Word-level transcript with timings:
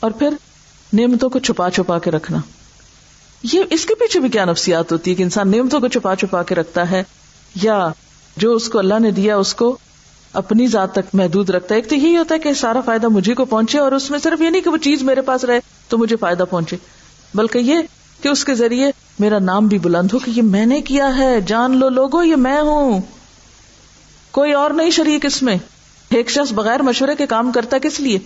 اور 0.00 0.10
پھر 0.10 0.28
نعمتوں 0.92 1.30
کو 1.30 1.38
چھپا 1.38 1.70
چھپا 1.70 1.98
کے 1.98 2.10
رکھنا۔ 2.10 2.38
یہ 3.42 3.62
اس 3.70 3.86
کے 3.86 3.94
پیچھے 3.94 4.20
بھی 4.20 4.28
کیا 4.28 4.44
نفسیات 4.44 4.92
ہوتی 4.92 5.10
ہے 5.10 5.16
کہ 5.16 5.22
انسان 5.22 5.50
نعمتوں 5.50 5.80
کو 5.80 5.88
چھپا 5.88 6.16
چھپا 6.16 6.42
کے 6.42 6.54
رکھتا 6.54 6.90
ہے 6.90 7.02
یا 7.62 7.88
جو 8.36 8.52
اس 8.52 8.68
کو 8.68 8.78
اللہ 8.78 8.98
نے 8.98 9.10
دیا 9.10 9.36
اس 9.36 9.54
کو 9.54 9.78
اپنی 10.32 10.66
ذات 10.66 10.92
تک 10.92 11.14
محدود 11.14 11.50
رکھتا 11.50 11.74
ہے؟ 11.74 11.80
ایک 11.80 11.88
تو 11.88 11.94
یہی 11.94 12.16
ہوتا 12.16 12.34
ہے 12.34 12.40
کہ 12.40 12.52
سارا 12.52 12.80
فائدہ 12.80 13.08
مجھے 13.08 13.34
کو 13.34 13.44
پہنچے 13.44 13.78
اور 13.78 13.92
اس 13.92 14.10
میں 14.10 14.18
صرف 14.18 14.40
یہ 14.40 14.50
نہیں 14.50 14.62
کہ 14.62 14.70
وہ 14.70 14.76
چیز 14.76 15.02
میرے 15.02 15.20
پاس 15.20 15.44
رہے 15.44 15.60
تو 15.88 15.98
مجھے 15.98 16.16
فائدہ 16.16 16.44
پہنچے، 16.50 16.76
بلکہ 17.34 17.58
یہ 17.58 17.76
کہ 18.22 18.28
اس 18.28 18.44
کے 18.44 18.54
ذریعے 18.54 18.90
میرا 19.18 19.38
نام 19.38 19.66
بھی 19.66 19.78
بلند 19.78 20.08
ہو 20.12 20.18
کہ 20.18 20.30
یہ 20.30 20.42
میں 20.42 20.66
نے 20.66 20.82
کیا 20.82 21.18
ہے، 21.18 21.40
جان 21.40 21.76
لو 21.76 21.88
لوگو 21.88 22.22
یہ 22.22 22.36
میں 22.36 22.60
ہوں۔ 22.60 23.00
کوئی 24.30 24.52
اور 24.52 24.70
نہیں 24.70 24.90
شریک 24.90 25.26
اس 25.26 25.42
میں۔ 25.42 25.56
ایک 26.10 26.30
شخص 26.30 26.52
بغیر 26.52 26.82
مشورے 26.82 27.14
کے 27.14 27.26
کام 27.26 27.52
کرتا 27.52 27.78
کس 27.78 28.00
لیے؟ 28.00 28.18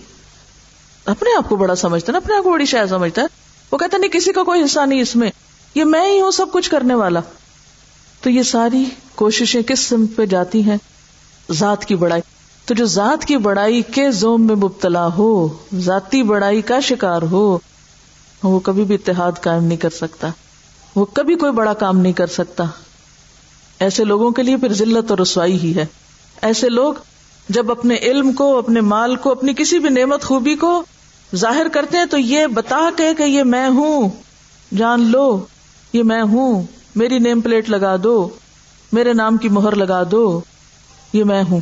اپنے 1.05 1.29
آپ 1.37 1.49
کو 1.49 1.55
بڑا 1.55 1.75
سمجھتا 1.75 2.11
نا، 2.11 2.17
اپنے 2.17 2.35
آپ 2.35 2.43
کو 2.43 2.51
بڑی 2.51 2.65
شاید 2.65 2.89
سمجھتا 2.89 3.21
ہے۔ 3.21 3.27
وہ 3.71 3.77
کہتا 3.77 3.97
نہیں، 3.97 4.11
کسی 4.11 4.33
کا 4.33 4.43
کوئی 4.43 4.63
حصہ 4.63 4.79
نہیں 4.85 5.01
اس 5.01 5.15
میں۔ 5.15 5.31
یہ 5.75 5.83
میں 5.83 6.11
ہی 6.11 6.21
ہوں، 6.21 6.31
سب 6.31 6.45
کچھ 6.51 6.69
کرنے 6.69 6.93
والا۔ 6.93 7.19
تو 8.21 8.29
یہ 8.29 8.43
ساری 8.43 8.85
کوششیں 9.15 9.61
کس 9.61 9.79
سمت 9.79 10.09
پہ 10.15 10.25
جاتی 10.25 10.63
ہیں؟ 10.63 10.77
ذات 11.51 11.85
کی 11.85 11.95
بڑائی۔ 11.95 12.21
تو 12.65 12.73
جو 12.73 12.85
ذات 12.85 13.25
کی 13.25 13.37
بڑائی 13.37 13.81
کے 13.81 14.11
زوم 14.11 14.47
میں 14.47 14.55
مبتلا 14.55 15.07
ہو، 15.07 15.47
ذاتی 15.75 16.23
بڑائی 16.23 16.61
کا 16.61 16.79
شکار 16.79 17.21
ہو، 17.21 17.57
وہ 18.43 18.59
کبھی 18.59 18.83
بھی 18.83 18.95
اتحاد 18.95 19.31
قائم 19.41 19.63
نہیں 19.63 19.77
کر 19.77 19.89
سکتا۔ 19.89 20.29
وہ 20.95 21.05
کبھی 21.05 21.35
کوئی 21.35 21.51
بڑا 21.51 21.73
کام 21.73 21.97
نہیں 21.97 22.13
کر 22.13 22.27
سکتا۔ 22.27 22.63
ایسے 23.79 24.03
لوگوں 24.03 24.31
کے 24.31 24.43
لیے 24.43 24.57
پھر 24.57 24.73
ذلت 24.73 25.11
اور 25.11 25.19
رسوائی 25.19 25.59
ہی 25.59 25.75
ہے۔ 25.75 25.85
ایسے 26.41 26.69
لوگ 26.69 26.93
جب 27.49 27.71
اپنے 27.71 27.95
علم 27.95 28.33
کو، 28.33 28.57
اپنے 28.57 28.81
مال 28.81 29.15
کو، 29.15 29.31
اپنی 29.31 29.53
کسی 29.53 29.79
بھی 29.79 29.89
نعمت 29.89 30.23
خوبی 30.23 30.55
کو 30.55 30.83
ظاہر 31.35 31.67
کرتے 31.73 31.97
ہیں 31.97 32.05
تو 32.05 32.17
یہ 32.17 32.47
بتا 32.47 32.89
کے 32.97 33.13
کہ 33.17 33.23
یہ 33.23 33.43
میں 33.43 33.69
ہوں۔ 33.69 34.09
جان 34.77 35.01
لو، 35.01 35.45
یہ 35.93 36.03
میں 36.03 36.21
ہوں۔ 36.21 36.63
میری 36.95 37.19
نیم 37.19 37.41
پلیٹ 37.41 37.69
لگا 37.69 37.95
دو۔ 38.03 38.29
میرے 38.91 39.13
نام 39.13 39.37
کی 39.37 39.49
مہر 39.49 39.75
لگا 39.75 40.03
دو۔ 40.11 40.41
یہ 41.13 41.23
میں 41.23 41.43
ہوں۔ 41.51 41.59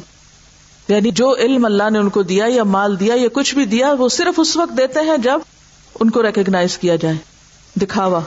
یعنی 0.87 1.11
جو 1.11 1.35
علم 1.35 1.65
اللہ 1.65 1.89
نے 1.89 1.99
ان 1.99 2.09
کو 2.09 2.23
دیا 2.23 2.45
یا 2.49 2.63
مال 2.63 2.99
دیا 2.99 3.15
یا 3.15 3.27
کچھ 3.33 3.55
بھی 3.55 3.65
دیا، 3.65 3.93
وہ 3.93 4.09
صرف 4.09 4.39
اس 4.39 4.57
وقت 4.57 4.77
دیتے 4.77 4.99
ہیں 4.99 5.17
جب 5.17 5.39
ان 5.99 6.09
کو 6.09 6.23
ریکگنائز 6.23 6.77
کیا 6.77 6.95
جائے۔ 6.95 7.15
دکھاوا۔ 7.75 8.19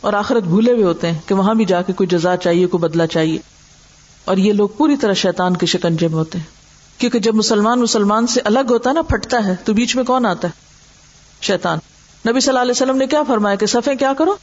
اور 0.00 0.12
آخرت 0.12 0.42
بھولے 0.42 0.72
ہوئے 0.72 0.84
ہوتے 0.84 1.10
ہیں 1.10 1.18
کہ 1.26 1.34
وہاں 1.34 1.54
بھی 1.54 1.64
جا 1.64 1.82
کے 1.82 1.92
کوئی 1.92 2.06
جزا 2.06 2.36
چاہیے، 2.36 2.66
کوئی 2.66 2.80
بدلا 2.80 3.06
چاہیے۔ 3.06 3.38
اور 4.24 4.36
یہ 4.36 4.52
لوگ 4.52 4.68
پوری 4.68 4.96
طرح 4.96 5.12
شیطان 5.12 5.56
کے 5.56 5.66
شکنجے 5.66 6.08
میں 6.08 6.18
ہوتے 6.18 6.38
ہیں۔ 6.38 6.57
کیونکہ 6.98 7.18
جب 7.18 7.34
مسلمان 7.34 7.80
مسلمان 7.80 8.26
سے 8.26 8.40
الگ 8.44 8.58
ہوتا 8.70 8.90
ہے 8.90 8.94
نا، 8.94 9.02
پھٹتا 9.02 9.44
ہے، 9.44 9.56
تو 9.64 9.72
بیچ 9.72 9.96
میں 9.96 10.04
کون 10.04 10.26
آتا 10.26 10.48
ہے؟ 10.48 10.52
شیطان۔ 11.42 11.78
نبی 12.28 12.40
صلی 12.40 12.48
اللہ 12.48 12.60
علیہ 12.60 12.70
وسلم 12.70 12.96
نے 12.96 13.06
کیا 13.06 13.22
فرمایا 13.22 13.56
کہ 13.56 13.66
سفے 13.66 13.96
کیا 13.96 14.12
کرو؟ 14.12 14.36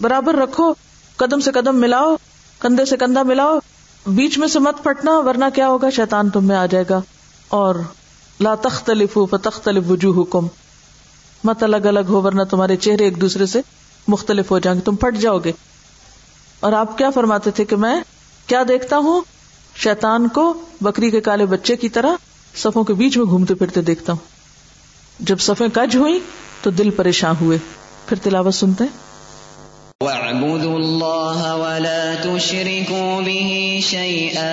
برابر 0.00 0.34
رکھو، 0.34 0.74
قدم 1.16 1.40
سے 1.40 1.52
قدم 1.52 1.76
ملاؤ، 1.76 2.16
کندھے 2.58 2.84
سے 2.84 2.96
کندھا 2.96 3.22
ملاؤ، 3.22 3.58
بیچ 4.06 4.38
میں 4.38 4.48
سے 4.48 4.58
مت 4.58 4.82
پھٹنا، 4.82 5.18
ورنہ 5.18 5.44
کیا 5.54 5.68
ہوگا؟ 5.68 5.90
شیطان 5.90 6.30
تم 6.30 6.44
میں 6.44 6.56
آ 6.56 6.66
جائے 6.66 6.84
گا۔ 6.90 7.00
اور 7.48 7.74
لا 8.40 8.54
تختلف 8.54 9.18
فتختلف 9.30 9.84
وجوہ 9.90 10.22
حکم 10.22 10.46
مت 11.44 11.62
الگ 11.62 11.76
الگ 11.76 12.00
ہو، 12.08 12.22
ورنہ 12.22 12.42
تمہارے 12.42 12.76
چہرے 12.76 13.04
ایک 13.04 13.20
دوسرے 13.20 13.46
سے 13.46 13.60
مختلف 14.08 14.50
ہو 14.50 14.58
جائیں 14.58 14.78
گے، 14.78 14.84
تم 14.84 14.96
پھٹ 14.96 15.16
جاؤ 15.16 15.38
گے۔ 15.38 15.52
اور 16.60 16.72
آپ 16.72 16.98
کیا 16.98 17.10
فرماتے 17.10 17.50
تھے 17.50 17.64
کہ 17.64 17.76
میں 17.76 18.00
کیا 18.46 18.62
دیکھتا 18.68 18.96
ہوں؟ 18.96 19.20
شیطان 19.76 20.28
کو 20.28 20.62
بکری 20.80 21.10
کے 21.10 21.20
کالے 21.20 21.46
بچے 21.46 21.76
کی 21.76 21.88
طرح 21.88 22.14
صفوں 22.56 22.84
کے 22.84 22.94
بیچ 22.94 23.16
میں 23.16 23.26
گھومتے 23.26 23.54
پھرتے 23.54 23.82
دیکھتا 23.82 24.12
ہوں۔ 24.12 24.32
جب 25.18 25.38
صفیں 25.38 25.68
کج 25.74 25.96
ہوئی 25.96 26.18
تو 26.62 26.70
دل 26.70 26.90
پریشان 26.90 27.34
ہوئے۔ 27.40 27.58
پھر 28.06 28.18
تلاوت 28.22 28.54
سنتے 28.54 28.84
واعبدوا 30.00 30.74
الله 30.74 31.58
ولا 31.60 32.14
تشركوا 32.22 33.20
به 33.20 33.78
شيئا 33.80 34.50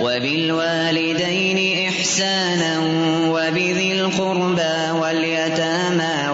وبالوالدين 0.00 1.58
إحسانا 1.88 2.80
وبذي 3.30 3.90
القربى 3.90 4.98
واليتامى 4.98 6.28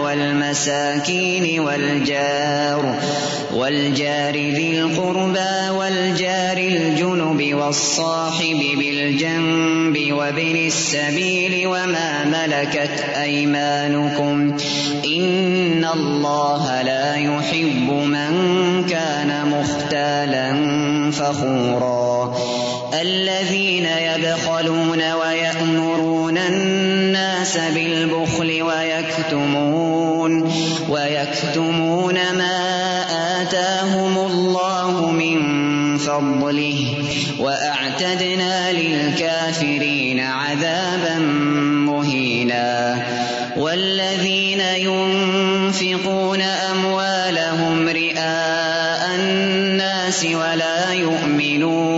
والمساكين 0.49 1.61
والجار 1.61 2.95
والجار 3.55 4.35
ذي 4.35 4.81
القربى، 4.81 5.69
والجار 5.71 6.57
الجنب، 6.59 7.55
والصاحب 7.55 8.61
بالجنب، 8.79 10.13
وابن 10.13 10.57
السبيل، 10.57 11.67
وما 11.67 12.25
ملكت 12.25 13.05
أيمانكم. 13.23 14.57
إن 15.05 15.85
الله 15.95 16.83
لا 16.83 17.15
يحب 17.15 17.91
من 17.91 18.33
كان 18.89 19.31
مختالا 19.51 20.49
فخورا. 21.11 22.37
الذين 23.01 23.87
يبخلون 23.87 25.13
ويأمرون 25.13 26.39
الناس 26.39 27.59
بالبخل 27.75 28.63
ويكتمون 28.63 29.98
ويكتمون 30.89 32.15
ما 32.15 32.59
آتاهم 33.43 34.19
الله 34.19 35.11
من 35.11 35.39
فضله 35.99 36.95
وأعتدنا 37.39 38.73
للكافرين 38.73 40.21
عذابا 40.21 41.19
مهينا 41.89 43.03
والذين 43.57 44.61
ينفقون 44.61 46.43
أموالهم 46.43 47.89
رئاء 47.89 49.15
الناس 49.15 50.25
ولا 50.25 50.93
يؤمنون 50.93 51.98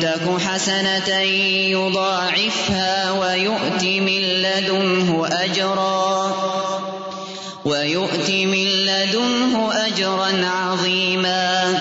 تك 0.00 0.38
حسنة 0.38 1.20
يضاعفها 1.70 3.12
ويؤت 3.12 3.84
من 3.84 4.20
لدنه 4.42 5.26
أجرا 5.26 6.32
ويؤت 7.64 8.30
من 8.30 8.64
لدنه 8.64 9.72
أجرا 9.86 10.46
عظيما 10.46 11.74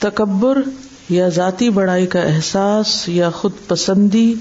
تکبر 0.00 0.62
یا 1.10 1.28
ذاتی 1.28 1.70
بڑائی 1.70 2.06
کا 2.06 2.20
احساس 2.20 3.08
یا 3.08 3.30
خود 3.30 3.52
پسندی، 3.68 4.34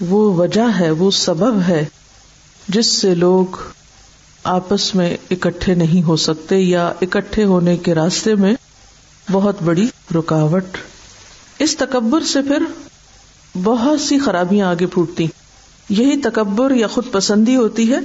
وہ 0.00 0.34
وجہ 0.34 0.68
ہے، 0.80 0.90
وہ 0.90 1.10
سبب 1.10 1.60
ہے 1.68 1.84
جس 2.68 2.86
سے 2.86 3.14
لوگ 3.14 3.56
آپس 4.44 4.94
میں 4.94 5.16
اکٹھے 5.30 5.74
نہیں 5.74 6.02
ہو 6.02 6.16
سکتے 6.16 6.58
یا 6.58 6.92
اکٹھے 7.02 7.44
ہونے 7.44 7.76
کے 7.76 7.94
راستے 7.94 8.34
میں 8.34 8.54
بہت 9.32 9.62
بڑی 9.62 9.88
رکاوٹ۔ 10.14 10.64
اس 11.58 11.76
تکبر 11.76 12.20
سے 12.20 12.42
پھر 12.42 12.62
بہت 13.62 14.00
سی 14.00 14.18
خرابیاں 14.18 14.66
آگے 14.66 14.86
پھوٹتی۔ 14.86 15.26
یہی 15.88 16.20
تکبر 16.20 16.70
یا 16.70 16.86
خود 16.86 17.04
پسندی 17.12 17.56
ہوتی 17.56 17.92
ہے 17.92 17.98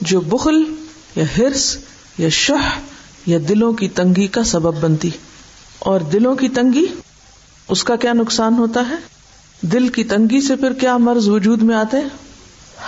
جو 0.00 0.20
بخل 0.20 0.74
یا 1.16 1.24
ہرس 1.38 1.76
یا 2.18 2.28
شہ 2.28 2.78
یا 3.26 3.38
دلوں 3.48 3.72
کی 3.72 3.88
تنگی 3.88 4.26
کا 4.26 4.44
سبب 4.44 4.80
بنتی۔ 4.80 5.10
اور 5.78 6.00
دلوں 6.00 6.34
کی 6.34 6.48
تنگی 6.48 6.86
اس 7.68 7.84
کا 7.84 7.96
کیا 7.96 8.12
نقصان 8.12 8.54
ہوتا 8.54 8.88
ہے؟ 8.88 8.94
دل 9.60 9.88
کی 9.88 10.04
تنگی 10.04 10.40
سے 10.40 10.56
پھر 10.56 10.72
کیا 10.72 10.96
مرض 10.96 11.28
وجود 11.28 11.62
میں 11.62 11.76
آتے 11.76 11.96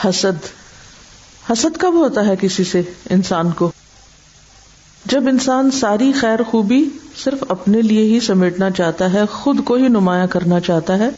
حسد۔ 0.05 0.47
حسد 1.53 1.77
کب 1.79 1.95
ہوتا 1.95 2.27
ہے 2.27 2.35
کسی 2.41 2.65
سے 2.65 2.83
انسان 3.11 3.51
کو؟ 3.51 3.73
جب 5.11 5.29
انسان 5.29 5.71
ساری 5.71 6.11
خیر 6.13 6.43
خوبی 6.43 6.83
صرف 7.17 7.45
اپنے 7.49 7.81
لیے 7.83 8.03
ہی 8.05 8.19
سمیٹنا 8.21 8.71
چاہتا 8.71 9.13
ہے، 9.13 9.25
خود 9.33 9.65
کو 9.65 9.75
ہی 9.75 9.89
نمایاں 9.89 10.27
کرنا 10.27 10.59
چاہتا 10.61 10.99
ہے، 10.99 11.09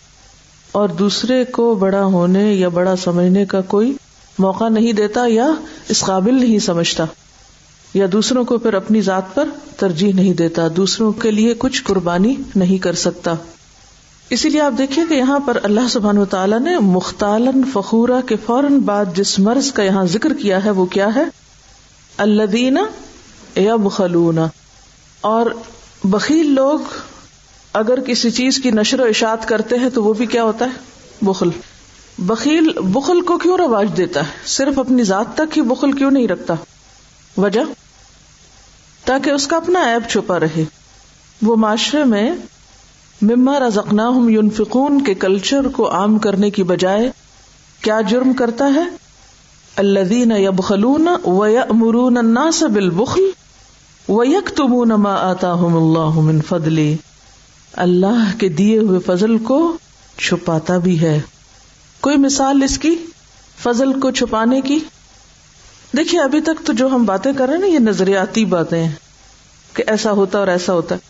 اور 0.73 0.89
دوسرے 0.99 1.45
کو 1.53 1.75
بڑا 1.75 2.05
ہونے 2.07 2.45
یا 2.55 2.69
بڑا 2.69 2.95
سمجھنے 2.97 3.45
کا 3.47 3.61
کوئی 3.69 3.93
موقع 4.39 4.69
نہیں 4.69 4.93
دیتا 4.93 5.25
یا 5.29 5.47
اس 5.89 6.01
قابل 6.01 6.35
نہیں 6.35 6.59
سمجھتا، 6.59 7.05
یا 7.95 8.07
دوسروں 8.13 8.45
کو 8.45 8.59
پھر 8.59 8.75
اپنی 8.75 9.01
ذات 9.01 9.35
پر 9.35 9.49
ترجیح 9.77 10.13
نہیں 10.15 10.35
دیتا، 10.35 10.69
دوسروں 10.77 11.13
کے 11.13 11.31
لیے 11.31 11.55
کچھ 11.59 11.83
قربانی 11.85 12.35
نہیں 12.57 12.79
کر 12.79 13.03
سکتا۔ 13.03 13.35
اسی 14.31 14.49
لیے 14.49 14.61
آپ 14.61 14.79
دیکھیے 14.79 15.05
کہ 15.09 15.15
یہاں 15.15 15.39
پر 15.47 15.59
اللہ 15.63 15.89
سبحان 15.91 16.19
و 16.19 16.25
تعالیٰ 16.31 16.61
نے 16.61 16.79
مختالن 16.89 17.63
فخورا 17.73 18.21
کے 18.27 18.37
فوراً 18.47 18.79
بعد 18.85 19.17
جس 19.17 19.39
مرض 19.39 19.73
کا 19.73 19.83
یہاں 19.83 20.05
ذکر 20.09 20.33
کیا 20.33 20.65
ہے، 20.65 20.71
وہ 20.71 20.87
کیا 20.87 21.15
ہے؟ 21.15 21.25
اللہ 22.19 22.47
دینا 22.53 22.85
یا 23.55 23.77
بخلون 23.77 24.39
اور 25.21 25.47
بخیل 26.05 26.51
لوگ 26.51 26.79
اگر 27.73 28.01
کسی 28.01 28.31
چیز 28.31 28.61
کی 28.63 28.71
نشر 28.71 29.01
و 29.01 29.05
اشاعت 29.05 29.49
کرتے 29.49 29.77
ہیں 29.79 29.89
تو 29.91 30.05
وہ 30.05 30.13
بھی 30.13 30.27
کیا 30.27 30.45
ہوتا 30.45 30.65
ہے؟ 30.65 30.71
بخل۔ 31.23 31.51
بخیل 32.19 32.73
بخل 32.79 33.21
کو 33.21 33.39
کیوں 33.39 33.59
رواج 33.59 33.89
دیتا 33.97 34.21
ہے؟ 34.21 34.31
صرف 34.47 34.79
اپنی 34.79 35.03
ذات 35.03 35.35
تک 35.35 35.57
ہی 35.57 35.63
بخل 35.63 35.93
کیوں 35.93 36.11
نہیں 36.11 36.29
رکھتا؟ 36.29 36.55
وجہ؟ 37.37 37.61
تاکہ 39.05 39.31
اس 39.31 39.47
کا 39.47 39.57
اپنا 39.57 39.81
ایب 39.81 40.03
چھپا 40.11 40.41
رہے۔ 40.41 40.65
وہ 41.43 41.57
معاشرے 41.57 42.05
میں 42.05 42.33
مما 43.23 43.59
رزقنا 43.61 44.09
ہم 44.09 44.29
یونفقون 44.29 45.05
کے 45.05 45.15
کلچر 45.15 45.69
کو 45.69 45.91
عام 45.91 46.19
کرنے 46.19 46.51
کی 46.51 46.63
بجائے 46.63 47.11
کیا 47.81 48.01
جرم 48.01 48.33
کرتا 48.33 48.75
ہے؟ 48.75 48.85
اللہ 49.77 50.39
یب 50.39 50.65
خلون 50.65 51.09
و 51.25 51.43
امرون 51.43 52.17
الناس 52.17 52.63
بالبخل۔ 52.63 53.21
یک 54.09 54.57
تمون 54.57 54.89
ما 54.89 55.15
آتا 55.15 55.53
اللہ 55.53 56.11
من 56.11 56.41
فضلی 56.41 56.97
اللہ 57.73 58.39
کے 58.39 58.49
دیے 58.49 58.79
ہوئے 58.79 58.99
فضل 59.07 59.39
کو 59.39 59.77
چھپاتا 60.19 60.79
بھی 60.79 61.01
ہے۔ 61.01 61.21
کوئی 62.01 62.17
مثال 62.17 62.63
اس 62.63 62.79
کی؟ 62.79 62.97
فضل 63.63 64.01
کو 64.01 64.11
چھپانے 64.11 64.61
کی؟ 64.61 64.79
دیکھیے، 65.97 66.21
ابھی 66.21 66.41
تک 66.41 66.67
تو 66.67 66.73
جو 66.73 66.87
ہم 66.87 67.05
باتیں 67.05 67.33
کر 67.33 67.47
رہے 67.47 67.55
ہیں 67.55 67.61
نا، 67.61 67.67
یہ 67.67 67.79
نظریاتی 67.79 68.45
باتیں 68.45 68.85
ہیں 68.85 68.93
کہ 69.75 69.85
ایسا 69.87 70.13
ہوتا 70.13 70.39
اور 70.39 70.49
ایسا 70.49 70.73
ہوتا 70.73 70.95
ہے۔ 70.95 71.01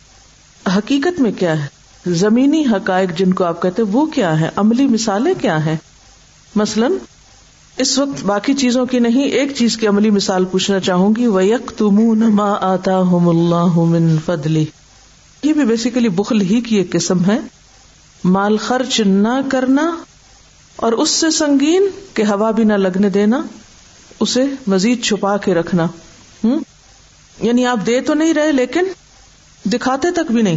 حقیقت 0.78 1.20
میں 1.20 1.32
کیا 1.32 1.64
ہے؟ 1.64 1.66
زمینی 2.06 2.64
حقائق 2.64 3.18
جن 3.18 3.32
کو 3.32 3.44
آپ 3.44 3.62
کہتے 3.62 3.82
وہ 3.82 4.06
کیا 4.06 4.40
ہے 4.40 4.48
عملی 4.56 4.86
مثالیں 4.86 5.34
کیا 5.40 5.66
ہیں؟ 5.66 5.76
مثلاً 6.54 6.92
اس 7.76 7.98
وقت 7.98 8.24
باقی 8.24 8.54
چیزوں 8.54 8.86
کی 8.86 8.98
نہیں، 8.98 9.24
ایک 9.24 9.56
چیز 9.56 9.76
کی 9.76 9.86
عملی 9.86 10.10
مثال 10.10 10.44
پوچھنا 10.44 10.80
چاہوں 10.80 11.14
گی 11.16 11.26
وہ 11.26 11.44
یک 11.44 11.72
تم 11.76 11.94
ما 12.34 12.54
آتا 12.60 12.96
اللہ 12.96 13.78
من 13.78 14.16
فضلی 14.26 14.64
یہ 15.42 15.52
بھی 15.52 15.64
بیسیکلی 15.64 16.08
بخل 16.08 16.40
ہی 16.40 16.60
کی 16.60 16.76
ایک 16.76 16.92
قسم 16.92 17.24
ہے۔ 17.24 17.38
مال 18.24 18.56
خرچ 18.56 19.00
نہ 19.00 19.40
کرنا 19.50 19.96
اور 20.76 20.92
اس 20.92 21.10
سے 21.10 21.30
سنگین 21.30 21.86
کہ 22.14 22.22
ہوا 22.22 22.50
بھی 22.50 22.64
نہ 22.64 22.72
لگنے 22.72 23.10
دینا، 23.10 23.42
اسے 24.20 24.44
مزید 24.66 25.02
چھپا 25.02 25.36
کے 25.36 25.54
رکھنا۔ 25.54 25.84
ہوں 26.44 26.60
یعنی 27.40 27.66
آپ 27.66 27.78
دے 27.86 28.00
تو 28.00 28.14
نہیں 28.14 28.34
رہے 28.34 28.52
لیکن 28.52 28.84
دکھاتے 29.64 30.10
تک 30.10 30.32
بھی 30.32 30.42
نہیں۔ 30.42 30.56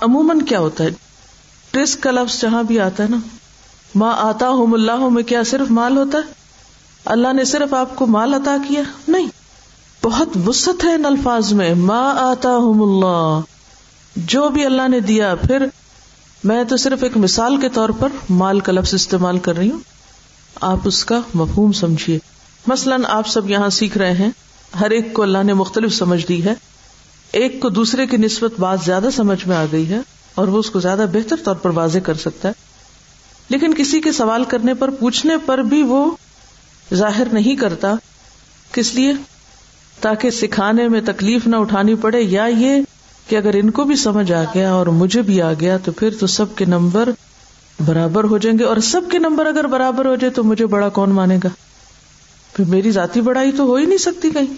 عموماً 0.00 0.42
کیا 0.42 0.58
ہوتا 0.58 0.84
ہے؟ 0.84 0.88
ٹرس 1.70 1.96
کا 1.96 2.10
لفظ 2.10 2.40
جہاں 2.40 2.62
بھی 2.62 2.80
آتا 2.80 3.02
ہے 3.02 3.08
نا۔ 3.08 3.16
ماں 3.94 4.14
آتا 4.16 4.48
ہوں 4.48 4.72
اللہ 4.72 5.08
میں 5.08 5.22
کیا 5.22 5.42
صرف 5.42 5.70
مال 5.70 5.96
ہوتا 5.96 6.18
ہے؟ 6.18 6.32
اللہ 7.04 7.32
نے 7.32 7.44
صرف 7.44 7.74
آپ 7.74 7.96
کو 7.96 8.06
مال 8.06 8.34
عطا 8.34 8.56
کیا؟ 8.68 8.82
نہیں۔ 9.08 9.26
بہت 10.02 10.28
وسط 10.46 10.84
ہے 10.84 10.94
ان 10.94 11.04
الفاظ 11.04 11.52
میں۔ 11.52 11.74
ماں 11.74 12.14
آتا 12.18 12.48
ہوں 12.48 12.82
اللہ۔ 12.82 13.40
جو 14.16 14.48
بھی 14.48 14.66
اللہ 14.66 14.88
نے 14.88 15.00
دیا، 15.00 15.34
پھر 15.34 15.66
میں 16.44 16.64
تو 16.64 16.76
صرف 16.76 17.02
ایک 17.02 17.16
مثال 17.16 17.56
کے 17.56 17.68
طور 17.68 17.88
پر 17.88 18.08
مال 18.30 18.60
کا 18.60 18.72
لفظ 18.72 18.94
استعمال 18.94 19.38
کر 19.38 19.56
رہی 19.56 19.70
ہوں۔ 19.70 19.78
آپ 20.60 20.78
اس 20.84 21.04
کا 21.04 21.20
مفہوم 21.34 21.72
سمجھیے۔ 21.72 22.18
مثلاً 22.66 23.02
آپ 23.08 23.28
سب 23.28 23.50
یہاں 23.50 23.68
سیکھ 23.68 23.98
رہے 23.98 24.12
ہیں۔ 24.12 24.30
ہر 24.80 24.90
ایک 24.90 25.14
کو 25.14 25.22
اللہ 25.22 25.42
نے 25.42 25.52
مختلف 25.52 25.94
سمجھ 25.94 26.26
دی 26.26 26.44
ہے۔ 26.44 26.54
ایک 27.32 27.60
کو 27.60 27.68
دوسرے 27.68 28.06
کی 28.06 28.16
نسبت 28.16 28.60
بات 28.60 28.78
زیادہ 28.84 29.08
سمجھ 29.12 29.48
میں 29.48 29.56
آ 29.56 29.64
گئی 29.72 29.88
ہے 29.88 29.98
اور 30.34 30.48
وہ 30.48 30.58
اس 30.58 30.70
کو 30.70 30.80
زیادہ 30.80 31.06
بہتر 31.12 31.36
طور 31.44 31.54
پر 31.54 31.70
واضح 31.70 31.98
کر 31.98 32.14
سکتا 32.14 32.48
ہے۔ 32.48 32.63
لیکن 33.48 33.74
کسی 33.74 34.00
کے 34.00 34.12
سوال 34.12 34.44
کرنے 34.44 34.74
پر 34.74 34.90
پوچھنے 34.90 35.34
پر 35.46 35.58
بھی 35.58 35.82
وہ 35.82 36.10
ظاہر 36.94 37.26
نہیں 37.32 37.56
کرتا 37.56 37.94
کس 38.72 38.94
لیے؟ 38.94 39.12
تاکہ 40.00 40.30
سکھانے 40.30 40.88
میں 40.88 41.00
تکلیف 41.06 41.46
نہ 41.46 41.56
اٹھانی 41.56 41.94
پڑے 41.94 42.20
یا 42.20 42.44
یہ 42.44 42.82
کہ 43.28 43.36
اگر 43.36 43.54
ان 43.54 43.70
کو 43.70 43.84
بھی 43.84 43.96
سمجھ 43.96 44.32
آ 44.32 44.44
گیا 44.54 44.72
اور 44.72 44.86
مجھے 44.86 45.22
بھی 45.22 45.42
آ 45.42 45.52
گیا 45.52 45.76
تو 45.76 45.92
پھر 45.92 46.10
تو 46.20 46.26
سب 46.26 46.56
کے 46.56 46.64
نمبر 46.64 47.08
برابر 47.86 48.24
ہو 48.24 48.38
جائیں 48.38 48.58
گے 48.58 48.64
اور 48.64 48.76
سب 48.76 49.00
کے 49.10 49.18
نمبر 49.18 49.46
اگر 49.46 49.66
برابر 49.66 50.06
ہو 50.06 50.14
جائے 50.14 50.30
تو 50.30 50.44
مجھے 50.44 50.66
بڑا 50.66 50.88
کون 50.88 51.10
مانے 51.10 51.38
گا؟ 51.44 51.48
پھر 52.52 52.64
میری 52.64 52.90
ذاتی 52.90 53.20
بڑائی 53.20 53.52
تو 53.52 53.62
ہو 53.62 53.76
ہی 53.76 53.86
نہیں 53.86 53.98
سکتی 53.98 54.30
کہیں۔ 54.30 54.54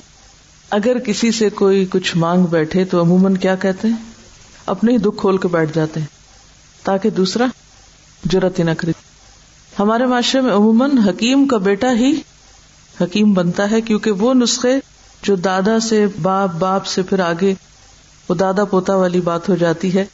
اگر 0.71 0.99
کسی 0.99 1.31
سے 1.31 1.51
کوئی 1.51 1.87
کچھ 1.91 2.17
مانگ 2.17 2.47
بیٹھے 2.47 2.85
تو 2.85 3.03
عموماً 3.03 3.35
کیا 3.35 3.55
کہتے 3.55 3.89
ہیں؟ 3.89 3.95
اپنے 4.67 4.93
ہی 4.93 4.99
دکھ 4.99 5.21
کھول 5.21 5.39
کے 5.39 5.49
بیٹھ 5.49 5.71
جاتے 5.75 6.01
ہیں 6.01 6.07
تاکہ 6.83 7.11
دوسرا 7.11 7.47
ضرورت 8.33 8.59
ہی 8.59 8.65
نہ 8.65 8.71
کرے۔ 8.79 8.93
ہمارے 9.79 10.07
معاشرے 10.07 10.41
میں 10.41 10.53
عموماً 10.53 10.99
حکیم 10.99 11.47
کا 11.47 11.57
بیٹا 11.57 11.93
ہی 11.93 12.21
حکیم 13.01 13.33
بنتا 13.33 13.71
ہے، 13.71 13.81
کیونکہ 13.81 14.11
وہ 14.11 14.35
نسخے 14.35 14.79
جو 15.23 15.37
دادا 15.37 15.81
سے 15.81 16.07
باپ 16.23 16.51
باپ 16.59 16.87
سے 16.87 17.03
پھر 17.03 17.21
آگے 17.21 17.55
وہ 18.29 18.35
دادا 18.35 18.65
پوتا 18.65 18.97
والی 18.97 19.21
بات 19.21 19.49
ہو 19.49 19.55
جاتی 19.55 19.95
ہے 19.95 20.05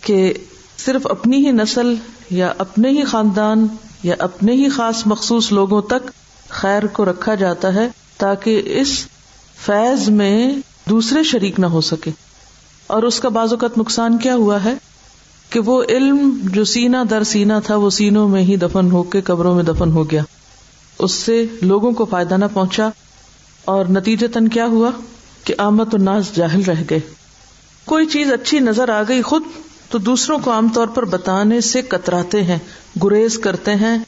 کہ 0.00 0.34
صرف 0.78 1.06
اپنی 1.06 1.46
ہی 1.46 1.50
نسل 1.50 1.94
یا 2.30 2.52
اپنے 2.58 2.90
ہی 2.90 3.04
خاندان 3.04 3.66
یا 4.02 4.14
اپنے 4.18 4.52
ہی 4.52 4.68
خاص 4.68 5.02
مخصوص 5.06 5.52
لوگوں 5.52 5.82
تک 5.82 6.10
خیر 6.48 6.86
کو 6.86 7.04
رکھا 7.04 7.34
جاتا 7.34 7.74
ہے 7.74 7.88
تاکہ 8.16 8.62
اس 8.64 9.06
فیض 9.66 10.08
میں 10.08 10.54
دوسرے 10.88 11.22
شریک 11.22 11.60
نہ 11.60 11.66
ہو 11.66 11.80
سکے۔ 11.80 12.10
اور 12.86 13.02
اس 13.02 13.20
کا 13.20 13.28
بعض 13.28 13.52
اوقات 13.52 13.78
نقصان 13.78 14.18
کیا 14.18 14.34
ہوا 14.34 14.64
ہے؟ 14.64 14.74
کہ 15.50 15.60
وہ 15.60 15.84
علم 15.88 16.40
جو 16.42 16.64
سینا 16.64 17.04
در 17.10 17.22
سینا 17.22 17.60
تھا، 17.60 17.76
وہ 17.76 17.90
سینوں 17.90 18.28
میں 18.28 18.42
ہی 18.42 18.56
دفن 18.56 18.90
ہو 18.90 19.02
کے، 19.02 19.20
قبروں 19.20 19.54
میں 19.54 19.64
دفن 19.64 19.90
ہو 19.90 20.10
گیا۔ 20.10 20.22
اس 20.98 21.12
سے 21.12 21.44
لوگوں 21.62 21.92
کو 21.92 22.04
فائدہ 22.04 22.34
نہ 22.34 22.44
پہنچا۔ 22.52 22.88
اور 23.64 23.84
نتیجے 23.84 24.28
تن 24.28 24.48
کیا 24.48 24.66
ہوا؟ 24.66 24.90
کہ 25.44 25.54
آمد 25.58 25.94
الناس 25.94 26.36
جاہل 26.36 26.62
رہ 26.62 26.82
گئے۔ 26.90 27.00
کوئی 27.84 28.06
چیز 28.06 28.32
اچھی 28.32 28.58
نظر 28.58 28.88
آ 28.88 29.02
گئی 29.08 29.22
خود، 29.22 29.42
تو 29.90 29.98
دوسروں 29.98 30.38
کو 30.38 30.52
عام 30.52 30.68
طور 30.74 30.86
پر 30.86 31.04
بتانے 31.04 31.60
سے 31.60 31.82
کتراتے 31.82 32.42
ہیں، 32.42 32.58
گریز 33.04 33.38
کرتے 33.38 33.74
ہیں، 33.74 33.98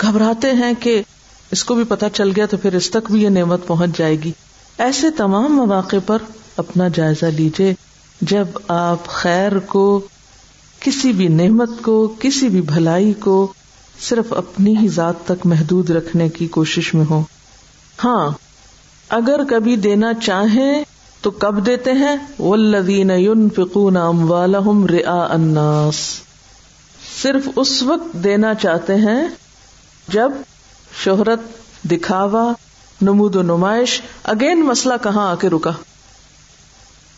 گھبراتے 0.00 0.50
ہیں 0.50 0.72
کہ 0.80 1.02
اس 1.50 1.64
کو 1.64 1.74
بھی 1.74 1.84
پتا 1.84 2.10
چل 2.10 2.30
گیا 2.36 2.46
تو 2.46 2.56
پھر 2.56 2.74
اس 2.74 2.90
تک 2.90 3.10
بھی 3.10 3.22
یہ 3.22 3.28
نعمت 3.28 3.66
پہنچ 3.66 3.98
جائے 3.98 4.16
گی۔ 4.16 4.32
ایسے 4.78 5.10
تمام 5.10 5.56
مواقع 5.56 5.96
پر 6.06 6.18
اپنا 6.56 6.88
جائزہ 6.88 7.26
لیجیے 7.26 7.74
جب 8.20 8.44
آپ 8.68 9.06
خیر 9.06 9.58
کو 9.58 10.00
کسی 10.84 11.12
بھی 11.12 11.28
نعمت 11.28 11.70
کو، 11.82 12.14
کسی 12.18 12.48
بھی 12.48 12.60
بھلائی 12.60 13.12
کو 13.12 13.52
صرف 14.00 14.32
اپنی 14.32 14.76
ہی 14.76 14.88
ذات 14.88 15.14
تک 15.24 15.46
محدود 15.46 15.90
رکھنے 15.90 16.28
کی 16.28 16.46
کوشش 16.46 16.94
میں 16.94 17.04
ہو 17.10 17.22
ہاں 18.04 18.30
اگر 19.08 19.44
کبھی 19.44 19.76
دینا 19.76 20.14
چاہیں 20.14 20.84
تو 21.20 21.30
کب 21.30 21.66
دیتے 21.66 21.92
ہیں؟ 21.92 22.16
والذین 22.38 23.10
ينفقون 23.10 23.96
اموالهم 23.96 24.86
رئاء 24.86 25.28
الناس۔ 25.28 25.94
صرف 27.22 27.48
اس 27.56 27.82
وقت 27.82 28.12
دینا 28.12 28.54
چاہتے 28.54 28.94
ہیں 28.94 29.28
جب 30.08 30.32
شہرت، 31.04 31.40
دکھاوا، 31.90 32.52
نمود 33.02 33.36
و 33.36 33.42
نمائش، 33.42 34.02
اگین 34.24 34.64
مسئلہ 34.64 34.94
کہاں 35.02 35.30
آ 35.30 35.34
کے 35.34 35.48
رکا۔ 35.48 35.70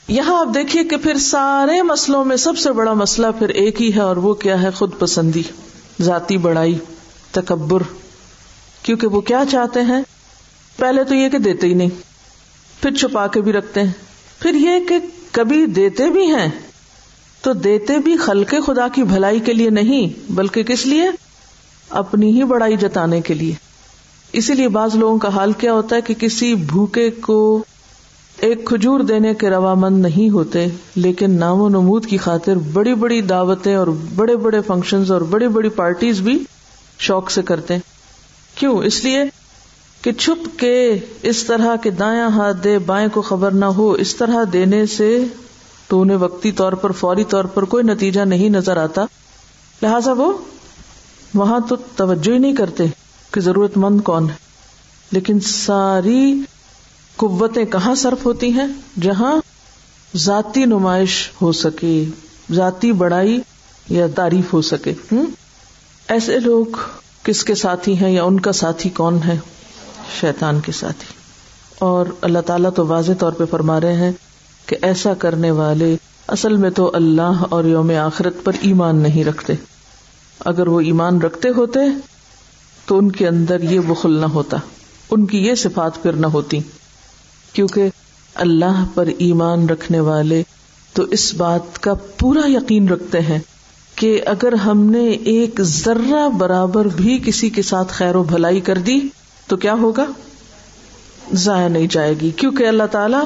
یہاں 0.09 0.41
آپ 0.41 0.55
دیکھیے 0.55 0.85
کہ 0.85 0.97
پھر 0.97 1.19
سارے 1.19 1.83
مسئلوں 1.83 2.25
میں 2.25 2.37
سب 2.37 2.59
سے 2.59 2.73
بڑا 2.73 2.93
مسئلہ 2.93 3.27
پھر 3.39 3.49
ایک 3.49 3.83
ہی 3.83 3.95
ہے 3.95 4.01
اور 4.01 4.17
وہ 4.17 4.35
کیا 4.35 4.63
ہے 4.63 4.71
خود 4.71 4.91
پسندی، 4.99 5.43
ذاتی 6.03 6.37
بڑائی، 6.37 6.79
تکبر۔ 7.33 7.83
کیونکہ 8.83 9.07
وہ 9.07 9.21
کیا 9.21 9.45
چاہتے 9.51 9.83
ہیں؟ 9.83 10.03
پہلے 10.77 11.05
تو 11.05 11.15
یہ 11.15 11.29
کہ 11.29 11.39
دیتے 11.39 11.67
ہی 11.67 11.75
نہیں، 11.75 11.89
پھر 12.83 12.95
چھپا 12.95 13.27
کے 13.27 13.41
بھی 13.41 13.53
رکھتے 13.53 13.83
ہیں۔ 13.83 13.93
پھر 14.39 14.55
یہ 14.55 14.89
کہ 14.89 14.99
کبھی 15.33 15.67
دیتے 15.67 16.11
بھی 16.11 16.35
ہیں، 16.35 16.49
تو 17.43 17.53
دیتے 17.53 17.99
بھی 17.99 18.17
خلق 18.17 18.55
خدا 18.67 18.89
کی 18.89 19.03
بھلائی 19.03 19.41
کے 19.41 19.53
لیے 19.53 19.71
نہیں، 19.71 20.33
بلکہ 20.33 20.63
کس 20.63 20.87
لیے؟ 20.87 21.09
اپنی 21.91 22.39
ہی 22.39 22.45
بڑائی 22.45 22.77
جتانے 22.77 23.21
کے 23.21 23.35
لیے۔ 23.35 23.55
اسی 24.33 24.55
لیے 24.55 24.69
بعض 24.69 24.95
لوگوں 24.95 25.19
کا 25.19 25.29
حال 25.29 25.53
کیا 25.53 25.73
ہوتا 25.73 25.97
ہے 25.97 26.01
کہ 26.01 26.15
کسی 26.15 26.55
بھوکے 26.55 27.11
کو 27.11 27.65
ایک 28.37 28.65
کھجور 28.65 29.01
دینے 29.01 29.35
کے 29.35 29.51
روا 29.51 29.75
مند 29.75 29.99
نہیں 29.99 30.31
ہوتے، 30.31 30.67
لیکن 30.95 31.31
نام 31.31 31.61
و 31.61 31.69
نمود 31.69 32.07
کی 32.07 32.17
خاطر 32.17 32.57
بڑی 32.57 32.95
بڑی 32.95 33.21
دعوتیں 33.21 33.75
اور 33.75 33.87
بڑے 34.15 34.37
بڑے 34.37 34.61
فنکشن 34.61 35.03
اور 35.09 35.21
بڑی 35.21 35.49
بڑی 35.49 35.69
پارٹیز 35.69 36.21
بھی 36.21 36.45
شوق 36.99 37.31
سے 37.31 37.43
کرتے 37.43 37.75
ہیں۔ 37.75 37.81
کیوں؟ 38.55 38.79
اس 38.79 39.05
لیے 39.05 39.25
کہ 40.03 40.13
چھپ 40.13 40.61
کے 40.61 40.99
اس 41.23 41.45
طرح 41.45 41.77
کے 41.77 41.91
دایاں 41.91 42.29
ہاتھ 42.29 42.57
دے، 42.65 42.79
بائیں 42.79 43.09
کو 43.13 43.23
خبر 43.23 43.51
نہ 43.51 43.65
ہو، 43.65 43.93
اس 43.93 44.17
طرح 44.17 44.45
دینے 44.53 44.87
سے 44.87 45.25
تو 45.89 46.01
انہیں 46.01 46.17
وقتی 46.17 46.53
طور 46.53 46.73
پر، 46.73 46.93
فوری 46.93 47.25
طور 47.25 47.45
پر 47.45 47.63
کوئی 47.63 47.85
نتیجہ 47.85 48.21
نہیں 48.21 48.49
نظر 48.49 48.77
آتا۔ 48.77 49.05
لہذا 49.83 50.13
وہ 50.13 50.33
وہاں 51.35 51.61
تو 51.69 51.77
توجہ 51.97 52.33
ہی 52.33 52.39
نہیں 52.39 52.57
کرتے 52.57 52.85
کہ 53.31 53.41
ضرورت 53.41 53.77
مند 53.77 54.01
کون 54.01 54.31
ہے۔ 54.31 54.35
لیکن 55.13 55.41
ساری 55.41 56.41
قوتیں 57.17 57.65
کہاں 57.65 57.95
صرف 57.95 58.27
ہوتی 58.27 58.53
ہیں؟ 58.53 58.67
جہاں 59.01 59.37
ذاتی 60.17 60.65
نمائش 60.65 61.31
ہو 61.43 61.53
سکے، 61.53 62.05
ذاتی 62.53 62.93
بڑائی 62.93 63.41
یا 63.89 64.07
تعریف 64.15 64.53
ہو 64.53 64.63
سکے۔ 64.63 64.95
ہوں؟ 65.13 65.27
ایسے 66.09 66.41
لوگ 66.41 66.67
کس 67.23 67.45
کے 67.45 67.55
ساتھی 67.55 67.99
ہیں 67.99 68.11
یا 68.11 68.25
ان 68.25 68.41
کا 68.41 68.53
ساتھی 68.53 68.91
کون 68.91 69.19
ہے؟ 69.27 69.39
شیطان 70.21 70.61
کے 70.61 70.73
ساتھی۔ 70.73 71.07
اور 71.79 72.07
اللہ 72.21 72.39
تعالیٰ 72.39 72.71
تو 72.77 72.87
واضح 72.87 73.13
طور 73.19 73.33
پہ 73.33 73.45
فرما 73.45 73.81
رہے 73.81 73.93
ہیں 73.93 74.13
کہ 74.67 74.77
ایسا 74.83 75.15
کرنے 75.15 75.51
والے 75.51 75.97
اصل 76.29 76.57
میں 76.57 76.71
تو 76.71 76.91
اللہ 76.95 77.45
اور 77.51 77.65
یوم 77.65 77.91
آخرت 77.91 78.35
پر 78.45 78.53
ایمان 78.61 78.97
نہیں 78.97 79.25
رکھتے۔ 79.25 79.53
اگر 80.41 80.69
وہ 80.69 80.81
ایمان 80.81 81.23
رکھتے 81.23 81.49
ہوتے، 81.49 81.81
تو 82.87 82.99
ان 82.99 83.13
کے 83.13 83.29
اندر 83.29 83.63
یہ 83.63 83.81
بخل 83.81 84.11
نہ 84.11 84.27
ہوتا۔ 84.27 84.57
ان 85.11 85.27
کی 85.27 85.39
یہ 85.39 85.55
صفات 85.55 86.03
پھر 86.03 86.13
نہ 86.13 86.27
ہوتی۔ 86.27 86.59
کیونکہ 87.57 87.89
اللہ 88.35 88.85
پر 88.95 89.09
ایمان 89.19 89.69
رکھنے 89.69 90.01
والے 90.01 90.43
تو 90.93 91.03
اس 91.03 91.35
بات 91.35 91.79
کا 91.79 91.95
پورا 91.95 92.51
یقین 92.51 92.89
رکھتے 92.89 93.21
ہیں 93.21 93.39
کہ 93.95 94.21
اگر 94.27 94.53
ہم 94.53 94.91
نے 94.91 95.11
ایک 95.11 95.61
ذرہ 95.63 96.29
برابر 96.29 96.85
بھی 96.85 97.21
کسی 97.25 97.51
کے 97.51 97.63
ساتھ 97.63 97.93
خیر 97.93 98.15
و 98.15 98.23
بھلائی 98.23 98.61
کر 98.61 98.79
دی 98.79 99.01
تو 99.47 99.57
کیا 99.57 99.73
ہوگا؟ 99.73 100.05
ضائع 101.33 101.69
نہیں 101.69 101.87
جائے 101.91 102.15
گی۔ 102.21 102.31
کیونکہ 102.31 102.65
اللہ 102.65 102.83
تعالی 102.91 103.17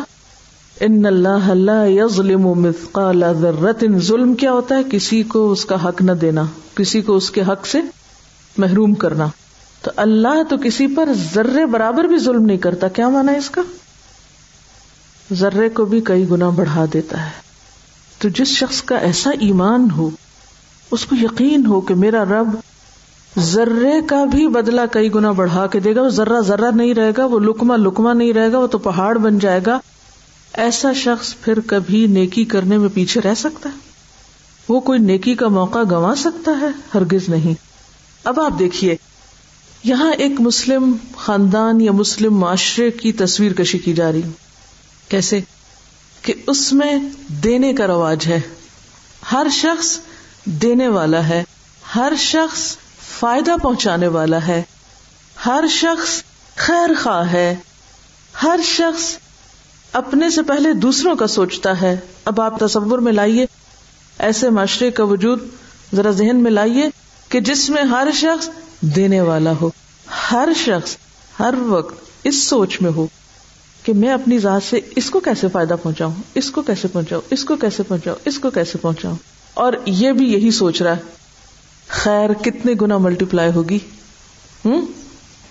ان 0.80 1.06
اللہ 1.06 1.28
اللہ 1.28 1.88
یظلم 1.88 2.42
مثقال 2.42 3.22
ذرت 3.40 3.84
ظلم 3.98 4.34
کیا 4.34 4.52
ہوتا 4.52 4.76
ہے؟ 4.76 4.82
کسی 4.92 5.22
کو 5.22 5.52
اس 5.52 5.64
کا 5.64 5.88
حق 5.88 6.02
نہ 6.02 6.12
دینا، 6.12 6.44
کسی 6.74 7.00
کو 7.00 7.16
اس 7.16 7.30
کے 7.30 7.42
حق 7.42 7.66
سے 7.66 7.78
محروم 8.56 8.94
کرنا۔ 8.94 9.26
تو 9.82 9.90
اللہ 9.96 10.42
تو 10.48 10.56
کسی 10.64 10.86
پر 10.86 11.08
ذرے 11.34 11.66
برابر 11.66 12.04
بھی 12.04 12.18
ظلم 12.18 12.44
نہیں 12.44 12.58
کرتا۔ 12.58 12.88
کیا 12.88 13.08
مانا 13.08 13.32
ہے 13.32 13.38
اس 13.38 13.50
کا؟ 13.50 13.62
ذرے 15.32 15.68
کو 15.68 15.84
بھی 15.84 16.00
کئی 16.00 16.30
گنا 16.30 16.48
بڑھا 16.48 16.84
دیتا 16.92 17.26
ہے۔ 17.26 17.30
تو 18.18 18.28
جس 18.28 18.48
شخص 18.48 18.82
کا 18.82 18.96
ایسا 18.96 19.30
ایمان 19.30 19.88
ہو، 19.90 20.10
اس 20.90 21.06
کو 21.06 21.16
یقین 21.22 21.66
ہو 21.66 21.80
کہ 21.80 21.94
میرا 21.94 22.24
رب 22.24 22.48
ذرے 23.38 24.00
کا 24.06 24.24
بھی 24.24 24.48
بدلا 24.48 24.86
کئی 24.86 25.14
گنا 25.14 25.32
بڑھا 25.32 25.66
کے 25.66 25.80
دے 25.80 25.94
گا، 25.94 26.02
وہ 26.02 26.08
ذرہ 26.08 26.40
ذرہ 26.40 26.70
نہیں 26.70 26.94
رہے 26.94 27.10
گا، 27.16 27.24
وہ 27.24 27.38
لکما 27.38 27.76
لکما 27.76 28.12
نہیں 28.12 28.32
رہے 28.32 28.52
گا، 28.52 28.58
وہ 28.58 28.66
تو 28.66 28.78
پہاڑ 28.78 29.18
بن 29.18 29.38
جائے 29.38 29.60
گا۔ 29.66 29.80
ایسا 30.54 30.92
شخص 30.92 31.34
پھر 31.40 31.58
کبھی 31.66 32.06
نیکی 32.06 32.44
کرنے 32.44 32.78
میں 32.78 32.88
پیچھے 32.94 33.20
رہ 33.20 33.34
سکتا 33.34 33.68
ہے؟ 33.68 33.78
وہ 34.68 34.80
کوئی 34.80 34.98
نیکی 34.98 35.34
کا 35.34 35.48
موقع 35.48 35.78
گنوا 35.90 36.14
سکتا 36.16 36.52
ہے؟ 36.60 36.68
ہرگز 36.94 37.28
نہیں۔ 37.28 37.54
اب 38.24 38.40
آپ 38.40 38.58
دیکھیے، 38.58 38.96
یہاں 39.84 40.12
ایک 40.12 40.40
مسلم 40.40 40.96
خاندان 41.16 41.80
یا 41.80 41.92
مسلم 41.92 42.38
معاشرے 42.38 42.90
کی 42.90 43.12
تصویر 43.12 43.52
کشی 43.52 43.78
کی 43.78 43.92
جا 43.92 44.12
رہی 44.12 44.22
کیسے؟ 45.10 45.40
کہ 46.22 46.34
اس 46.46 46.72
میں 46.72 46.96
دینے 47.28 47.72
کا 47.72 47.86
رواج 47.86 48.26
ہے۔ 48.26 48.40
ہر 49.32 49.46
شخص 49.52 49.98
دینے 50.44 50.88
والا 50.88 51.28
ہے۔ 51.28 51.44
ہر 51.96 52.12
شخص 52.18 52.76
فائدہ 53.18 53.56
پہنچانے 53.62 54.06
والا 54.06 54.46
ہے۔ 54.46 54.62
ہر 55.46 55.64
شخص 55.70 56.22
خیر 56.56 56.90
خواہ 57.02 57.32
ہے۔ 57.32 57.56
ہر 58.42 58.60
شخص 58.64 59.16
اپنے 59.92 60.30
سے 60.30 60.42
پہلے 60.42 60.72
دوسروں 60.72 61.16
کا 61.16 61.26
سوچتا 61.26 61.80
ہے۔ 61.80 61.96
اب 62.24 62.40
آپ 62.40 62.60
تصور 62.60 62.98
میں 62.98 63.12
لائیے۔ 63.12 63.46
ایسے 64.18 64.50
معاشرے 64.50 64.90
کا 64.90 65.04
وجود 65.04 65.38
ذرا 65.94 66.10
ذہن 66.10 66.36
میں 66.36 66.50
لائیے 66.50 66.88
کہ 67.28 67.40
جس 67.40 67.70
میں 67.70 67.82
ہر 67.82 68.08
شخص 68.14 68.48
دینے 68.80 69.20
والا 69.20 69.52
ہو۔ 69.60 69.70
ہر 70.32 70.48
شخص 70.56 70.96
ہر 71.40 71.54
وقت 71.66 71.94
اس 72.24 72.42
سوچ 72.42 72.80
میں 72.80 72.90
ہو۔ 72.90 73.06
کہ 73.82 73.92
میں 73.92 74.08
اپنی 74.08 74.38
ذات 74.38 74.62
سے 74.62 74.80
اس 74.96 75.10
کو 75.10 75.20
کیسے 75.20 75.48
فائدہ 75.52 75.74
پہنچاؤں؟ 75.82 76.12
اس 76.34 76.50
کو 76.50 76.62
کیسے 76.62 76.88
پہنچاؤں؟ 76.88 77.22
اس 77.30 77.44
کو 77.44 77.56
کیسے 77.56 77.82
پہنچاؤں؟ 77.82 78.16
اس 78.24 78.38
کو 78.38 78.50
کیسے 78.50 78.78
پہنچاؤں؟ 78.78 79.16
اور 79.54 79.72
یہ 79.86 80.12
بھی 80.12 80.32
یہی 80.32 80.50
سوچ 80.50 80.82
رہا 80.82 80.96
ہے۔ 80.96 81.02
خیر، 81.88 82.32
کتنے 82.32 82.72
گنا 82.80 82.98
ملٹی 82.98 83.24
پلائی 83.24 83.52
ہوگی؟ 83.54 83.78
ہوں 84.64 84.86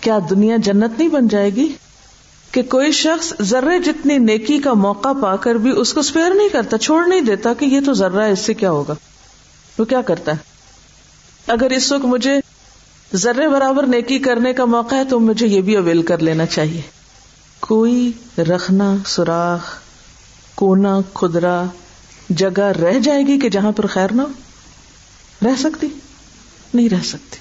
کیا 0.01 0.19
دنیا 0.29 0.57
جنت 0.57 1.00
نہیں 1.00 1.09
بن 1.09 1.27
جائے 1.27 1.50
گی؟ 1.50 1.74
کہ 2.51 2.62
کوئی 2.62 2.91
شخص 2.91 3.33
ذرے 3.41 3.79
جتنی 3.79 4.17
نیکی 4.17 4.59
کا 4.59 4.74
موقع 4.74 5.09
پا 5.21 5.36
کر 5.36 5.55
بھی 5.55 5.71
اس 5.77 5.93
کو 5.93 6.00
اسپیئر 6.00 6.33
نہیں 6.33 6.50
کرتا، 6.50 6.77
چھوڑ 6.77 7.07
نہیں 7.07 7.21
دیتا 7.21 7.53
کہ 7.53 7.65
یہ 7.65 7.79
تو 7.86 7.93
ذرہ 7.93 8.25
ہے، 8.25 8.31
اس 8.31 8.39
سے 8.39 8.53
کیا 8.53 8.71
ہوگا؟ 8.71 8.93
وہ 9.79 9.86
کیا 9.86 10.01
کرتا 10.01 10.31
ہے؟ 10.31 10.38
اگر 11.48 11.69
اس 11.69 11.91
وقت 11.91 12.05
مجھے 12.05 12.39
ذرے 13.15 13.48
برابر 13.48 13.83
نیکی 13.83 14.19
کرنے 14.19 14.53
کا 14.53 14.65
موقع 14.65 14.95
ہے 14.95 15.03
تو 15.03 15.19
مجھے 15.19 15.48
یہ 15.48 15.62
بھی 15.62 15.77
اویل 15.77 16.01
کر 16.01 16.17
لینا 16.17 16.45
چاہیے۔ 16.45 16.81
کوئی 17.69 18.11
رکھنا 18.38 18.95
سوراخ، 19.05 19.79
کونا 20.55 20.99
خدرا 21.13 21.63
جگہ 22.29 22.63
رہ 22.63 22.99
جائے 22.99 23.21
گی 23.21 23.39
کہ 23.39 23.49
جہاں 23.49 23.71
پر 23.71 23.88
خیر 23.88 24.11
نہ 24.11 24.21
ہو؟ 24.21 24.27
رہ 25.45 25.55
سکتی؟ 25.59 25.88
نہیں 26.73 26.89
رہ 26.89 27.03
سکتی۔ 27.03 27.38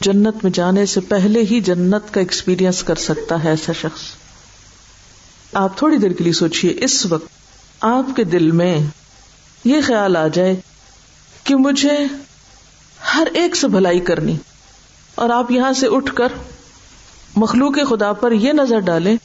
جنت 0.00 0.34
میں 0.42 0.50
جانے 0.50 0.86
سے 0.86 1.00
پہلے 1.00 1.40
ہی 1.40 1.60
جنت 1.60 2.14
کا 2.14 2.20
ایکسپیرئنس 2.20 2.82
کر 2.82 2.94
سکتا 2.94 3.44
ہے 3.44 3.48
ایسا 3.50 3.72
شخص۔ 3.72 4.00
آپ 5.52 5.78
تھوڑی 5.78 5.96
دیر 5.96 6.12
کے 6.12 6.24
لیے 6.24 6.32
سوچیے 6.32 6.74
اس 6.80 7.06
وقت 7.06 7.28
آپ 7.80 8.16
کے 8.16 8.24
دل 8.24 8.50
میں 8.50 8.78
یہ 9.64 9.76
خیال 9.86 10.16
آ 10.16 10.26
جائے 10.28 10.56
کہ 11.44 11.54
مجھے 11.54 11.98
ہر 13.14 13.28
ایک 13.32 13.56
سے 13.56 13.68
بھلائی 13.68 14.00
کرنی 14.00 14.36
اور 15.14 15.30
آپ 15.30 15.50
یہاں 15.50 15.72
سے 15.72 15.86
اٹھ 15.86 16.14
کر 16.14 16.28
مخلوق 17.36 17.76
خدا 17.88 18.12
پر 18.12 18.32
یہ 18.32 18.52
نظر 18.52 18.78
ڈالیں 18.78 19.16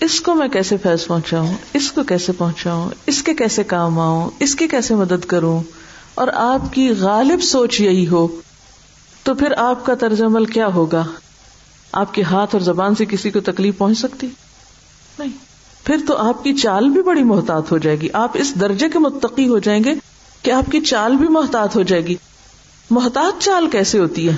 اس 0.00 0.20
کو 0.20 0.34
میں 0.34 0.48
کیسے 0.48 0.76
فیض 0.76 1.06
پہنچاؤں؟ 1.06 1.54
اس 1.74 1.92
کو 1.92 2.02
کیسے 2.02 2.32
پہنچاؤں؟ 2.32 2.90
اس 3.06 3.22
کے 3.22 3.34
کیسے 3.34 3.64
کام 3.64 3.98
آؤں؟ 3.98 4.30
اس 4.38 4.54
کی 4.54 4.68
کیسے 4.68 4.94
مدد 4.94 5.24
کروں؟ 5.24 5.62
اور 6.14 6.28
آپ 6.34 6.72
کی 6.72 6.90
غالب 6.98 7.42
سوچ 7.42 7.80
یہی 7.80 8.08
ہو، 8.08 8.40
تو 9.22 9.34
پھر 9.34 9.52
آپ 9.56 9.86
کا 9.86 9.94
طرز 9.94 10.22
عمل 10.22 10.44
کیا 10.44 10.66
ہوگا؟ 10.66 11.04
آپ 11.92 12.14
کے 12.14 12.22
ہاتھ 12.22 12.54
اور 12.54 12.60
زبان 12.60 12.94
سے 12.94 13.04
کسی 13.04 13.30
کو 13.30 13.40
تکلیف 13.40 13.78
پہنچ 13.78 13.98
سکتی؟ 13.98 14.26
نہیں۔ 15.18 15.30
پھر 15.84 15.96
تو 16.06 16.16
آپ 16.16 16.44
کی 16.44 16.54
چال 16.54 16.88
بھی 16.88 17.02
بڑی 17.02 17.22
محتاط 17.22 17.72
ہو 17.72 17.78
جائے 17.78 18.00
گی۔ 18.00 18.08
آپ 18.12 18.30
اس 18.34 18.54
درجے 18.60 18.88
کے 18.88 18.98
متقی 18.98 19.48
ہو 19.48 19.58
جائیں 19.58 19.84
گے 19.84 19.94
کہ 20.42 20.50
آپ 20.50 20.72
کی 20.72 20.80
چال 20.80 21.16
بھی 21.16 21.28
محتاط 21.28 21.76
ہو 21.76 21.82
جائے 21.82 22.06
گی۔ 22.06 22.14
محتاط 22.90 23.42
چال 23.42 23.70
کیسے 23.70 23.98
ہوتی 23.98 24.28
ہے؟ 24.28 24.36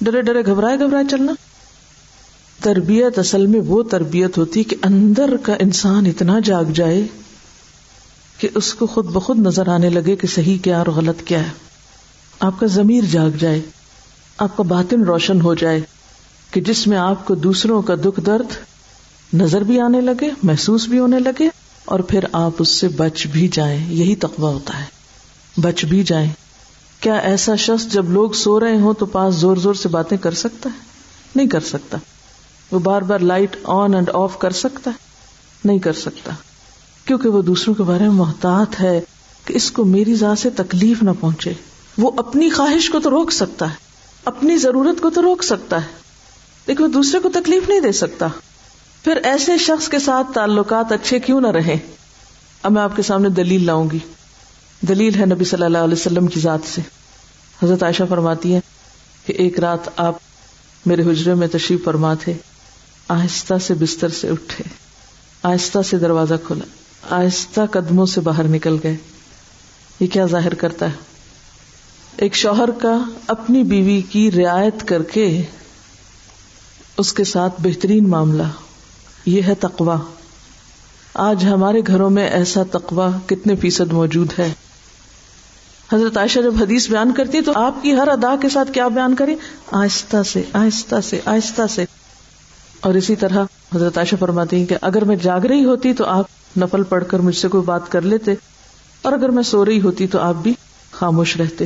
ڈرے 0.00 0.22
ڈرے 0.22 0.46
گھبرائے 0.46 0.78
گھبرائے 0.78 1.04
چلنا۔ 1.10 1.32
تربیت 2.62 3.18
اصل 3.18 3.46
میں 3.46 3.60
وہ 3.60 3.82
تربیت 3.82 4.38
ہوتی 4.38 4.64
کہ 4.64 4.76
اندر 4.82 5.36
کا 5.42 5.54
انسان 5.58 6.06
اتنا 6.06 6.40
جاگ 6.44 6.64
جائے 6.64 7.06
کہ 8.38 8.48
اس 8.54 8.74
کو 8.74 8.86
خود 8.86 9.06
بخود 9.06 9.38
نظر 9.38 9.68
آنے 9.68 9.90
لگے 9.90 10.16
کہ 10.16 10.26
صحیح 10.26 10.58
کیا 10.58 10.78
اور 10.78 10.86
غلط 10.86 11.22
کیا 11.24 11.42
ہے۔ 11.42 11.50
آپ 12.40 12.60
کا 12.60 12.66
ضمیر 12.66 13.04
جاگ 13.10 13.30
جائے، 13.30 13.60
آپ 14.38 14.56
کا 14.56 14.62
باطن 14.62 15.02
روشن 15.02 15.40
ہو 15.40 15.54
جائے 15.54 15.80
کہ 16.50 16.60
جس 16.60 16.86
میں 16.86 16.98
آپ 16.98 17.26
کو 17.26 17.34
دوسروں 17.34 17.82
کا 17.82 17.94
دکھ 17.94 18.20
درد 18.26 18.46
نظر 19.34 19.60
بھی 19.60 19.80
آنے 19.80 20.00
لگے، 20.00 20.30
محسوس 20.42 20.88
بھی 20.88 20.98
ہونے 20.98 21.20
لگے 21.20 21.48
اور 21.84 22.00
پھر 22.00 22.24
آپ 22.32 22.50
اس 22.58 22.68
سے 22.68 22.88
بچ 22.88 23.26
بھی 23.26 23.48
جائیں۔ 23.48 23.86
یہی 23.88 24.16
تقوی 24.16 24.52
ہوتا 24.52 24.80
ہے۔ 24.80 24.84
بچ 25.60 25.84
بھی 25.84 26.02
جائیں۔ 26.02 26.30
کیا 27.00 27.14
ایسا 27.14 27.56
شخص 27.56 27.92
جب 27.92 28.10
لوگ 28.10 28.30
سو 28.30 28.60
رہے 28.60 28.76
ہوں 28.76 28.94
تو 28.94 29.06
پاس 29.06 29.34
زور 29.34 29.56
زور 29.56 29.74
سے 29.74 29.88
باتیں 29.88 30.16
کر 30.16 30.34
سکتا 30.34 30.70
ہے؟ 30.74 30.78
نہیں 31.36 31.48
کر 31.48 31.60
سکتا۔ 31.60 31.98
وہ 32.70 32.78
بار 32.78 33.02
بار 33.02 33.18
لائٹ 33.18 33.56
آن 33.64 33.94
اینڈ 33.94 34.10
آف 34.14 34.38
کر 34.38 34.50
سکتا 34.50 34.90
ہے؟ 34.90 34.96
نہیں 35.64 35.78
کر 35.78 35.92
سکتا۔ 35.92 36.32
کیونکہ 37.04 37.28
وہ 37.28 37.42
دوسروں 37.42 37.74
کے 37.74 37.82
بارے 37.82 38.02
میں 38.02 38.10
محتاط 38.10 38.80
ہے 38.80 39.00
کہ 39.44 39.52
اس 39.52 39.70
کو 39.70 39.84
میری 39.84 40.14
ذات 40.14 40.38
سے 40.38 40.50
تکلیف 40.50 41.02
نہ 41.02 41.10
پہنچے۔ 41.20 41.52
وہ 41.98 42.10
اپنی 42.16 42.50
خواہش 42.50 42.90
کو 42.90 43.00
تو 43.00 43.10
روک 43.10 43.32
سکتا 43.32 43.70
ہے۔ 43.70 43.74
اپنی 44.24 44.56
ضرورت 44.56 45.00
کو 45.00 45.10
تو 45.10 45.22
روک 45.22 45.42
سکتا 45.42 45.82
ہے۔ 45.82 45.86
لیکن 46.66 46.82
وہ 46.82 46.88
دوسرے 46.88 47.20
کو 47.20 47.28
تکلیف 47.28 47.68
نہیں 47.68 47.80
دے 47.80 47.92
سکتا۔ 47.92 48.26
پھر 49.04 49.16
ایسے 49.16 49.58
شخص 49.58 49.88
کے 49.88 49.98
ساتھ 49.98 50.26
تعلقات 50.34 50.92
اچھے 50.92 51.20
کیوں 51.20 51.40
نہ 51.40 51.46
رہے 51.46 51.76
اب 52.62 52.72
میں 52.72 52.82
آپ 52.82 52.96
کے 52.96 53.02
سامنے 53.02 53.28
دلیل 53.28 53.66
لاؤں 53.66 53.90
گی۔ 53.90 53.98
دلیل 54.80 55.14
ہے 55.14 55.26
نبی 55.26 55.44
صلی 55.44 55.64
اللہ 55.64 55.78
علیہ 55.78 55.94
وسلم 55.94 56.26
کی 56.26 56.40
ذات 56.40 56.60
سے۔ 56.74 56.82
حضرت 57.62 57.82
عائشہ 57.82 58.02
فرماتی 58.08 58.54
ہے 58.54 58.60
کہ 59.26 59.32
ایک 59.32 59.60
رات 59.60 59.88
آپ 59.96 60.14
میرے 60.86 61.02
حجرے 61.02 61.34
میں 61.34 61.48
تشریف 61.48 61.84
فرما 61.84 62.14
تھے۔ 62.14 62.34
آہستہ 63.08 63.54
سے 63.58 63.74
بستر 63.74 64.08
سے 64.08 64.28
اٹھے، 64.28 64.64
آہستہ 65.42 65.78
سے 65.82 65.98
دروازہ 65.98 66.34
کھولا 66.46 66.64
آہستہ 67.16 67.60
قدموں 67.70 68.06
سے 68.06 68.20
باہر 68.20 68.44
نکل 68.44 68.76
گئے۔ 68.82 68.96
یہ 70.00 70.06
کیا 70.06 70.26
ظاہر 70.26 70.54
کرتا 70.54 70.86
ہے؟ 70.86 70.94
ایک 72.16 72.34
شوہر 72.34 72.70
کا 72.70 72.98
اپنی 73.26 73.62
بیوی 73.62 74.00
کی 74.00 74.30
رعایت 74.30 74.88
کر 74.88 75.02
کے 75.02 75.42
اس 76.98 77.12
کے 77.12 77.24
ساتھ 77.24 77.54
بہترین 77.58 78.08
معاملہ، 78.08 78.42
یہ 79.26 79.42
ہے 79.42 79.54
تقوا 79.54 79.98
آج 81.14 81.44
ہمارے 81.44 81.80
گھروں 81.86 82.10
میں 82.10 82.28
ایسا 82.28 82.62
تقوا 82.70 83.10
کتنے 83.26 83.56
فیصد 83.56 83.92
موجود 83.92 84.32
ہے؟ 84.38 84.52
حضرت 85.92 86.16
عائشہ 86.16 86.40
جب 86.40 86.54
حدیث 86.60 86.88
بیان 86.88 87.12
کرتی 87.12 87.40
تو 87.40 87.52
آپ 87.54 87.82
کی 87.82 87.94
ہر 87.94 88.08
ادا 88.08 88.34
کے 88.42 88.48
ساتھ 88.48 88.72
کیا 88.72 88.88
بیان 88.88 89.14
کریں؟ 89.14 89.36
آہستہ 89.72 90.22
سے 90.22 90.42
آہستہ 90.52 91.00
سے 91.04 91.20
آہستہ 91.24 91.62
سے۔ 91.70 91.84
اور 92.86 92.94
اسی 92.94 93.16
طرح 93.16 93.44
حضرت 93.74 93.98
عائشہ 93.98 94.16
فرماتی 94.20 94.56
ہیں 94.56 94.66
کہ 94.66 94.76
اگر 94.80 95.04
میں 95.04 95.16
جاگ 95.16 95.40
رہی 95.40 95.64
ہوتی 95.64 95.94
تو 95.94 96.04
آپ 96.04 96.24
نفل 96.58 96.82
پڑھ 96.82 97.04
کر 97.08 97.18
مجھ 97.18 97.36
سے 97.36 97.48
کوئی 97.48 97.64
بات 97.64 97.92
کر 97.92 98.00
لیتے 98.00 98.34
اور 99.02 99.12
اگر 99.12 99.28
میں 99.28 99.42
سو 99.42 99.64
رہی 99.64 99.80
ہوتی 99.80 100.06
تو 100.06 100.18
آپ 100.18 100.34
بھی 100.34 100.54
خاموش 100.90 101.36
رہتے۔ 101.36 101.64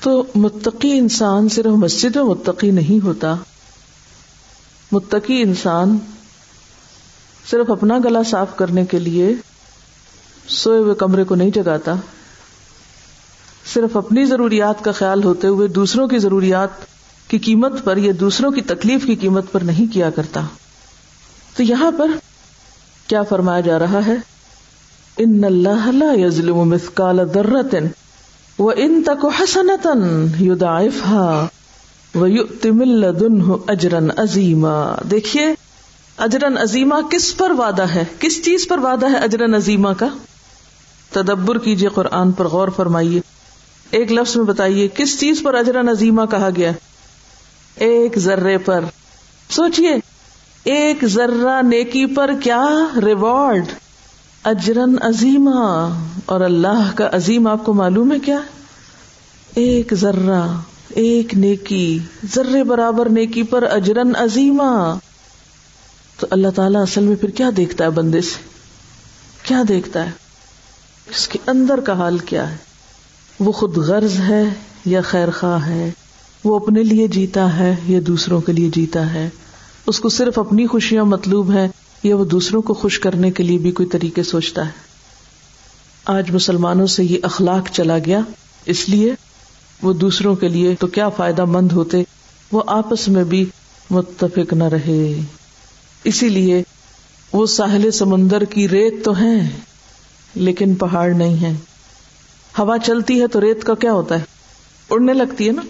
تو 0.00 0.24
متقی 0.34 0.98
انسان 0.98 1.48
صرف 1.48 1.66
مسجد 1.66 2.16
میں 2.16 2.24
متقی 2.24 2.70
نہیں 2.70 3.04
ہوتا۔ 3.04 3.34
متقی 4.92 5.42
انسان 5.42 5.98
صرف 7.50 7.70
اپنا 7.70 7.98
گلا 8.04 8.22
صاف 8.22 8.56
کرنے 8.56 8.84
کے 8.84 8.98
لیے 8.98 9.34
سوئے 10.48 10.78
ہوئے 10.78 10.94
کمرے 10.94 11.24
کو 11.24 11.34
نہیں 11.34 11.50
جگاتا۔ 11.50 11.94
صرف 13.74 13.96
اپنی 13.96 14.24
ضروریات 14.24 14.84
کا 14.84 14.92
خیال 14.92 15.24
ہوتے 15.24 15.46
ہوئے 15.46 15.68
دوسروں 15.68 16.08
کی 16.08 16.18
ضروریات 16.18 16.93
کی 17.34 17.38
قیمت 17.38 17.84
پر 17.84 17.96
یا 17.96 18.12
دوسروں 18.20 18.50
کی 18.50 18.60
تکلیف 18.60 19.06
کی 19.06 19.14
قیمت 19.14 19.52
پر 19.52 19.60
نہیں 19.60 19.92
کیا 19.92 20.10
کرتا۔ 20.10 20.40
تو 21.56 21.62
یہاں 21.62 21.90
پر 21.98 22.10
کیا 23.06 23.22
فرمایا 23.22 23.60
جا 23.60 23.78
رہا 23.78 24.06
ہے؟ 24.06 24.16
ان 25.16 25.44
اللہ 25.44 25.86
لا 25.86 26.12
یظلم 26.14 26.56
مثقال 26.56 27.20
ذرۃ 27.34 27.74
وان 28.58 29.02
تک 29.02 29.26
حسنۃ 29.40 29.86
یضاعفها 30.40 31.46
ويؤتي 32.14 32.70
من 32.70 32.88
لدنه 32.88 33.56
اجرا 33.68 33.98
عظیما۔ 34.16 34.94
دیکھیے 35.10 35.54
اجرن 36.18 36.58
عظیما 36.58 37.00
کس 37.10 37.36
پر 37.36 37.50
وعدہ 37.50 37.82
ہے؟ 37.82 38.04
کس 38.18 38.44
چیز 38.44 38.68
پر 38.68 38.78
وعدہ 38.78 39.10
ہے 39.10 39.16
اجرن 39.16 39.54
عظیما 39.54 39.92
کا؟ 39.92 40.08
تدبر 41.12 41.58
کیجیے 41.58 41.88
قرآن 41.88 42.32
پر 42.32 42.48
غور 42.48 42.68
فرمائیے۔ 42.68 43.20
ایک 43.90 44.12
لفظ 44.12 44.36
میں 44.36 44.44
بتائیے، 44.44 44.88
کس 44.88 45.20
چیز 45.20 45.42
پر 45.42 45.54
اجرن 45.54 45.88
عظیما 45.88 46.26
کہا 46.26 46.50
گیا 46.56 46.70
ہے؟ 46.70 46.93
ایک 47.76 48.18
ذرے 48.18 48.58
پر۔ 48.58 48.84
سوچئے، 49.50 49.96
ایک 50.64 51.04
ذرہ 51.04 51.62
نیکی 51.62 52.06
پر 52.06 52.30
کیا 52.42 52.68
ریوارڈ 53.04 53.64
اجرن 54.44 54.96
عظیما 55.02 55.88
اور 56.26 56.40
اللہ 56.40 56.90
کا 56.94 57.08
عظیم 57.12 57.46
آپ 57.46 57.64
کو 57.64 57.74
معلوم 57.74 58.12
ہے 58.12 58.18
کیا؟ 58.18 58.38
ایک 59.54 59.94
ذرہ، 59.94 60.60
ایک 60.88 61.34
نیکی، 61.34 61.98
ذرے 62.34 62.64
برابر 62.64 63.08
نیکی 63.08 63.42
پر 63.42 63.62
اجرن 63.62 64.16
عظیما 64.16 64.94
تو 66.20 66.26
اللہ 66.30 66.48
تعالیٰ 66.54 66.82
اصل 66.82 67.04
میں 67.04 67.16
پھر 67.16 67.30
کیا 67.30 67.50
دیکھتا 67.56 67.84
ہے 67.84 67.90
بندے 67.90 68.20
سے؟ 68.20 68.48
کیا 69.42 69.62
دیکھتا 69.68 70.06
ہے؟ 70.06 70.10
اس 71.10 71.28
کے 71.28 71.38
اندر 71.46 71.80
کا 71.80 71.92
حال 71.92 72.18
کیا 72.18 72.50
ہے؟ 72.50 72.56
وہ 73.40 73.52
خود 73.52 73.76
غرض 73.76 74.20
ہے 74.20 74.42
یا 74.84 75.00
خیر 75.00 75.30
خواہ 75.30 75.66
ہے؟ 75.66 75.90
وہ 76.44 76.56
اپنے 76.56 76.82
لیے 76.82 77.08
جیتا 77.08 77.58
ہے 77.58 77.74
یا 77.86 78.00
دوسروں 78.06 78.40
کے 78.40 78.52
لیے 78.52 78.70
جیتا 78.74 79.14
ہے۔ 79.14 79.28
اس 79.86 80.00
کو 80.00 80.08
صرف 80.08 80.38
اپنی 80.38 80.66
خوشیاں 80.66 81.04
مطلوب 81.04 81.52
ہے 81.52 81.68
یا 82.02 82.16
وہ 82.16 82.24
دوسروں 82.24 82.62
کو 82.62 82.74
خوش 82.74 82.98
کرنے 82.98 83.30
کے 83.30 83.42
لیے 83.42 83.58
بھی 83.58 83.70
کوئی 83.70 83.88
طریقے 83.88 84.22
سوچتا 84.22 84.66
ہے۔ 84.66 84.70
آج 86.04 86.30
مسلمانوں 86.30 86.86
سے 86.86 87.04
یہ 87.04 87.18
اخلاق 87.22 87.70
چلا 87.72 87.98
گیا۔ 87.98 88.20
اس 88.66 88.88
لیے 88.88 89.14
وہ 89.82 89.92
دوسروں 89.92 90.34
کے 90.34 90.48
لیے 90.48 90.74
تو 90.74 90.86
کیا 90.86 91.08
فائدہ 91.08 91.44
مند 91.44 91.72
ہوتے۔ 91.72 92.02
وہ 92.52 92.62
آپس 92.66 93.08
میں 93.08 93.24
بھی 93.24 93.46
متفق 93.90 94.52
نہ 94.52 94.64
رہے۔ 94.64 95.20
اسی 96.04 96.28
لیے 96.28 96.62
وہ 97.32 97.46
ساحل 97.46 97.90
سمندر 97.90 98.44
کی 98.44 98.68
ریت 98.68 99.04
تو 99.04 99.20
ہے 99.20 99.48
لیکن 100.34 100.74
پہاڑ 100.74 101.14
نہیں 101.14 101.36
ہے 101.36 101.52
ہوا 102.58 102.78
چلتی 102.78 103.20
ہے 103.20 103.26
تو 103.26 103.40
ریت 103.40 103.64
کا 103.64 103.74
کیا 103.74 103.92
ہوتا 103.92 104.18
ہے؟ 104.18 104.24
اڑنے 104.90 105.14
لگتی 105.14 105.46
ہے 105.46 105.52
نا۔ 105.52 105.62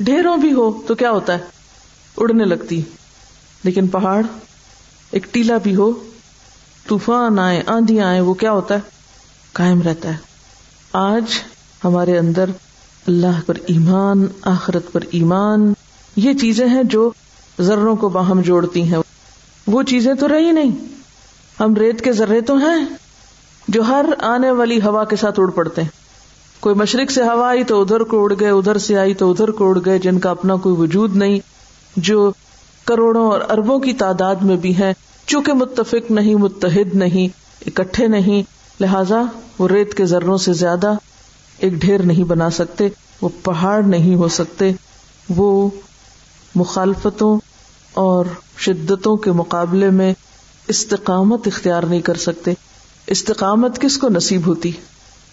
ڈھیروں 0.00 0.36
بھی 0.36 0.52
ہو 0.52 0.82
تو 0.86 0.94
کیا 0.94 1.10
ہوتا 1.10 1.32
ہے؟ 1.32 1.38
اڑنے 2.16 2.44
لگتی۔ 2.44 2.82
لیکن 3.64 3.86
پہاڑ، 3.86 4.22
ایک 5.10 5.34
ٹیلا 5.34 5.56
بھی 5.62 5.76
ہو، 5.76 5.92
طوفان 6.88 7.38
آئے 7.38 7.62
آندھی 7.66 8.00
آئے، 8.00 8.20
وہ 8.20 8.34
کیا 8.34 8.52
ہوتا 8.52 8.74
ہے؟ 8.74 8.80
کائم 9.52 9.82
رہتا 9.82 10.08
ہے۔ 10.08 10.16
آج 10.92 11.22
ہمارے 11.84 12.18
اندر 12.18 12.50
اللہ 13.06 13.40
پر 13.46 13.54
ایمان، 13.66 14.26
آخرت 14.42 14.92
پر 14.92 15.00
ایمان، 15.10 15.72
یہ 16.16 16.32
چیزیں 16.32 16.68
ہیں 16.68 16.82
جو 16.82 17.10
ذروں 17.60 17.96
کو 17.96 18.08
باہم 18.08 18.40
جوڑتی 18.40 18.82
ہیں۔ 18.82 18.98
وہ 19.66 19.82
چیزیں 19.82 20.14
تو 20.14 20.28
رہی 20.28 20.52
نہیں۔ 20.52 20.70
ہم 21.60 21.74
ریت 21.74 22.04
کے 22.04 22.12
ذرے 22.12 22.40
تو 22.40 22.56
ہیں 22.56 22.84
جو 23.68 23.82
ہر 23.82 24.04
آنے 24.18 24.50
والی 24.50 24.80
ہوا 24.80 25.04
کے 25.04 25.16
ساتھ 25.16 25.40
اڑ 25.40 25.50
پڑتے 25.50 25.82
ہیں۔ 25.82 25.97
کوئی 26.60 26.74
مشرق 26.74 27.10
سے 27.10 27.22
ہوا 27.22 27.48
آئی 27.48 27.64
تو 27.64 27.80
ادھر 27.80 28.00
کو 28.00 28.24
اڑ 28.24 28.34
گئے، 28.40 28.50
ادھر 28.50 28.78
سے 28.78 28.98
آئی 28.98 29.14
تو 29.14 29.30
ادھر 29.30 29.50
کو 29.50 29.68
اڑ 29.68 29.78
گئے، 29.84 29.98
جن 29.98 30.18
کا 30.18 30.30
اپنا 30.30 30.56
کوئی 30.56 30.76
وجود 30.76 31.16
نہیں، 31.16 31.38
جو 31.96 32.32
کروڑوں 32.84 33.26
اور 33.30 33.40
اربوں 33.48 33.78
کی 33.78 33.92
تعداد 33.92 34.34
میں 34.34 34.56
بھی 34.56 34.78
ہے 34.78 34.92
چونکہ 35.26 35.52
متفق 35.52 36.10
نہیں، 36.10 36.34
متحد 36.34 36.94
نہیں، 36.94 37.28
اکٹھے 37.66 38.06
نہیں، 38.06 38.42
لہذا 38.80 39.22
وہ 39.58 39.68
ریت 39.68 39.94
کے 39.94 40.04
ذروں 40.04 40.36
سے 40.36 40.52
زیادہ 40.52 40.94
ایک 41.58 41.72
ڈھیر 41.72 42.02
نہیں 42.02 42.24
بنا 42.24 42.50
سکتے، 42.50 42.88
وہ 43.22 43.28
پہاڑ 43.42 43.82
نہیں 43.82 44.14
ہو 44.14 44.28
سکتے، 44.28 44.72
وہ 45.28 45.70
مخالفتوں 46.54 47.40
اور 47.92 48.24
شدتوں 48.58 49.16
کے 49.16 49.32
مقابلے 49.32 49.90
میں 49.90 50.14
استقامت 50.68 51.46
اختیار 51.46 51.82
نہیں 51.82 52.00
کر 52.00 52.14
سکتے۔ 52.14 52.52
استقامت 53.06 53.80
کس 53.80 53.98
کو 53.98 54.08
نصیب 54.08 54.46
ہوتی؟ 54.46 54.70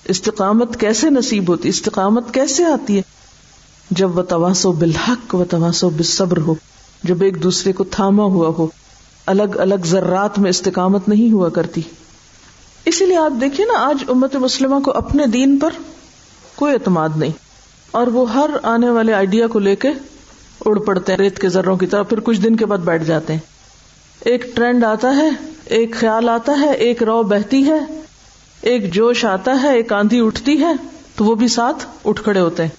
استقامت 0.05 0.79
کیسے 0.79 1.09
نصیب 1.09 1.49
ہوتی 1.49 1.69
استقامت 1.69 2.33
کیسے 2.33 2.63
آتی 2.63 2.97
ہے؟ 2.97 3.01
جب 3.91 4.17
وہ 4.17 4.23
تواسو 4.23 4.71
بالحق 4.71 5.35
و 5.35 5.45
تواسو 5.45 5.89
بصبر 5.89 6.37
ہو، 6.37 6.55
جب 7.03 7.21
ایک 7.21 7.43
دوسرے 7.43 7.73
کو 7.73 7.83
تھاما 7.83 8.23
ہوا 8.23 8.47
ہو، 8.47 8.67
الگ 9.25 9.57
الگ 9.57 9.85
ذرات 9.85 10.39
میں 10.39 10.49
استقامت 10.49 11.09
نہیں 11.09 11.31
ہوا 11.31 11.49
کرتی۔ 11.49 11.81
اسی 12.85 13.05
لیے 13.05 13.17
آپ 13.17 13.41
دیکھیے 13.41 13.65
نا، 13.65 13.73
آج 13.79 14.03
امت 14.07 14.35
مسلمہ 14.35 14.79
کو 14.79 14.91
اپنے 14.91 15.27
دین 15.27 15.59
پر 15.59 15.69
کوئی 16.55 16.73
اعتماد 16.73 17.09
نہیں۔ 17.15 17.31
اور 17.91 18.07
وہ 18.07 18.33
ہر 18.33 18.49
آنے 18.63 18.89
والے 18.89 19.13
آئیڈیا 19.13 19.47
کو 19.47 19.59
لے 19.59 19.75
کے 19.75 19.89
اڑ 20.65 20.79
پڑتے 20.79 21.11
ہیں، 21.11 21.19
ریت 21.19 21.39
کے 21.39 21.49
ذروں 21.49 21.77
کی 21.77 21.85
طرح، 21.85 22.03
پھر 22.03 22.19
کچھ 22.19 22.41
دن 22.41 22.55
کے 22.55 22.65
بعد 22.65 22.77
بیٹھ 22.77 23.03
جاتے 23.03 23.33
ہیں۔ 23.33 23.39
ایک 24.25 24.55
ٹرینڈ 24.55 24.83
آتا 24.83 25.15
ہے، 25.15 25.29
ایک 25.65 25.95
خیال 25.99 26.29
آتا 26.29 26.53
ہے، 26.61 26.73
ایک 26.73 27.03
رو 27.03 27.23
بہتی 27.23 27.65
ہے۔ 27.65 27.79
ایک 28.61 28.93
جوش 28.93 29.25
آتا 29.25 29.59
ہے، 29.63 29.75
ایک 29.75 29.93
آندھی 29.93 30.25
اٹھتی 30.25 30.59
ہے، 30.59 30.73
تو 31.15 31.25
وہ 31.25 31.35
بھی 31.35 31.47
ساتھ 31.47 31.87
اٹھ 32.05 32.23
کھڑے 32.23 32.39
ہوتے 32.39 32.63
ہیں۔ 32.63 32.69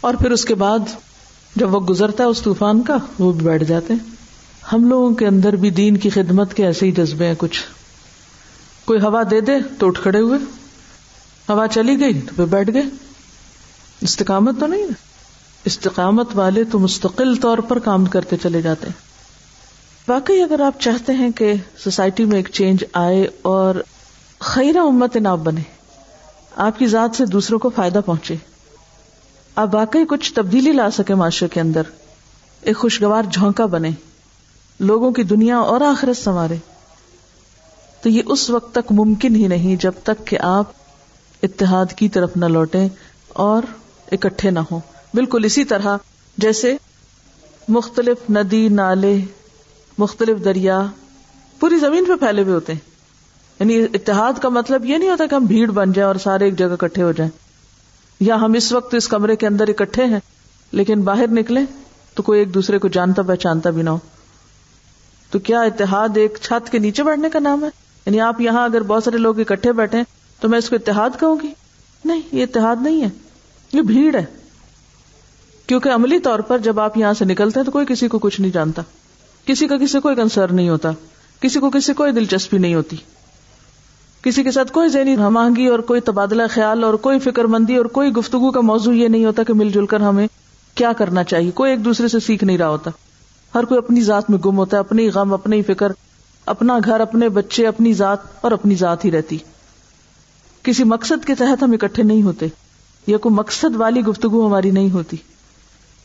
اور 0.00 0.14
پھر 0.14 0.30
اس 0.30 0.44
کے 0.44 0.54
بعد 0.54 0.78
جب 1.56 1.74
وہ 1.74 1.80
گزرتا 1.80 2.24
ہے 2.24 2.28
اس 2.28 2.42
طوفان 2.42 2.82
کا، 2.82 2.96
وہ 3.18 3.32
بھی 3.32 3.46
بیٹھ 3.46 3.64
جاتے 3.64 3.92
ہیں۔ 3.92 4.10
ہم 4.72 4.88
لوگوں 4.88 5.14
کے 5.14 5.26
اندر 5.26 5.56
بھی 5.56 5.70
دین 5.70 5.96
کی 5.96 6.10
خدمت 6.10 6.54
کے 6.54 6.66
ایسے 6.66 6.86
ہی 6.86 6.92
جذبے 6.92 7.26
ہیں 7.26 7.34
کچھ۔ 7.38 7.64
کوئی 8.84 9.00
ہوا 9.00 9.22
دے 9.30 9.40
دے 9.40 9.52
تو 9.78 9.86
اٹھ 9.86 10.02
کھڑے 10.02 10.20
ہوئے۔ 10.20 10.38
ہوا 11.48 11.68
چلی 11.68 12.00
گئی 12.00 12.20
تو 12.20 12.34
پھر 12.36 12.44
بیٹھ 12.44 12.70
گئے۔ 12.74 12.82
استقامت 14.00 14.60
تو 14.60 14.66
نہیں 14.66 14.82
نا 14.82 14.92
استقامت 15.64 16.28
والے 16.34 16.64
تو 16.64 16.78
مستقل 16.78 17.36
طور 17.36 17.58
پر 17.58 17.78
کام 17.78 18.04
کرتے 18.04 18.36
چلے 18.36 18.62
جاتے 18.62 18.86
ہیں۔ 18.86 19.08
واقعی 20.08 20.42
اگر 20.42 20.60
آپ 20.60 20.80
چاہتے 20.80 21.12
ہیں 21.12 21.30
کہ 21.30 21.52
سوسائٹی 21.78 22.24
میں 22.24 22.36
ایک 22.36 22.48
چینج 22.52 22.84
آئے 22.92 23.26
اور 23.42 23.74
خیرہ 24.38 24.78
امت 24.78 25.16
ناب 25.16 25.38
بنے، 25.38 25.60
آپ 26.56 26.78
کی 26.78 26.86
ذات 26.86 27.16
سے 27.16 27.26
دوسروں 27.26 27.58
کو 27.58 27.70
فائدہ 27.70 28.00
پہنچے۔ 28.06 28.34
آپ 29.56 29.74
واقعی 29.74 30.04
کچھ 30.08 30.34
تبدیلی 30.34 30.72
لا 30.72 30.90
سکے 30.90 31.14
معاشرے 31.14 31.48
کے 31.48 31.60
اندر۔ 31.60 31.82
ایک 32.60 32.76
خوشگوار 32.76 33.22
جھونکا 33.22 33.66
بنے، 33.66 33.90
لوگوں 34.80 35.10
کی 35.10 35.22
دنیا 35.22 35.58
اور 35.58 35.80
آخرت 35.80 36.24
سنوارے۔ 36.24 36.56
تو 38.02 38.08
یہ 38.08 38.22
اس 38.26 38.50
وقت 38.50 38.74
تک 38.74 38.92
ممکن 38.92 39.36
ہی 39.36 39.46
نہیں 39.46 39.76
جب 39.76 39.92
تک 40.02 40.26
کہ 40.26 40.38
آپ 40.40 40.64
اتحاد 41.42 41.86
کی 41.96 42.08
طرف 42.08 42.36
نہ 42.36 42.44
لوٹیں 42.44 42.88
اور 43.28 43.62
اکٹھے 44.12 44.50
نہ 44.50 44.58
ہوں۔ 44.70 44.80
بالکل 45.14 45.44
اسی 45.44 45.64
طرح 45.64 45.96
جیسے 46.36 46.76
مختلف 47.68 48.30
ندی، 48.30 48.68
نالے، 48.68 49.20
مختلف 49.98 50.44
دریا 50.44 50.86
پوری 51.60 51.78
زمین 51.78 52.04
پہ 52.04 52.16
پھیلے 52.16 52.42
ہوئے 52.42 52.54
ہوتے 52.54 52.72
ہیں۔ 52.72 52.97
یعنی 53.60 53.86
اتحاد 53.94 54.32
کا 54.42 54.48
مطلب 54.48 54.84
یہ 54.84 54.98
نہیں 54.98 55.10
ہوتا 55.10 55.26
کہ 55.26 55.34
ہم 55.34 55.44
بھیڑ 55.44 55.70
بن 55.70 55.92
جائیں 55.92 56.06
اور 56.06 56.14
سارے 56.14 56.44
ایک 56.44 56.58
جگہ 56.58 56.66
اکٹھے 56.66 57.02
ہو 57.02 57.12
جائیں۔ 57.12 57.30
یا 58.20 58.34
ہم 58.34 58.52
اس 58.52 58.72
وقت 58.72 58.94
اس 58.94 59.08
کمرے 59.08 59.36
کے 59.36 59.46
اندر 59.46 59.68
اکٹھے 59.68 60.04
ہیں، 60.04 60.20
لیکن 60.72 61.02
باہر 61.02 61.28
نکلے 61.28 61.60
تو 62.14 62.22
کوئی 62.22 62.38
ایک 62.38 62.54
دوسرے 62.54 62.78
کو 62.78 62.88
جانتا 62.88 63.22
پہچانتا 63.22 63.70
بھی 63.70 63.82
نہ 63.82 63.90
ہو۔ 63.90 63.98
تو 65.30 65.38
کیا 65.38 65.60
اتحاد 65.60 66.08
ایک 66.14 66.38
چھت 66.42 66.72
کے 66.72 66.78
نیچے 66.78 67.02
بیٹھنے 67.02 67.30
کا 67.30 67.38
نام 67.38 67.64
ہے؟ 67.64 67.68
یعنی 68.06 68.20
آپ 68.20 68.40
یہاں 68.40 68.64
اگر 68.64 68.82
بہت 68.82 69.04
سارے 69.04 69.16
لوگ 69.16 69.40
اکٹھے 69.40 69.72
بیٹھے 69.72 70.02
تو 70.40 70.48
میں 70.48 70.58
اس 70.58 70.68
کو 70.68 70.76
اتحاد 70.76 71.10
کہوں 71.20 71.36
گی؟ 71.42 71.52
نہیں، 72.04 72.20
یہ 72.32 72.42
اتحاد 72.42 72.76
نہیں 72.80 73.02
ہے۔ 73.02 73.08
یہ 73.72 73.82
بھیڑ 73.82 74.14
ہے۔ 74.14 74.24
کیونکہ 75.66 75.88
عملی 75.88 76.18
طور 76.18 76.38
پر 76.38 76.58
جب 76.58 76.80
آپ 76.80 76.98
یہاں 76.98 77.12
سے 77.12 77.24
نکلتے 77.24 77.60
ہیں 77.60 77.64
تو 77.64 77.72
کوئی 77.72 77.86
کسی 77.88 78.08
کو 78.08 78.18
کچھ 78.18 78.40
نہیں 78.40 78.50
جانتا۔ 78.50 78.82
کسی 79.44 79.66
کا 79.66 79.76
کسی 79.76 80.00
کوئی 80.00 80.16
کنسرن 80.16 80.56
نہیں 80.56 80.68
ہوتا۔ 80.68 80.90
کسی 81.40 81.60
کو 81.60 81.70
کسی 81.70 81.92
کوئی 81.92 82.12
دلچسپی 82.12 82.58
نہیں 82.58 82.74
ہوتی۔ 82.74 82.96
کسی 84.22 84.42
کے 84.42 84.50
ساتھ 84.50 84.72
کوئی 84.72 84.88
ذہنی 84.88 85.14
ہمانگی 85.14 85.66
اور 85.66 85.78
کوئی 85.78 86.00
تبادلہ 86.00 86.42
خیال 86.50 86.84
اور 86.84 86.94
کوئی 86.94 87.18
فکر 87.18 87.44
مندی 87.44 87.76
اور 87.76 87.84
کوئی 87.84 88.10
گفتگو 88.10 88.50
کا 88.50 88.60
موضوع 88.60 88.94
یہ 88.94 89.08
نہیں 89.08 89.24
ہوتا 89.24 89.42
کہ 89.42 89.52
مل 89.52 89.70
جل 89.70 89.86
کر 89.86 90.00
ہمیں 90.00 90.26
کیا 90.74 90.92
کرنا 90.92 91.24
چاہیے۔ 91.24 91.50
کوئی 91.50 91.70
ایک 91.70 91.84
دوسرے 91.84 92.08
سے 92.08 92.20
سیکھ 92.20 92.44
نہیں 92.44 92.58
رہا 92.58 92.68
ہوتا۔ 92.68 92.90
ہر 93.54 93.64
کوئی 93.64 93.78
اپنی 93.78 94.00
ذات 94.00 94.30
میں 94.30 94.38
گم 94.38 94.58
ہوتا 94.58 94.76
ہے، 94.76 94.80
اپنی 94.80 95.08
غم، 95.08 95.34
اپنی 95.34 95.62
فکر، 95.62 95.92
اپنا 96.46 96.78
گھر، 96.84 97.00
اپنے 97.00 97.28
بچے، 97.28 97.66
اپنی 97.66 97.92
ذات 97.92 98.18
اور 98.40 98.52
اپنی 98.52 98.74
ذات 98.74 99.04
ہی 99.04 99.10
رہتی۔ 99.10 99.38
کسی 100.62 100.84
مقصد 100.84 101.24
کے 101.24 101.34
تحت 101.34 101.62
ہم 101.62 101.72
اکٹھے 101.72 102.02
نہیں 102.02 102.22
ہوتے، 102.22 102.46
یا 103.06 103.18
کوئی 103.18 103.34
مقصد 103.34 103.76
والی 103.76 104.00
گفتگو 104.00 104.46
ہماری 104.46 104.70
نہیں 104.70 104.90
ہوتی، 104.90 105.16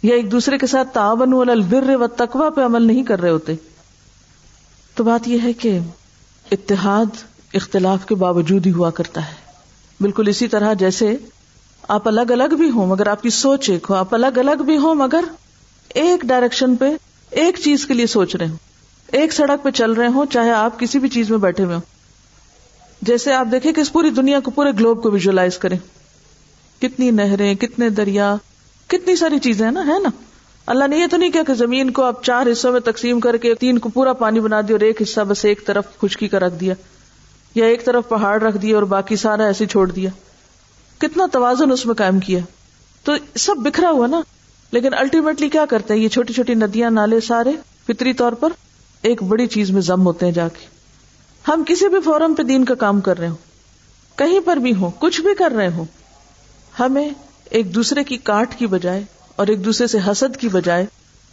یا 0.03 0.15
ایک 0.15 0.31
دوسرے 0.31 0.57
کے 0.57 0.67
ساتھ 0.67 0.93
تعاون 0.93 1.49
البر 1.49 1.95
و 1.95 2.07
تقوا 2.07 2.49
پہ 2.49 2.61
عمل 2.61 2.81
نہیں 2.81 3.03
کر 3.03 3.21
رہے 3.21 3.29
ہوتے۔ 3.29 3.53
تو 4.95 5.03
بات 5.03 5.27
یہ 5.27 5.37
ہے 5.43 5.53
کہ 5.53 5.79
اتحاد 6.51 7.32
اختلاف 7.53 8.05
کے 8.05 8.15
باوجود 8.15 8.65
ہی 8.65 8.71
ہوا 8.71 8.89
کرتا 8.89 9.27
ہے۔ 9.27 9.33
بالکل 10.01 10.27
اسی 10.27 10.47
طرح 10.47 10.73
جیسے 10.73 11.17
آپ 11.87 12.07
الگ 12.07 12.21
الگ 12.21 12.55
بھی 12.57 12.69
ہوں 12.69 12.87
مگر 12.87 13.07
آپ 13.07 13.21
کی 13.21 13.29
سوچ 13.29 13.69
ایک 13.69 13.87
ہو۔ 13.89 13.95
آپ 13.95 14.13
الگ 14.13 14.37
الگ 14.37 14.63
بھی 14.65 14.77
ہوں 14.77 14.95
مگر 14.95 15.23
ایک 15.93 16.21
ڈائریکشن 16.21 16.75
پہ 16.75 16.85
ایک 17.29 17.59
چیز 17.63 17.85
کے 17.85 17.93
لیے 17.93 18.07
سوچ 18.07 18.35
رہے 18.35 18.47
ہوں۔ 18.47 18.57
ایک 19.11 19.33
سڑک 19.33 19.63
پہ 19.63 19.71
چل 19.71 19.91
رہے 19.91 20.07
ہوں 20.07 20.25
چاہے 20.33 20.51
آپ 20.51 20.79
کسی 20.79 20.99
بھی 20.99 21.09
چیز 21.09 21.29
میں 21.29 21.37
بیٹھے 21.37 21.63
ہوئے 21.63 21.75
ہوں۔ 21.75 21.81
جیسے 23.01 23.33
آپ 23.33 23.47
دیکھیں 23.51 23.73
کہ 23.73 23.81
اس 23.81 23.93
پوری 23.93 24.09
دنیا 24.09 24.39
کو 24.39 24.51
پورے 24.51 24.71
گلوب 24.71 25.03
کو 25.03 25.11
ویژلائز 25.11 25.57
کریں۔ 25.57 25.77
کتنی 26.81 27.11
نہریں، 27.11 27.55
کتنے 27.55 27.89
دریا، 27.89 28.35
کتنی 28.87 29.15
ساری 29.15 29.39
چیزیں 29.39 29.65
ہیں 29.65 29.73
نا، 29.73 29.87
ہے 29.87 29.99
نا؟ 29.99 30.09
اللہ 30.65 30.87
نے 30.87 30.97
یہ 30.97 31.05
تو 31.11 31.17
نہیں 31.17 31.31
کیا 31.31 31.43
کہ 31.47 31.53
زمین 31.53 31.91
کو 31.91 32.03
آپ 32.03 32.23
چار 32.23 32.47
حصوں 32.51 32.71
میں 32.71 32.79
تقسیم 32.79 33.19
کر 33.19 33.37
کے 33.37 33.55
تین 33.55 33.79
کو 33.79 33.89
پورا 33.89 34.13
پانی 34.13 34.39
بنا 34.39 34.61
دیا 34.61 34.73
اور 34.73 34.79
ایک 34.79 35.01
حصہ 35.01 35.21
بس 35.21 35.45
ایک 35.45 35.67
طرف 35.67 35.83
خشکی 36.01 36.27
کا 36.27 36.39
رکھ 36.39 36.53
دیا۔ 36.53 36.73
یا 37.55 37.65
ایک 37.65 37.85
طرف 37.85 38.09
پہاڑ 38.09 38.41
رکھ 38.41 38.57
دیا 38.57 38.75
اور 38.75 38.83
باقی 38.83 39.15
سارا 39.15 39.43
ایسے 39.43 39.65
چھوڑ 39.65 39.91
دیا۔ 39.91 40.09
کتنا 40.97 41.25
توازن 41.31 41.71
اس 41.71 41.85
میں 41.85 41.95
قائم 41.95 42.19
کیا۔ 42.19 42.39
تو 43.03 43.11
سب 43.35 43.55
بکھرا 43.57 43.89
ہوا 43.89 44.07
نا۔ 44.07 44.21
لیکن 44.71 44.93
الٹیمیٹلی 44.93 45.49
کیا 45.49 45.65
کرتے 45.65 45.93
ہیں؟ 45.93 46.01
یہ 46.01 46.07
چھوٹی 46.07 46.33
چھوٹی 46.33 46.53
ندیاں، 46.53 46.89
نالے 46.89 47.19
سارے 47.19 47.51
فطری 47.87 48.13
طور 48.13 48.31
پر 48.31 48.49
ایک 49.01 49.23
بڑی 49.23 49.47
چیز 49.47 49.71
میں 49.71 49.81
ضم 49.81 50.05
ہوتے 50.05 50.25
ہیں 50.25 50.33
جا 50.33 50.47
کے۔ 50.47 50.65
ہم 51.47 51.63
کسی 51.67 51.87
بھی 51.87 52.01
فورم 52.01 52.33
پہ 52.33 52.43
دین 52.43 52.65
کا 52.65 52.75
کام 52.75 53.01
کر 53.01 53.17
رہے 53.19 53.27
ہوں۔ 53.27 53.35
کہیں 54.15 54.39
پر 54.45 54.57
بھی 54.57 54.75
ہوں، 54.75 54.91
کچھ 54.99 55.21
بھی 55.21 55.35
کر 55.35 55.51
رہے 55.55 55.67
ہوں۔ 55.67 55.85
ہمیں 56.79 57.09
ایک 57.43 57.75
دوسرے 57.75 58.03
کی 58.03 58.17
کاٹ 58.17 58.55
کی 58.55 58.67
بجائے 58.67 59.03
اور 59.35 59.47
ایک 59.47 59.65
دوسرے 59.65 59.87
سے 59.87 59.97
حسد 60.11 60.37
کی 60.37 60.47
بجائے، 60.47 60.85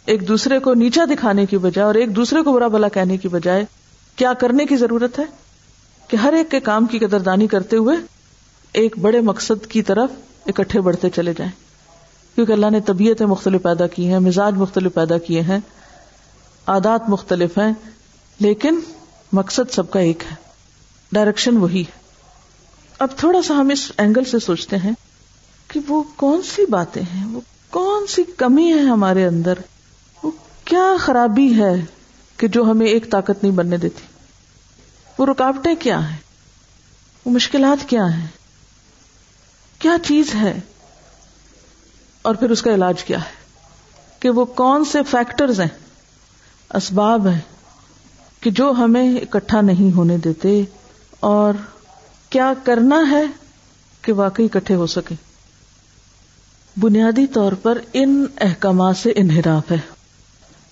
ایک 0.05 0.27
دوسرے 0.27 0.59
کو 0.59 0.73
نیچا 0.73 1.05
دکھانے 1.05 1.45
کی 1.45 1.57
بجائے 1.57 1.85
اور 1.85 1.95
ایک 1.95 2.15
دوسرے 2.15 2.41
کو 2.41 2.53
برا 2.53 2.67
بلا 2.67 2.87
کہنے 2.87 3.17
کی 3.17 3.27
بجائے 3.27 3.65
کیا 4.15 4.33
کرنے 4.33 4.65
کی 4.65 4.75
ضرورت 4.75 5.19
ہے؟ 5.19 5.23
کہ 6.11 6.15
ہر 6.15 6.33
ایک 6.33 6.51
کے 6.51 6.59
کام 6.59 6.85
کی 6.85 6.99
قدردانی 6.99 7.47
کرتے 7.47 7.77
ہوئے 7.77 7.95
ایک 8.73 8.97
بڑے 8.97 9.21
مقصد 9.21 9.65
کی 9.65 9.81
طرف 9.81 10.09
اکٹھے 10.45 10.81
بڑھتے 10.81 11.09
چلے 11.09 11.33
جائیں۔ 11.37 11.51
کیونکہ 12.35 12.51
اللہ 12.51 12.69
نے 12.69 12.81
طبیعتیں 12.81 13.25
مختلف 13.25 13.63
پیدا 13.63 13.87
کی 13.87 14.07
ہیں، 14.07 14.19
مزاج 14.19 14.53
مختلف 14.53 14.93
پیدا 14.93 15.17
کیے 15.17 15.41
ہیں، 15.41 15.59
عادات 16.67 17.09
مختلف 17.09 17.57
ہیں، 17.57 17.73
لیکن 18.39 18.79
مقصد 19.33 19.71
سب 19.71 19.91
کا 19.91 19.99
ایک 19.99 20.23
ہے۔ 20.31 20.35
ڈائریکشن 21.11 21.57
وہی 21.57 21.81
ہے۔ 21.81 21.99
اب 22.99 23.07
تھوڑا 23.17 23.41
سا 23.41 23.53
ہم 23.53 23.69
اس 23.69 23.91
اینگل 23.97 24.23
سے 24.23 24.39
سوچتے 24.39 24.77
ہیں 24.77 24.93
کہ 25.67 25.79
وہ 25.87 26.03
کون 26.15 26.41
سی 26.55 26.65
باتیں 26.65 27.01
ہیں، 27.01 27.25
وہ 27.25 27.41
کون 27.69 28.07
سی 28.07 28.23
کمی 28.37 28.73
ہے 28.73 28.79
ہمارے 28.79 29.25
اندر، 29.25 29.53
وہ 30.23 30.31
کیا 30.65 30.95
خرابی 30.99 31.61
ہے 31.61 31.85
کہ 32.37 32.47
جو 32.47 32.63
ہمیں 32.63 32.87
ایک 32.87 33.11
طاقت 33.11 33.43
نہیں 33.43 33.53
بننے 33.53 33.77
دیتی۔ 33.77 34.10
وہ 35.17 35.25
رکاوٹیں 35.25 35.75
کیا 35.75 36.09
ہیں؟ 36.09 36.17
وہ 37.25 37.31
مشکلات 37.31 37.89
کیا 37.89 38.05
ہیں؟ 38.05 38.27
کیا 39.79 39.97
چیز 40.05 40.35
ہے؟ 40.35 40.59
اور 42.21 42.35
پھر 42.35 42.49
اس 42.49 42.61
کا 42.61 42.73
علاج 42.73 43.03
کیا 43.03 43.17
ہے؟ 43.17 43.31
کہ 44.19 44.29
وہ 44.29 44.45
کون 44.45 44.85
سے 44.85 45.03
فیکٹرز 45.03 45.59
ہیں؟ 45.59 45.79
اسباب 46.69 47.27
ہیں؟ 47.27 47.39
کہ 48.39 48.51
جو 48.51 48.71
ہمیں 48.71 49.17
اکٹھا 49.17 49.61
نہیں 49.61 49.95
ہونے 49.95 50.17
دیتے 50.17 50.63
اور 51.19 51.53
کیا 52.29 52.53
کرنا 52.63 53.03
ہے 53.11 53.25
کہ 54.01 54.13
واقعی 54.13 54.45
اکٹھے 54.45 54.75
ہو 54.75 54.87
سکے 54.87 55.15
بنیادی 56.79 57.27
طور 57.27 57.51
پر 57.51 57.77
ان 57.93 58.25
احکامات 58.41 58.97
سے 58.97 59.11
انحراف 59.15 59.71
ہے۔ 59.71 59.90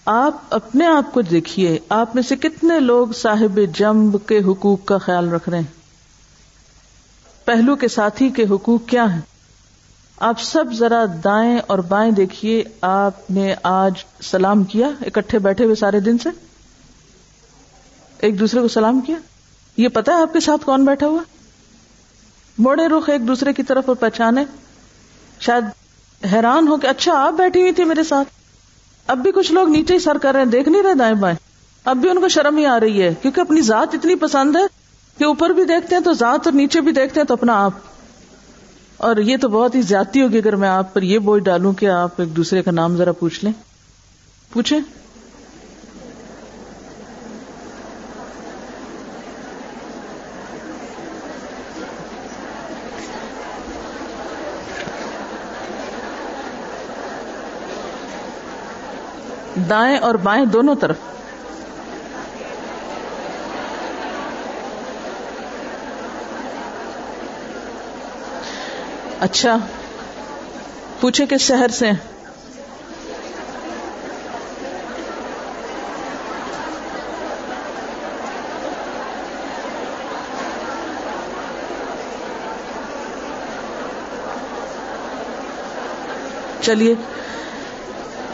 آپ 0.06 0.42
اپنے 0.50 0.88
آپ 0.88 1.14
کو 1.14 1.22
دیکھیے، 1.22 1.80
آپ 1.90 2.16
میں 2.16 2.24
سے 2.24 2.36
کتنے 2.36 2.80
لوگ 2.80 3.08
صاحب 3.08 3.60
جمب 3.74 4.18
کے 4.28 4.40
حقوق 4.40 4.86
کا 4.86 4.98
خیال 4.98 5.30
رکھ 5.30 5.50
رہے 5.50 5.58
ہیں؟ 5.58 5.80
پہلو 7.46 7.76
کے 7.76 7.88
ساتھی 7.88 8.30
کے 8.30 8.44
حقوق 8.44 8.82
کیا 8.88 9.14
ہیں؟ 9.16 9.22
آپ 10.18 10.42
سب 10.42 10.66
ذرا 10.74 11.06
دائیں 11.24 11.60
اور 11.68 11.80
بائیں 11.80 12.12
دیکھیے، 12.12 12.64
آپ 12.82 13.32
نے 13.32 13.56
آج 13.64 13.94
سلام 14.22 14.64
کیا 14.64 14.88
اکٹھے 15.06 15.40
بیٹھے 15.40 15.64
ہوئے 15.64 15.76
سارے 15.76 16.00
دن 16.00 16.18
سے؟ 16.18 16.30
ایک 18.18 18.40
دوسرے 18.40 18.62
کو 18.62 18.68
سلام 18.68 19.00
کیا؟ 19.00 19.18
یہ 19.78 19.88
پتا 19.88 20.12
ہے 20.12 20.22
آپ 20.22 20.34
کے 20.34 20.40
ساتھ 20.40 20.66
کون 20.66 20.86
بیٹھا 20.86 21.08
ہوا؟ 21.08 21.24
موڑے 22.58 22.88
رخ 22.88 23.10
ایک 23.10 23.28
دوسرے 23.28 23.54
کی 23.54 23.64
طرف 23.64 23.84
اور 23.88 23.96
پہچانے؟ 23.96 24.46
شاید 25.40 25.64
حیران 26.34 26.68
ہو 26.68 26.78
کہ 26.78 26.88
اچھا 26.88 27.12
آپ 27.14 27.34
بیٹھی 27.34 27.62
ہوئی 27.62 27.72
تھی 27.72 27.84
میرے 27.84 28.04
ساتھ۔ 28.04 28.39
اب 29.10 29.18
بھی 29.18 29.32
کچھ 29.32 29.52
لوگ 29.52 29.70
نیچے 29.70 29.94
ہی 29.94 30.00
سر 30.00 30.18
کر 30.18 30.32
رہے 30.32 30.40
ہیں، 30.40 30.48
دیکھ 30.48 30.70
نہیں 30.70 30.84
رہے 30.84 30.94
دائیں 30.94 31.16
بائیں۔ 31.16 31.38
اب 31.86 31.98
بھی 31.98 32.10
ان 32.10 32.20
کو 32.20 32.28
شرم 32.28 32.58
ہی 32.58 32.66
آ 32.66 32.80
رہی 32.80 33.02
ہے، 33.02 33.14
کیونکہ 33.22 33.42
اپنی 33.42 33.62
ذات 33.62 33.88
اتنی 33.94 34.16
پسند 34.16 34.56
ہے 34.56 34.62
کہ 35.18 35.24
اوپر 35.24 35.50
بھی 35.50 35.64
دیکھتے 35.64 35.96
ہیں 35.96 36.04
تو 36.04 36.14
ذات 36.14 36.40
اور 36.48 36.52
نیچے 36.52 36.82
بھی 36.82 36.92
دیکھتے 36.92 37.20
ہیں 37.20 37.28
تو 37.28 37.34
اپنا 37.34 37.66
آپ۔ 37.66 37.72
اور 38.98 39.18
یہ 39.18 39.38
تو 39.38 39.50
بہت 39.50 39.76
ہی 39.76 39.82
زیادتی 39.82 40.22
ہوگی 40.22 40.38
اگر 40.38 40.56
میں 40.56 40.70
آپ 40.70 40.94
پر 40.94 41.02
یہ 41.02 41.20
بوجھ 41.20 41.44
ڈالوں 41.44 41.74
کہ 41.74 41.86
آپ 41.86 42.10
ایک 42.18 42.36
دوسرے 42.36 42.62
کا 42.62 42.72
نام 42.72 42.98
ذرا 42.98 43.12
پوچھ 43.12 43.46
لیں۔ 43.46 43.54
پوچھیں؟ 44.54 44.80
دائیں 59.70 59.98
اور 59.98 60.16
بائیں 60.16 60.46
دونوں 60.46 60.76
طرف۔ 60.76 60.96
اچھا 69.20 69.58
پوچھے 71.00 71.26
کس 71.30 71.42
شہر 71.42 71.68
سے۔ 71.68 71.92
چلیے۔ 86.62 87.19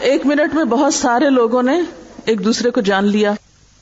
ایک 0.06 0.26
منٹ 0.26 0.54
میں 0.54 0.64
بہت 0.64 0.94
سارے 0.94 1.30
لوگوں 1.30 1.62
نے 1.62 1.80
ایک 2.24 2.44
دوسرے 2.44 2.70
کو 2.70 2.80
جان 2.80 3.04
لیا۔ 3.04 3.32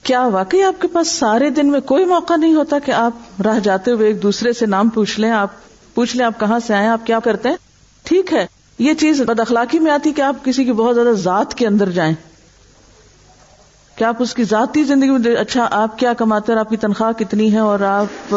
کیا 0.03 0.23
واقعی 0.23 0.63
آپ 0.63 0.83
کے 0.83 0.89
پاس 0.89 1.09
سارے 1.09 1.51
دن 1.51 1.71
میں 1.71 1.81
کوئی 1.81 2.05
موقع 2.05 2.37
نہیں 2.37 2.55
ہوتا 2.55 2.79
کہ 2.79 2.91
آپ 2.91 3.43
راہ 3.43 3.59
جاتے 3.59 3.91
ہوئے 3.91 4.07
ایک 4.07 4.23
دوسرے 4.23 4.53
سے 4.53 4.67
نام 4.67 4.89
پوچھ 4.89 5.21
لیں؟ 5.21 5.31
آپ 5.31 5.49
پوچھ 5.95 6.17
لیں 6.17 6.27
آپ 6.27 6.41
کہاں 6.41 6.59
سے 6.67 6.75
آئے 6.75 6.89
آپ 6.89 7.07
کیا 7.07 7.19
کرتے 7.19 7.49
ہیں؟ 7.49 7.57
ٹھیک 8.03 8.33
ہے۔ 8.33 8.47
یہ 8.79 8.95
چیز 8.95 9.21
بد 9.21 9.41
اخلاقی 9.41 9.79
میں 9.79 9.93
آتی 9.93 10.13
کہ 10.13 10.21
آپ 10.21 10.45
کسی 10.45 10.65
کی 10.65 10.73
بہت 10.73 10.95
زیادہ 10.95 11.13
ذات 11.13 11.55
کے 11.55 11.67
اندر 11.67 11.91
جائیں۔ 11.91 12.15
کیا 13.97 14.09
آپ 14.09 14.17
اس 14.19 14.35
کی 14.35 14.45
ذاتی 14.45 14.83
زندگی 14.83 15.11
میں 15.11 15.37
اچھا 15.37 15.69
آپ 15.71 15.99
کیا 15.99 16.13
کماتے 16.13 16.53
ہیں 16.53 16.59
آپ 16.59 16.71
کی 16.71 16.77
تنخواہ 16.77 17.13
کتنی 17.13 17.53
ہے 17.53 17.59
اور 17.59 17.81
آپ 17.81 18.37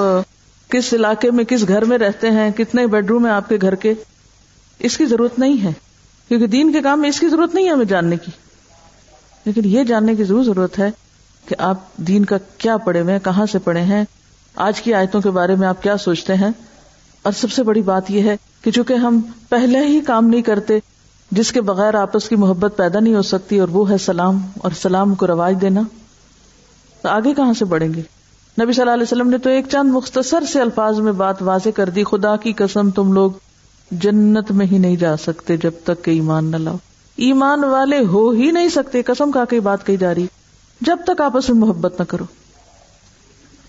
کس 0.69 0.93
علاقے 0.93 1.32
میں 1.32 1.43
کس 1.43 1.67
گھر 1.67 1.86
میں 1.86 1.97
رہتے 1.97 2.32
ہیں؟ 2.32 2.52
کتنے 2.52 2.88
بیڈ 2.88 3.10
روم 3.10 3.26
ہے 3.26 3.32
آپ 3.32 3.50
کے 3.50 3.58
گھر 3.62 3.76
کے؟ 3.76 3.93
اس 4.80 4.97
کی 4.97 5.06
ضرورت 5.06 5.39
نہیں 5.39 5.63
ہے۔ 5.63 5.87
کیونکہ 6.28 6.48
دین 6.48 6.72
کے 6.72 6.82
کام 6.82 7.02
میں 7.02 7.10
اس 7.10 7.20
کی 7.20 7.30
ضرورت 7.30 7.56
نہیں 7.56 7.66
ہے 7.66 7.70
ہمیں 7.70 7.86
جاننے 7.86 8.18
کی۔ 8.18 8.32
لیکن 9.46 9.62
یہ 9.66 9.84
جاننے 9.84 10.16
کی 10.16 10.24
ضرور 10.24 10.44
ضرورت 10.44 10.80
ہے 10.80 10.92
کہ 11.48 11.56
آپ 11.60 11.98
دین 11.98 12.26
کا 12.26 12.36
کیا 12.58 12.78
پڑھے 12.78 13.02
ہوئے 13.02 13.13
ہیں، 13.13 13.20
کہاں 13.24 13.46
سے 13.46 13.60
پڑھے 13.60 13.82
ہیں، 13.82 14.06
آج 14.56 14.82
کی 14.82 14.94
آیتوں 14.94 15.22
کے 15.22 15.30
بارے 15.30 15.56
میں 15.56 15.68
آپ 15.68 15.84
کیا 15.84 15.98
سوچتے 15.98 16.34
ہیں۔ 16.34 16.50
اور 17.18 17.34
سب 17.34 17.52
سے 17.52 17.63
بڑی 17.63 17.82
بات 17.82 18.12
یہ 18.12 18.22
ہے 18.22 18.36
کہ 18.62 18.72
چونکہ 18.72 18.94
ہم 18.94 19.22
پہلے 19.50 19.80
ہی 19.80 20.00
کام 20.00 20.28
نہیں 20.28 20.42
کرتے، 20.42 20.80
جس 21.32 21.52
کے 21.52 21.62
بغیر 21.62 21.96
آپس 21.96 22.30
کی 22.30 22.36
محبت 22.36 22.78
پیدا 22.78 23.00
نہیں 23.00 23.16
ہو 23.16 23.22
سکتی 23.22 23.60
اور 23.60 23.68
وہ 23.68 23.90
ہے 23.90 23.98
سلام 23.98 24.40
اور 24.58 24.72
سلام 24.82 25.16
کو 25.16 25.28
رواج 25.28 25.56
دینا، 25.62 25.82
تو 27.02 27.10
آگے 27.10 27.34
کہاں 27.34 27.54
سے 27.54 27.66
بڑھیں 27.66 27.94
گے؟ 27.94 28.02
نبی 28.62 28.74
صلی 28.74 28.82
اللہ 28.82 28.94
علیہ 28.94 29.04
وسلم 29.04 29.30
نے 29.30 29.38
تو 29.38 29.50
ایک 29.50 29.66
چند 29.72 29.92
مختصر 29.92 30.44
سے 30.44 30.62
الفاظ 30.62 31.00
میں 31.00 31.12
بات 31.12 31.42
واضح 31.42 31.70
کر 31.76 31.90
دی، 31.90 32.04
خدا 32.04 32.36
کی 32.36 32.54
قسم 32.54 32.90
تم 32.90 33.13
لوگ 33.13 33.32
جنت 33.91 34.52
میں 34.52 34.65
ہی 34.65 34.78
نہیں 34.78 34.95
جا 34.95 35.17
سکتے 35.17 35.58
جب 35.58 35.71
تک 35.84 36.06
کہ 36.06 36.12
ایمان 36.12 36.45
نہ 36.45 36.58
لاؤ۔ 36.58 36.76
ایمان 37.15 37.63
والے 37.63 38.06
ہو 38.06 38.30
ہی 38.30 38.52
نہیں 38.52 38.69
سکتے، 38.69 39.04
قسم 39.04 39.32
کا 39.32 39.45
کئی 39.45 39.60
بات 39.60 39.86
کہی 39.86 39.97
جا 39.97 40.15
رہی۔ 40.15 40.26
جب 40.82 40.97
تک 41.08 41.21
آپس 41.21 41.50
میں 41.50 41.67
محبت 41.67 42.00
نہ 42.00 42.06
کرو۔ 42.06 42.23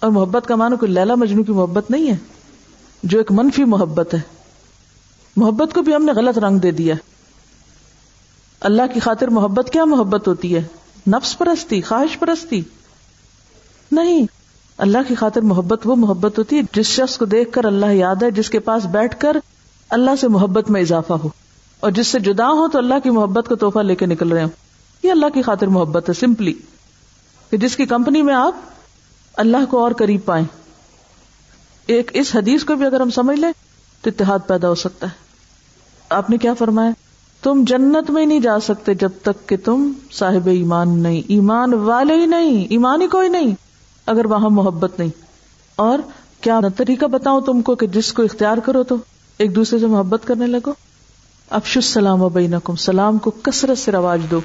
اور 0.01 0.11
محبت 0.11 0.47
کا 0.47 0.57
مانو 0.57 0.77
کوئی 0.77 0.93
لیلا 0.93 1.15
مجنو 1.15 1.43
کی 1.43 1.53
محبت 1.53 1.91
نہیں 1.91 2.11
ہے، 2.11 2.17
جو 3.03 3.19
ایک 3.19 3.33
منفی 3.33 3.65
محبت 3.65 4.15
ہے۔ 4.15 4.21
محبت 5.37 5.75
کو 5.75 5.83
بھی 5.83 5.95
ہم 5.95 6.05
نے 6.05 6.13
غلط 6.13 6.39
رنگ 6.39 6.59
دے 6.59 6.71
دیا۔ 6.71 6.95
اللہ 8.61 8.83
کی 8.95 9.01
خاطر 9.01 9.29
محبت 9.29 9.71
کیا 9.73 9.85
محبت 9.85 10.29
ہوتی 10.29 10.57
ہے؟ 10.57 10.63
نفس 11.09 11.39
پرستی، 11.39 11.81
خواہش 11.81 12.19
پرستی۔ 12.19 12.63
نہیں، 13.93 14.27
اللہ 14.79 14.99
کی 15.09 15.15
خاطر 15.15 15.41
محبت 15.41 15.81
وہ 15.85 15.97
محبت 15.97 16.39
ہوتی 16.39 16.57
ہے 16.57 16.63
جس 16.75 16.87
شخص 16.87 17.19
کو 17.19 17.25
دیکھ 17.25 17.53
کر 17.53 17.65
اللہ 17.65 17.87
یاد 17.87 18.17
ہے، 18.23 18.31
جس 18.31 18.51
کے 18.51 18.59
پاس 18.59 18.85
بیٹھ 18.85 19.21
کر 19.21 19.37
اللہ 19.91 20.11
سے 20.21 20.29
محبت 20.29 20.71
میں 20.71 20.81
اضافہ 20.81 21.13
ہو 21.13 21.29
اور 21.81 21.91
جس 21.91 22.07
سے 22.07 22.19
جدا 22.19 22.49
ہو 22.49 22.69
تو 22.69 22.79
اللہ 22.79 22.95
کی 23.03 23.11
محبت 23.11 23.49
کا 23.49 23.55
تحفہ 23.55 23.79
لے 23.79 23.95
کے 23.95 24.07
نکل 24.07 24.33
رہے 24.33 24.43
ہوں۔ 24.43 24.49
یہ 25.03 25.11
اللہ 25.11 25.27
کی 25.35 25.43
خاطر 25.43 25.67
محبت 25.67 26.09
ہے 26.09 26.15
سمپلی 26.15 26.53
کہ 27.51 27.57
جس 27.57 27.77
کی 27.77 27.87
کمپنی 27.87 28.23
میں 28.23 28.35
آپ 28.35 28.55
اللہ 29.37 29.57
کو 29.71 29.83
اور 29.83 29.93
قریب 29.93 30.21
پائیں۔ 30.25 30.45
ایک 31.87 32.11
اس 32.15 32.37
حدیث 32.37 32.65
کو 32.65 32.75
بھی 32.75 32.87
اگر 32.87 33.01
ہم 33.01 33.11
سمجھ 33.11 33.41
لیں 33.41 33.53
تو 34.03 34.11
اتحاد 34.11 34.39
پیدا 34.47 34.69
ہو 34.69 34.75
سکتا 34.75 35.07
ہے۔ 35.07 35.13
آپ 36.11 36.31
نے 36.31 36.39
کیا 36.39 36.55
فرمایا؟ 36.55 36.91
تم 37.43 37.65
جنت 37.67 38.11
میں 38.11 38.27
نہیں 38.27 38.41
جا 38.41 38.61
سکتے 38.61 38.95
جب 38.95 39.11
تک 39.23 39.49
کہ 39.49 39.57
تم 39.65 39.93
صاحب 40.13 40.47
ایمان 40.47 40.99
نہیں۔ 40.99 41.23
ایمان 41.29 41.75
والے 41.75 42.15
ہی 42.15 42.27
نہیں، 42.27 42.65
ایمان 42.71 43.03
ہی 43.03 43.07
کوئی 43.07 43.29
نہیں، 43.29 43.55
اگر 44.07 44.25
وہاں 44.25 44.51
محبت 44.51 44.99
نہیں۔ 44.99 45.11
اور 45.77 45.99
کیا 46.41 46.61
طریقہ 46.77 47.07
بتاؤں 47.07 47.41
تم 47.41 47.63
کو 47.63 47.75
کہ 47.75 47.87
جس 47.87 48.13
کو 48.13 48.23
اختیار 48.23 48.59
کرو 48.59 48.83
تو؟ 48.83 48.97
ایک 49.39 49.55
دوسرے 49.57 49.79
سے 49.79 49.87
محبت 49.87 50.21
کرنے 50.25 50.47
لگو۔ 50.47 50.73
افش 51.51 51.77
السلام 51.77 52.23
و 52.23 52.29
بینکم، 52.29 52.77
سلام 52.77 53.19
کو 53.19 53.31
کثرت 53.31 53.79
سے 53.79 53.93
رواج 53.93 54.21
دو۔ 54.31 54.41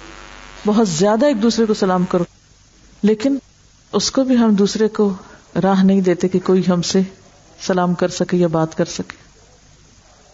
بہت 0.66 0.88
زیادہ 0.88 1.26
ایک 1.26 1.44
دوسرے 1.44 1.66
کو 1.66 1.74
سلام 1.74 2.06
کرو۔ 2.06 2.24
لیکن 3.04 3.38
اس 3.94 4.12
کو 4.12 4.24
بھی 4.24 4.38
ہم 4.38 4.54
دوسرے 4.54 4.88
کو 4.88 5.14
راہ 5.64 5.84
نہیں 5.84 6.02
دیتے 6.02 6.28
کہ 6.28 6.40
کوئی 6.44 6.62
ہم 6.70 6.82
سے 6.82 7.02
سلام 7.62 7.94
کر 7.94 8.08
سکے 8.08 8.38
یا 8.38 8.48
بات 8.48 8.78
کر 8.78 8.86
سکے۔ 8.86 9.16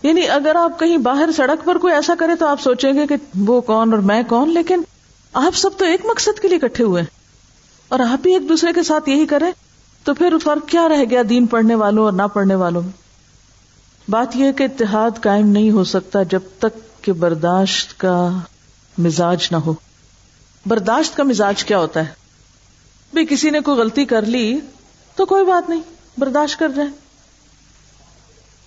یعنی 0.07 0.27
اگر 0.27 0.55
آپ 0.55 0.79
کہیں 0.79 0.97
باہر 0.97 1.29
سڑک 1.35 1.65
پر 1.65 1.77
کوئی 1.77 1.93
ایسا 1.93 2.13
کرے 2.19 2.35
تو 2.35 2.47
آپ 2.47 2.61
سوچیں 2.61 2.93
گے 2.93 3.07
کہ 3.07 3.15
وہ 3.39 3.61
کون 3.61 3.93
اور 3.93 3.99
میں 3.99 4.23
کون، 4.29 4.53
لیکن 4.53 4.81
آپ 5.33 5.55
سب 5.55 5.69
تو 5.77 5.85
ایک 5.85 6.05
مقصد 6.05 6.39
کے 6.39 6.47
لیے 6.47 6.57
اکٹھے 6.63 6.83
ہوئے 6.83 7.01
ہیں۔ 7.01 7.19
اور 7.87 7.99
آپ 7.99 8.23
بھی 8.23 8.33
ایک 8.33 8.49
دوسرے 8.49 8.73
کے 8.73 8.83
ساتھ 8.83 9.09
یہی 9.09 9.25
کریں 9.25 9.51
تو 10.03 10.13
پھر 10.13 10.33
فرق 10.43 10.69
کیا 10.69 10.89
رہ 10.89 11.03
گیا 11.09 11.21
دین 11.29 11.45
پڑھنے 11.45 11.75
والوں 11.75 12.05
اور 12.05 12.13
نہ 12.13 12.23
پڑھنے 12.33 12.55
والوں 12.55 12.81
میں؟ 12.81 13.08
بات 14.09 14.35
یہ 14.35 14.51
کہ 14.51 14.63
اتحاد 14.63 15.11
قائم 15.21 15.47
نہیں 15.47 15.71
ہو 15.71 15.83
سکتا 15.83 16.23
جب 16.23 16.39
تک 16.59 17.03
کہ 17.03 17.11
برداشت 17.11 17.99
کا 17.99 18.29
مزاج 18.97 19.47
نہ 19.51 19.55
ہو۔ 19.55 19.73
برداشت 20.65 21.17
کا 21.17 21.23
مزاج 21.23 21.63
کیا 21.63 21.79
ہوتا 21.79 21.99
ہے؟ 21.99 22.13
بھی 23.13 23.25
کسی 23.25 23.49
نے 23.49 23.59
کوئی 23.59 23.77
غلطی 23.77 24.05
کر 24.05 24.21
لی 24.21 24.59
تو 25.15 25.25
کوئی 25.25 25.45
بات 25.45 25.69
نہیں، 25.69 25.81
برداشت 26.17 26.59
کر 26.59 26.69
جائیں 26.69 26.91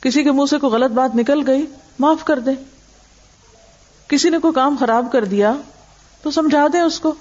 کسی 0.01 0.23
کے 0.23 0.33
منہ 0.33 0.47
سے 0.51 0.59
کوئی 0.59 0.73
غلط 0.73 0.91
بات 0.91 1.17
نکل 1.17 1.43
گئی، 1.47 1.67
معاف 1.99 2.25
کر 2.25 2.39
دیں 2.39 2.55
کسی 4.09 4.31
نے 4.31 4.39
کوئی 4.39 4.55
کام 4.55 4.77
خراب 4.81 5.07
کر 5.13 5.25
دیا 5.25 5.53
تو 6.23 6.31
سمجھا 6.31 6.67
دیں 6.73 6.81
اس 6.81 7.01
کو، 7.01 7.15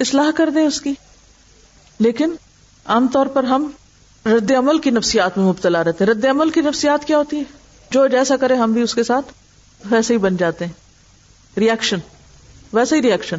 اصلاح 0.00 0.30
کر 0.36 0.50
دیں 0.50 0.66
اس 0.66 0.80
کی۔ 0.80 0.94
لیکن 1.98 2.34
عام 2.84 3.08
طور 3.08 3.26
پر 3.26 3.44
ہم 3.44 3.70
رد 4.28 4.50
عمل 4.50 4.78
کی 4.78 4.90
نفسیات 4.90 5.38
میں 5.38 5.46
مبتلا 5.46 5.84
رہتے 5.84 6.06
رد 6.06 6.24
عمل 6.24 6.50
کی 6.50 6.60
نفسیات 6.60 7.04
کیا 7.04 7.18
ہوتی 7.18 7.36
ہے 7.36 7.42
جو 7.90 8.06
جیسا 8.06 8.36
کرے 8.36 8.54
ہم 8.54 8.72
بھی 8.72 8.82
اس 8.82 8.94
کے 8.94 9.02
ساتھ 9.02 9.32
ویسے 9.90 10.14
ہی 10.14 10.18
بن 10.18 10.36
جاتے 10.36 10.64
ہیں۔ 10.64 10.72
ریئیکشن 11.58 11.98
ویسے 12.72 12.96
ہی 12.96 13.02
ریئیکشن 13.02 13.36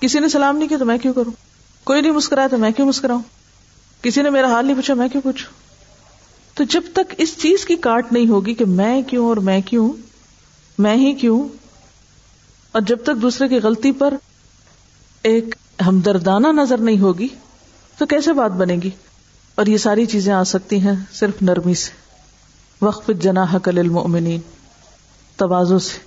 کسی 0.00 0.18
نے 0.18 0.28
سلام 0.28 0.56
نہیں 0.56 0.68
کیا 0.68 0.78
تو 0.78 0.84
میں 0.84 0.98
کیوں 0.98 1.14
کروں؟ 1.14 1.32
کوئی 1.84 2.00
نہیں 2.00 2.12
مسکرایا 2.12 2.46
تو 2.46 2.58
میں 2.58 2.70
کیوں 2.70 2.86
مسکراؤں؟ 2.86 3.22
کسی 4.02 4.22
نے 4.22 4.30
میرا 4.30 4.46
حال 4.46 4.66
نہیں 4.66 4.76
پوچھا 4.76 4.94
میں 4.94 5.08
کیوں 5.08 5.22
پوچھوں؟ 5.22 5.52
تو 6.56 6.64
جب 6.64 6.82
تک 6.92 7.14
اس 7.18 7.36
چیز 7.38 7.64
کی 7.64 7.76
کاٹ 7.76 8.12
نہیں 8.12 8.28
ہوگی 8.28 8.54
کہ 8.54 8.64
میں 8.64 9.02
کیوں 9.02 9.28
اور 9.28 9.36
میں 9.36 9.60
کیوں، 9.60 9.92
میں 10.78 10.96
ہی 10.96 11.12
کیوں، 11.12 11.48
اور 12.72 12.80
جب 12.80 13.02
تک 13.02 13.22
دوسرے 13.22 13.48
کی 13.48 13.58
غلطی 13.58 13.92
پر 13.92 14.14
ایک 15.22 15.54
ہمدردانہ 15.86 16.46
نظر 16.46 16.78
نہیں 16.78 16.98
ہوگی، 16.98 17.28
تو 17.98 18.06
کیسے 18.06 18.32
بات 18.32 18.50
بنے 18.50 18.76
گی؟ 18.82 18.90
اور 19.54 19.66
یہ 19.66 19.76
ساری 19.76 20.06
چیزیں 20.06 20.32
آ 20.32 20.44
سکتی 20.44 20.80
ہیں 20.80 20.94
صرف 21.12 21.42
نرمی 21.42 21.74
سے، 21.74 21.90
وقف 22.84 23.10
جناح 23.20 23.58
کل 23.58 23.78
المؤمنین 23.78 24.40
توازو 25.36 25.78
سے، 25.78 25.98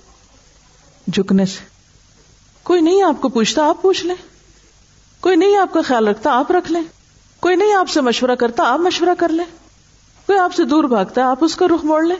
جھکنے 1.10 1.46
سے۔ 1.46 1.64
کوئی 2.62 2.80
نہیں 2.80 3.02
آپ 3.02 3.20
کو 3.20 3.28
پوچھتا، 3.28 3.68
آپ 3.68 3.82
پوچھ 3.82 4.06
لیں۔ 4.06 4.14
کوئی 5.20 5.36
نہیں 5.36 5.56
آپ 5.56 5.72
کا 5.72 5.80
خیال 5.82 6.08
رکھتا، 6.08 6.30
آپ 6.30 6.52
رکھ 6.52 6.72
لیں۔ 6.72 6.82
کوئی 7.40 7.56
نہیں 7.56 7.74
آپ 7.74 7.88
سے 7.88 8.00
مشورہ 8.00 8.34
کرتا، 8.34 8.62
آپ 8.66 8.80
مشورہ 8.80 9.08
کر 9.18 9.28
لیں۔ 9.28 9.44
کوئی 10.26 10.38
آپ 10.38 10.54
سے 10.54 10.64
دور 10.64 10.84
بھاگتا 10.84 11.20
ہے 11.20 11.26
آپ 11.26 11.44
اس 11.44 11.56
کا 11.56 11.66
رخ 11.66 11.84
موڑ 11.84 12.04
لیں۔ 12.04 12.16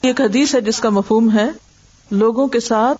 ایک 0.00 0.20
حدیث 0.20 0.54
ہے 0.54 0.60
جس 0.60 0.80
کا 0.80 0.90
مفہوم 0.90 1.38
ہے، 1.38 1.50
لوگوں 2.10 2.48
کے 2.48 2.60
ساتھ 2.60 2.98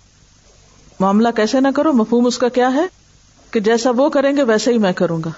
معاملہ 0.99 1.27
کیسے 1.35 1.59
نہ 1.59 1.67
کرو، 1.75 1.93
مفہوم 1.93 2.25
اس 2.25 2.37
کا 2.37 2.49
کیا 2.49 2.73
ہے؟ 2.73 2.85
کہ 3.51 3.59
جیسا 3.59 3.89
وہ 3.97 4.09
کریں 4.09 4.37
گے 4.37 4.43
ویسے 4.43 4.73
ہی 4.73 4.77
میں 4.77 4.93
کروں 4.93 5.21
گا۔ 5.25 5.31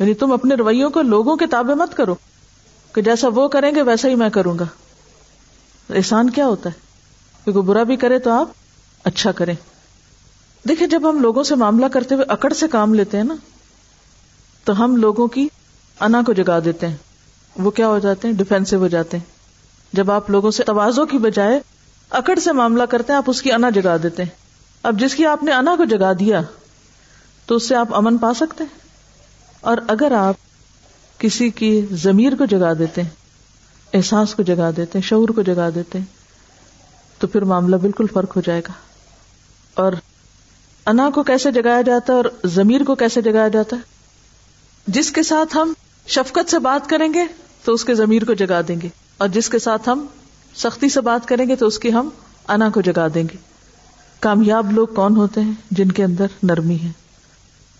یعنی 0.00 0.14
تم 0.14 0.32
اپنے 0.32 0.54
رویوں 0.54 0.90
کو 0.90 1.02
لوگوں 1.02 1.36
کے 1.36 1.46
تابع 1.46 1.74
مت 1.74 1.96
کرو 1.96 2.14
کہ 2.92 3.02
جیسا 3.02 3.28
وہ 3.28 3.48
کریں 3.48 3.74
گے 3.74 3.82
ویسا 3.82 4.08
ہی 4.08 4.14
میں 4.14 4.30
کروں 4.30 4.58
گا۔ 4.58 4.64
احسان 5.90 6.30
کیا 6.30 6.46
ہوتا 6.46 6.70
ہے؟ 6.70 6.80
کہ 7.44 7.60
برا 7.60 7.82
بھی 7.82 7.96
کرے 7.96 8.18
تو 8.18 8.30
آپ 8.30 8.48
اچھا 9.04 9.32
کریں۔ 9.32 9.54
دیکھیں، 10.68 10.86
جب 10.86 11.10
ہم 11.10 11.20
لوگوں 11.20 11.42
سے 11.42 11.54
معاملہ 11.54 11.86
کرتے 11.86 12.14
ہوئے 12.14 12.26
اکڑ 12.28 12.52
سے 12.52 12.68
کام 12.68 12.94
لیتے 12.94 13.16
ہیں 13.16 13.24
نا، 13.24 13.34
تو 14.64 14.84
ہم 14.84 14.96
لوگوں 14.96 15.28
کی 15.28 15.48
انا 16.00 16.22
کو 16.26 16.32
جگا 16.32 16.58
دیتے 16.64 16.88
ہیں۔ 16.88 16.96
وہ 17.56 17.70
کیا 17.70 17.88
ہو 17.88 17.98
جاتے 17.98 18.28
ہیں؟ 18.28 18.34
ڈیفینسو 18.34 18.76
ہو 18.76 18.88
جاتے 18.88 19.16
ہیں۔ 19.16 19.24
جب 19.92 20.10
آپ 20.10 20.30
لوگوں 20.30 20.50
سے 20.50 20.64
توازوں 20.64 21.06
کی 21.06 21.18
بجائے 21.18 21.60
اکڑ 22.10 22.38
سے 22.38 22.52
معاملہ 22.52 22.82
کرتے 22.82 23.12
ہیں، 23.12 23.18
آپ 23.18 23.24
اس 23.26 23.42
کی 23.42 23.52
انا 23.52 23.70
جگا 23.70 23.96
دیتے 24.02 24.22
ہیں۔ 24.22 24.30
اب 24.82 25.00
جس 25.00 25.14
کی 25.14 25.26
آپ 25.26 25.42
نے 25.42 25.52
انا 25.52 25.76
کو 25.76 25.84
جگا 25.84 26.12
دیا، 26.12 26.40
تو 27.46 27.56
اس 27.56 27.68
سے 27.68 27.76
آپ 27.76 27.94
امن 27.94 28.18
پا 28.18 28.34
سکتے 28.34 28.64
ہیں؟ 28.64 28.89
اور 29.60 29.78
اگر 29.88 30.12
آپ 30.12 30.34
کسی 31.20 31.50
کی 31.50 31.86
ضمیر 31.92 32.36
کو 32.36 32.44
جگا 32.44 32.72
دیتے 32.72 33.02
ہیں، 33.02 33.08
احساس 33.92 34.34
کو 34.34 34.42
جگا 34.42 34.70
دیتے 34.76 34.98
ہیں، 34.98 35.06
شعور 35.06 35.28
کو 35.28 35.42
جگا 35.42 35.68
دیتے 35.74 35.98
ہیں، 35.98 36.04
تو 37.18 37.26
پھر 37.26 37.44
معاملہ 37.44 37.76
بالکل 37.76 38.06
فرق 38.12 38.36
ہو 38.36 38.40
جائے 38.40 38.60
گا۔ 38.60 38.72
اور 39.74 39.92
انا 40.86 41.10
کو 41.14 41.22
کیسے 41.22 41.52
جگایا 41.52 41.82
جاتا 41.82 42.12
ہے 42.12 42.18
اور 42.18 42.24
ضمیر 42.44 42.84
کو 42.84 42.94
کیسے 42.94 43.22
جگایا 43.22 43.48
جاتا 43.48 43.76
ہے؟ 43.76 43.80
جس 44.86 45.12
کے 45.12 45.22
ساتھ 45.22 45.56
ہم 45.56 45.72
شفقت 46.06 46.50
سے 46.50 46.58
بات 46.58 46.88
کریں 46.88 47.14
گے 47.14 47.24
تو 47.64 47.72
اس 47.72 47.84
کے 47.84 47.94
ضمیر 47.94 48.24
کو 48.24 48.34
جگا 48.34 48.60
دیں 48.68 48.80
گے، 48.80 48.88
اور 49.18 49.28
جس 49.28 49.48
کے 49.48 49.58
ساتھ 49.58 49.88
ہم 49.88 50.06
سختی 50.54 50.88
سے 50.88 51.00
بات 51.00 51.28
کریں 51.28 51.48
گے 51.48 51.56
تو 51.56 51.66
اس 51.66 51.78
کی 51.78 51.92
ہم 51.92 52.08
انا 52.48 52.70
کو 52.70 52.80
جگا 52.80 53.06
دیں 53.14 53.24
گے۔ 53.24 53.36
کامیاب 54.20 54.72
لوگ 54.72 54.86
کون 54.86 55.16
ہوتے 55.16 55.40
ہیں؟ 55.40 55.52
جن 55.70 55.92
کے 55.92 56.04
اندر 56.04 56.26
نرمی 56.42 56.78
ہے۔ 56.82 56.90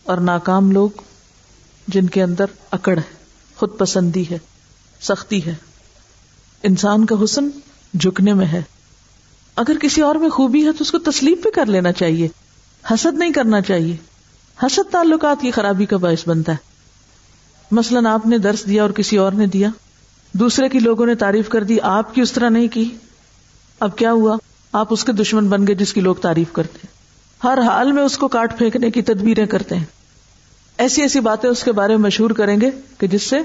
اور 0.05 0.19
ناکام 0.19 0.73
لوگ 0.73 0.91
جن 1.89 2.07
کے 2.07 2.23
اندر 2.23 2.45
اکڑ 2.71 2.99
ہے، 2.99 3.15
خود 3.57 3.79
پسندی 3.79 4.25
ہے، 4.31 4.39
سختی 5.01 5.47
ہے۔ 5.47 5.55
انسان 6.63 7.07
کا 7.07 7.17
حسن 7.25 7.49
جھکنے 7.95 8.35
میں 8.35 8.47
ہے۔ 8.47 8.63
اگر 9.57 9.77
کسی 9.83 10.01
اور 10.01 10.15
میں 10.15 10.29
خوبی 10.29 10.67
ہے 10.67 10.73
تو 10.73 10.79
اس 10.81 10.91
کو 10.91 10.99
تسلیم 10.99 11.39
بھی 11.43 11.51
کر 11.51 11.67
لینا 11.67 11.93
چاہیے۔ 11.93 12.29
حسد 12.91 13.19
نہیں 13.19 13.33
کرنا 13.33 13.61
چاہیے۔ 13.61 13.97
حسد 14.63 14.93
تعلقات 14.93 15.37
کی 15.41 15.51
خرابی 15.51 15.87
کا 15.87 15.97
باعث 15.97 16.29
بنتا 16.29 16.53
ہے۔ 16.53 16.57
مثلاً 17.71 18.07
آپ 18.07 18.27
نے 18.27 18.39
درس 18.39 18.67
دیا 18.67 18.83
اور 18.83 18.91
کسی 18.91 19.17
اور 19.17 19.33
نے 19.33 19.47
دیا۔ 19.47 19.69
دوسرے 20.33 20.69
کی 20.69 20.79
لوگوں 20.79 21.07
نے 21.07 21.15
تعریف 21.15 21.49
کر 21.49 21.65
دی، 21.65 21.81
آپ 21.81 22.15
کی 22.15 22.21
اس 22.21 22.33
طرح 22.33 22.49
نہیں 22.49 22.69
کی۔ 22.69 22.97
اب 23.81 23.99
کیا 23.99 24.13
ہوا؟ 24.13 24.37
آپ 24.73 24.87
اس 24.91 25.05
کے 25.05 25.13
دشمن 25.13 25.49
بن 25.49 25.67
گئے 25.67 25.75
جس 25.75 25.93
کی 25.93 26.01
لوگ 26.01 26.15
تعریف 26.15 26.53
کرتے 26.53 26.79
ہر 27.45 27.59
حال 27.67 27.93
میں 27.93 28.03
اس 28.03 28.19
کو 28.19 28.29
کاٹ 28.29 28.59
پھینکنے 28.59 28.91
کی 28.91 29.03
تدبیریں 29.03 29.47
کرتے 29.47 29.77
ہیں۔ 29.77 29.85
ایسی 30.81 31.03
ایسی 31.03 31.21
باتیں 31.21 31.51
اس 31.51 31.65
کے 31.65 31.73
بارے 31.73 31.97
میں 31.97 32.07
مشہور 32.07 32.31
کریں 32.31 32.61
گے 32.61 32.71
کہ 32.99 33.07
جس 33.07 33.23
سے 33.23 33.37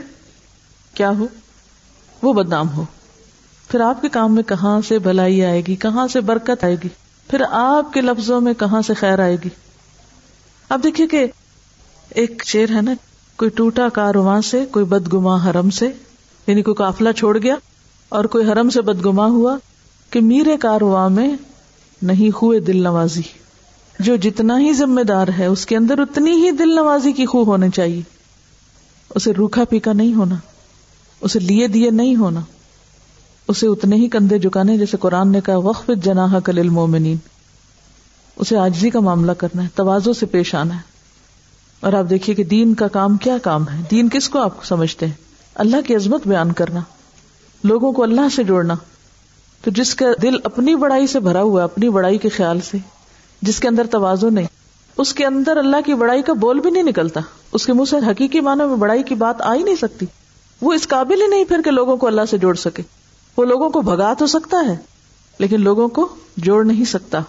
کیا 0.94 1.10
ہو؟ 1.10 1.28
وہ 2.22 2.34
بدنام 2.34 2.70
ہو۔ 2.70 2.86
پھر 3.68 3.82
آپ 3.82 4.02
کے 4.02 4.10
کام 4.10 4.36
میں 4.36 4.44
کہاں 4.44 4.82
سے 4.82 5.00
بھلائی 5.00 5.46
آئے 5.46 5.62
گی؟ 5.68 5.76
کہاں 5.76 6.08
سے 6.08 6.22
برکت 6.22 6.64
آئے 6.64 6.76
گی؟ 6.84 6.88
پھر 7.30 7.42
آپ 7.50 7.94
کے 7.94 8.02
لفظوں 8.02 8.42
میں 8.42 8.54
کہاں 8.54 8.82
سے 8.82 8.94
خیر 8.94 9.20
آئے 9.20 9.36
گی؟ 9.36 9.50
اب 10.70 10.84
دیکھیے 10.84 11.08
کہ 11.08 11.28
ایک 12.10 12.44
شیر 12.46 12.70
ہے 12.76 12.82
نا، 12.82 12.94
کوئی 13.36 13.52
ٹوٹا 13.52 13.90
کارواں 13.90 14.42
سے، 14.42 14.66
کوئی 14.72 14.86
بدگما 14.86 15.50
حرم 15.50 15.70
سے 15.70 15.90
یعنی 16.48 16.62
کوئی 16.62 16.76
کافلا 16.76 17.14
چھوڑ 17.14 17.38
گیا 17.38 17.56
اور 18.10 18.26
کوئی 18.26 18.52
حرم 18.52 18.70
سے 18.70 18.82
بدگما 18.82 19.26
ہوا 19.26 19.58
کہ 20.10 20.20
میرے 20.20 20.58
کارواں 20.58 21.10
میں 21.10 21.36
نہیں 22.02 22.38
ہوئے 22.42 22.60
دل 22.60 22.84
نوازی۔ 22.84 23.45
جو 24.00 24.16
جتنا 24.16 24.60
ہی 24.60 24.74
ذمہ 24.74 25.02
دار 25.02 25.28
ہے، 25.40 25.46
اس 25.46 25.66
کے 25.66 25.78
اندر 25.78 26.00
اتنی 26.00 26.32
ہی 26.32 26.52
دل 26.52 26.76
نوازی 26.76 27.12
کی 27.12 27.26
خوب 27.26 27.48
ہونی 27.48 27.70
چاہیے۔ 27.70 28.02
اسے 29.16 29.34
روکھا 29.34 29.64
پیکا 29.64 29.94
نہیں 29.94 30.14
ہونا، 30.14 30.36
اسے 31.22 31.40
لیے 31.40 31.68
دیے 31.68 31.90
نہیں 31.90 32.16
ہونا۔ 32.16 32.40
اسے 33.48 33.68
اتنے 33.68 33.96
ہی 33.96 34.10
کندھے 34.10 34.40
جکانے 34.40 34.78
جیسے 34.78 34.98
قرآن 34.98 35.32
نے 35.32 35.42
کہا، 35.42 35.58
وقف 35.58 35.92
جناح 36.04 36.40
کل 36.40 36.60
المومنین 36.60 37.18
اسے 38.36 38.58
آجزی 38.58 38.90
کا 38.90 39.00
معاملہ 39.00 39.32
کرنا 39.32 39.64
ہے، 39.64 39.68
توازو 39.76 40.14
سے 40.14 40.26
پیش 40.26 40.56
آنا 40.56 40.76
ہے۔ 40.76 40.82
اور 41.80 41.94
آپ 41.94 42.10
دیکھیے 42.10 42.36
کہ 42.36 42.44
دین 42.44 42.74
کا 42.74 42.88
کام 42.88 43.18
کیا 43.18 43.38
کام 43.38 43.70
ہے؟ 43.70 43.82
دین 43.92 44.10
کس 44.10 44.30
کو 44.30 44.40
آپ 44.40 44.66
سمجھتے 44.66 45.06
ہیں؟ 45.06 45.14
اللہ 45.56 45.78
کی 45.88 45.96
عظمت 45.96 46.28
بیان 46.28 46.52
کرنا، 46.52 46.80
لوگوں 47.64 47.92
کو 47.92 48.04
اللہ 48.04 48.30
سے 48.36 48.44
جوڑنا۔ 48.44 48.74
تو 49.62 49.72
جس 49.72 49.96
کا 49.96 50.06
دل 50.22 50.36
اپنی 50.44 50.76
بڑائی 50.76 51.08
سے 51.08 51.20
بھرا 51.20 51.42
ہوا 51.42 51.64
اپنی 51.64 51.90
بڑائی 51.90 52.18
کے 52.18 52.30
خیال 52.30 52.60
سے 52.62 52.78
جس 53.46 53.60
کے 53.60 53.68
اندر 53.68 53.88
توازو 53.92 54.30
نہیں۔ 54.30 54.48
اس 54.98 55.14
کے 55.14 55.26
اندر 55.26 55.58
اللہ 55.58 55.78
کی 55.86 55.94
بڑائی 55.94 56.22
کا 56.22 56.34
بول 56.34 56.60
بھی 56.60 56.70
نہیں 56.70 56.84
نکلتا۔ 56.84 57.20
اس 57.54 57.66
کے 57.66 57.74
منہ 57.74 57.86
سے 57.90 57.98
حقیقی 57.98 58.40
معنوں 58.40 58.70
میں 58.70 58.76
بڑائی 58.76 59.04
کی 59.04 59.16
بات 59.16 59.42
آ 59.42 59.54
ہی 59.54 59.64
نہیں 59.64 59.76
سکتی۔ 59.76 60.06
وہ 60.62 60.74
اس 60.74 60.88
قابل 60.88 61.22
ہی 61.22 61.28
نہیں 61.28 61.46
پھر 61.46 61.62
کہ 61.62 61.72
لوگوں 61.72 61.98
کو 61.98 62.08
اللہ 62.08 62.22
سے 62.30 62.38
جوڑ 62.38 62.56
سکے۔ 62.56 62.84
وہ 63.38 63.46
لوگوں 63.46 63.70
کو 63.70 63.82
بھگا 63.82 64.14
تو 64.14 64.28
سکتا 64.28 64.58
ہے، 64.68 64.76
لیکن 65.40 65.62
لوگوں 65.62 65.88
کو 65.88 66.16
جوڑ 66.38 66.66
نہیں 66.66 66.86
سکتا۔ 66.86 67.20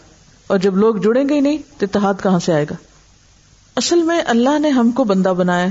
اور 0.46 0.58
جب 0.58 0.76
لوگ 0.76 0.94
جڑیں 0.94 1.28
گے 1.28 1.34
ہی 1.34 1.40
نہیں 1.40 1.58
تو 1.78 1.86
اتحاد 1.86 2.14
کہاں 2.22 2.38
سے 2.38 2.52
آئے 2.52 2.64
گا؟ 2.64 2.74
اصل 3.76 4.02
میں 4.02 4.22
اللہ 4.26 4.58
نے 4.58 4.68
ہم 4.68 4.90
کو 4.90 5.04
بندہ 5.04 5.28
بنایا۔ 5.28 5.66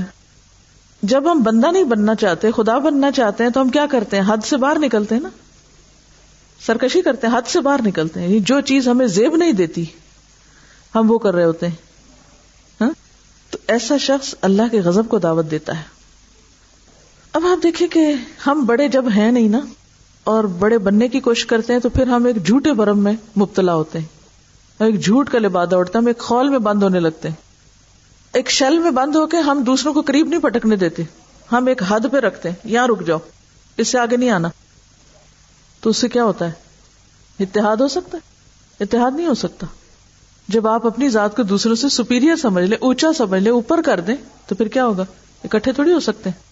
جب 1.02 1.32
ہم 1.32 1.42
بندہ 1.42 1.66
نہیں 1.72 1.84
بننا 1.84 2.14
چاہتے، 2.14 2.50
خدا 2.50 2.78
بننا 2.78 3.10
چاہتے 3.10 3.44
ہیں 3.44 3.50
تو 3.50 3.60
ہم 3.60 3.68
کیا 3.68 3.86
کرتے 3.90 4.16
ہیں؟ 4.16 4.24
حد 4.26 4.44
سے 4.44 4.56
باہر 4.56 4.78
نکلتے 4.78 5.14
ہیں 5.14 5.22
نا؟ 5.22 5.28
سرکشی 6.66 7.02
کرتے 7.02 7.26
ہیں، 7.26 7.38
حد 7.38 7.48
سے 7.48 7.60
باہر 7.60 7.80
نکلتے 7.86 8.20
ہیں۔ 8.20 8.28
یعنی 8.28 8.40
جو 8.40 8.60
چیز 8.60 8.88
ہمیں 8.88 9.06
زیب 9.06 9.36
نہیں 9.36 9.52
دیتی 9.52 9.84
ہم 10.96 11.10
وہ 11.10 11.18
کر 11.18 11.34
رہے 11.34 11.44
ہوتے 11.44 11.68
ہیں۔ 11.68 11.74
ہاں؟ 12.80 12.90
تو 13.50 13.58
ایسا 13.68 13.96
شخص 13.96 14.34
اللہ 14.40 14.62
کے 14.70 14.80
غزب 14.80 15.08
کو 15.08 15.18
دعوت 15.18 15.50
دیتا 15.50 15.78
ہے۔ 15.78 15.82
اب 17.32 17.46
آپ 17.46 17.62
دیکھیں 17.62 17.88
کہ 17.88 18.14
ہم 18.46 18.64
بڑے 18.64 18.88
جب 18.88 19.04
ہیں 19.16 19.32
نہیں 19.32 19.48
نا، 19.48 19.60
اور 20.24 20.44
بڑے 20.44 20.78
بننے 20.78 21.08
کی 21.08 21.20
کوشش 21.20 21.46
کرتے 21.46 21.72
ہیں 21.72 21.80
تو 21.80 21.88
پھر 21.88 22.06
ہم 22.06 22.24
ایک 22.24 22.46
جھوٹے 22.46 22.72
برم 22.72 22.98
میں 22.98 23.12
مبتلا 23.38 23.74
ہوتے 23.74 23.98
ہیں۔ 23.98 24.06
ایک 24.80 25.04
جھوٹ 25.04 25.30
کا 25.30 25.38
لبادہ 25.38 25.76
اڑتا 25.76 25.98
ہم 25.98 26.06
ایک 26.06 26.18
خول 26.18 26.48
میں 26.48 26.58
بند 26.58 26.82
ہونے 26.82 27.00
لگتے 27.00 27.28
ہیں۔ 27.28 27.34
ایک 28.32 28.50
شیل 28.50 28.78
میں 28.78 28.90
بند 28.90 29.16
ہو 29.16 29.26
کے 29.26 29.36
ہم 29.36 29.62
دوسروں 29.62 29.94
کو 29.94 30.00
قریب 30.00 30.28
نہیں 30.28 30.40
پٹکنے 30.40 30.76
دیتے۔ 30.76 31.02
ہم 31.52 31.66
ایک 31.66 31.82
حد 31.88 32.00
پہ 32.12 32.16
رکھتے 32.16 32.48
ہیں، 32.48 32.56
یہاں 32.64 32.88
رک 32.88 33.06
جاؤ۔ 33.06 33.18
اس 33.76 33.88
سے 33.88 33.98
آگے 33.98 34.16
نہیں 34.16 34.30
آنا۔ 34.30 34.48
تو 35.80 35.90
اس 35.90 35.96
سے 35.96 36.08
کیا 36.08 36.24
ہوتا 36.24 36.44
ہے؟ 36.44 36.52
اتحاد 37.40 37.76
ہو 37.76 37.88
سکتا 37.88 38.18
ہے؟ 38.18 38.32
اتحاد 38.84 39.10
نہیں 39.16 39.26
ہو 39.26 39.34
سکتا۔ 39.34 39.66
جب 40.48 40.68
آپ 40.68 40.86
اپنی 40.86 41.08
ذات 41.08 41.36
کو 41.36 41.42
دوسروں 41.42 41.74
سے 41.74 41.88
سپیریئر 41.88 42.36
سمجھ 42.36 42.64
لیں، 42.64 42.78
اونچا 42.80 43.12
سمجھ 43.12 43.42
لیں، 43.42 43.52
اوپر 43.52 43.82
کر 43.82 44.00
دیں، 44.00 44.14
تو 44.46 44.54
پھر 44.54 44.68
کیا 44.68 44.86
ہوگا؟ 44.86 45.04
اکٹھے 45.44 45.72
تھوڑی 45.72 45.92
ہو 45.92 46.00
سکتے 46.00 46.30
ہیں۔ 46.30 46.42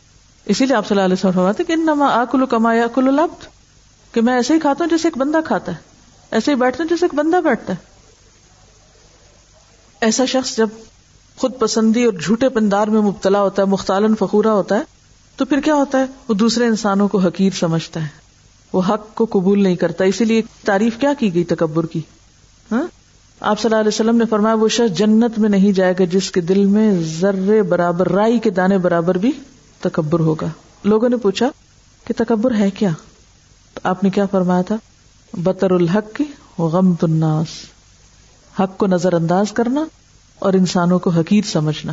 اسی 0.44 0.66
لیے 0.66 0.76
آپ 0.76 0.88
صلی 0.88 0.94
اللہ 0.94 1.04
علیہ 1.04 1.14
وسلم 1.14 1.33
فرماتے 1.33 1.64
کہ 1.64 1.72
انما 1.72 2.07
آکل 2.09 2.46
کمایا 2.46 2.87
کل 2.87 3.04
لبت 3.04 3.46
کہ 4.14 4.20
میں 4.20 4.35
ایسے 4.35 4.54
ہی 4.54 4.59
کھاتا 4.59 4.85
ہوں 4.85 4.90
جیسے 4.90 5.09
ایک 5.09 5.18
بندہ 5.18 5.38
کھاتا 5.44 5.72
ہے۔ 5.72 5.76
ایسے 6.30 6.50
ہی 6.50 6.57
بیٹھتا 6.57 6.83
ہوں 6.83 6.88
جیسے 6.88 7.07
ایک 7.07 7.14
بندہ 7.14 7.37
بیٹھتا 7.37 7.72
ہے۔ 7.72 7.78
ایسا 10.00 10.24
شخص 10.24 10.57
جب 10.57 10.68
خود 11.37 11.52
پسندی 11.59 12.04
اور 12.04 12.12
جھوٹے 12.12 12.48
پندار 12.48 12.87
میں 12.87 13.00
مبتلا 13.00 13.40
ہوتا 13.40 13.62
ہے 13.62 13.66
مختالن 13.66 14.14
فخورا 14.14 14.52
ہوتا 14.52 14.78
ہے، 14.78 14.83
تو 15.37 15.44
پھر 15.44 15.61
کیا 15.61 15.74
ہوتا 15.74 15.98
ہے؟ 15.98 16.07
وہ 16.28 16.35
دوسرے 16.35 16.66
انسانوں 16.66 17.09
کو 17.09 17.18
حقیر 17.18 17.50
سمجھتا 17.52 18.02
ہے۔ 18.02 18.09
وہ 18.72 18.83
حق 18.88 19.14
کو 19.14 19.26
قبول 19.30 19.62
نہیں 19.62 19.76
کرتا۔ 19.76 20.04
اسی 20.04 20.24
لیے 20.24 20.42
تعریف 20.64 20.96
کیا 20.98 21.12
کی 21.18 21.35
گئی 21.35 21.44
تکبر 21.44 21.87
کی؟ 21.87 22.00
ہاں؟ 22.72 22.87
آپ 23.40 23.60
صلی 23.60 23.68
اللہ 23.68 23.80
علیہ 23.80 23.88
وسلم 23.88 24.16
نے 24.16 24.24
فرمایا 24.30 24.54
وہ 24.54 24.68
شخص 24.68 24.96
جنت 24.96 25.38
میں 25.38 25.48
نہیں 25.48 25.72
جائے 25.72 25.94
گا 25.98 26.04
جس 26.04 26.30
کے 26.30 26.40
دل 26.40 26.64
میں 26.64 27.02
ذرے 27.20 27.62
برابر، 27.62 28.12
رائی 28.12 28.38
کے 28.38 28.50
دانے 28.50 28.78
برابر 28.78 29.18
بھی 29.18 29.32
تکبر 29.80 30.20
ہوگا۔ 30.20 30.46
لوگوں 30.84 31.08
نے 31.08 31.16
پوچھا 31.16 31.50
کہ 32.06 32.14
تکبر 32.16 32.54
ہے 32.54 32.70
کیا؟ 32.70 32.90
تو 33.74 33.80
آپ 33.82 34.04
نے 34.04 34.10
کیا 34.10 34.26
فرمایا 34.26 34.62
تھا؟ 34.62 34.76
بطر 35.32 35.70
الحق 35.70 36.16
کی 36.16 36.24
غم 36.58 36.94
الناس۔ 37.02 37.46
حق 38.60 38.78
کو 38.78 38.86
نظر 38.86 39.12
انداز 39.12 39.52
کرنا 39.52 39.84
اور 40.38 40.52
انسانوں 40.52 40.98
کو 40.98 41.10
حقیر 41.10 41.44
سمجھنا۔ 41.44 41.92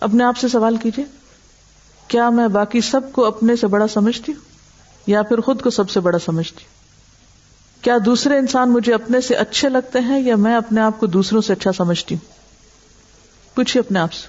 اپنے 0.00 0.24
آپ 0.24 0.36
سے 0.36 0.48
سوال 0.48 0.76
کیجیے 0.76 1.04
کیا 2.08 2.30
میں 2.30 2.48
باقی 2.48 2.80
سب 2.80 3.00
کو 3.12 3.24
اپنے 3.24 3.56
سے 3.56 3.66
بڑا 3.66 3.88
سمجھتی 3.88 4.32
ہوں 4.32 4.40
یا 5.06 5.22
پھر 5.22 5.40
خود 5.40 5.62
کو 5.62 5.70
سب 5.70 5.90
سے 5.90 6.00
بڑا 6.00 6.18
سمجھتی 6.18 6.64
ہوں؟ 6.64 6.79
کیا 7.80 7.98
دوسرے 8.04 8.38
انسان 8.38 8.72
مجھے 8.72 8.94
اپنے 8.94 9.20
سے 9.20 9.34
اچھے 9.34 9.68
لگتے 9.68 9.98
ہیں 10.00 10.20
یا 10.20 10.36
میں 10.36 10.56
اپنے 10.56 10.80
آپ 10.80 11.00
کو 11.00 11.06
دوسروں 11.06 11.40
سے 11.40 11.52
اچھا 11.52 11.72
سمجھتی 11.72 12.14
ہوں؟ 12.14 12.32
پوچھیے 13.56 13.80
اپنے 13.80 13.98
آپ 13.98 14.12
سے۔ 14.12 14.26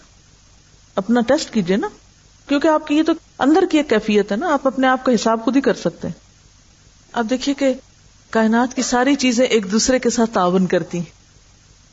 اپنا 0.95 1.21
ٹیسٹ 1.21 1.53
کیجیے 1.53 1.77
نا۔ 1.77 1.87
کیونکہ 2.47 2.67
آپ 2.67 2.87
کی 2.87 2.97
یہ 2.97 3.03
تو 3.03 3.11
اندر 3.39 3.63
کی 3.71 3.77
ایک 3.77 3.89
کیفیت 3.89 4.31
ہے 4.31 4.37
نا، 4.37 4.53
آپ 4.53 4.67
اپنے 4.67 4.87
آپ 4.87 5.05
کا 5.05 5.13
حساب 5.13 5.45
خود 5.45 5.55
ہی 5.55 5.61
کر 5.61 5.73
سکتے 5.73 6.07
ہیں۔ 6.07 6.15
آپ 7.13 7.25
دیکھیے 7.29 7.55
کہ 7.55 7.73
کائنات 8.29 8.75
کی 8.75 8.81
ساری 8.81 9.15
چیزیں 9.15 9.45
ایک 9.45 9.71
دوسرے 9.71 9.99
کے 9.99 10.09
ساتھ 10.09 10.33
تعاون 10.33 10.65
کرتی 10.65 10.97
ہیں۔ 10.97 11.11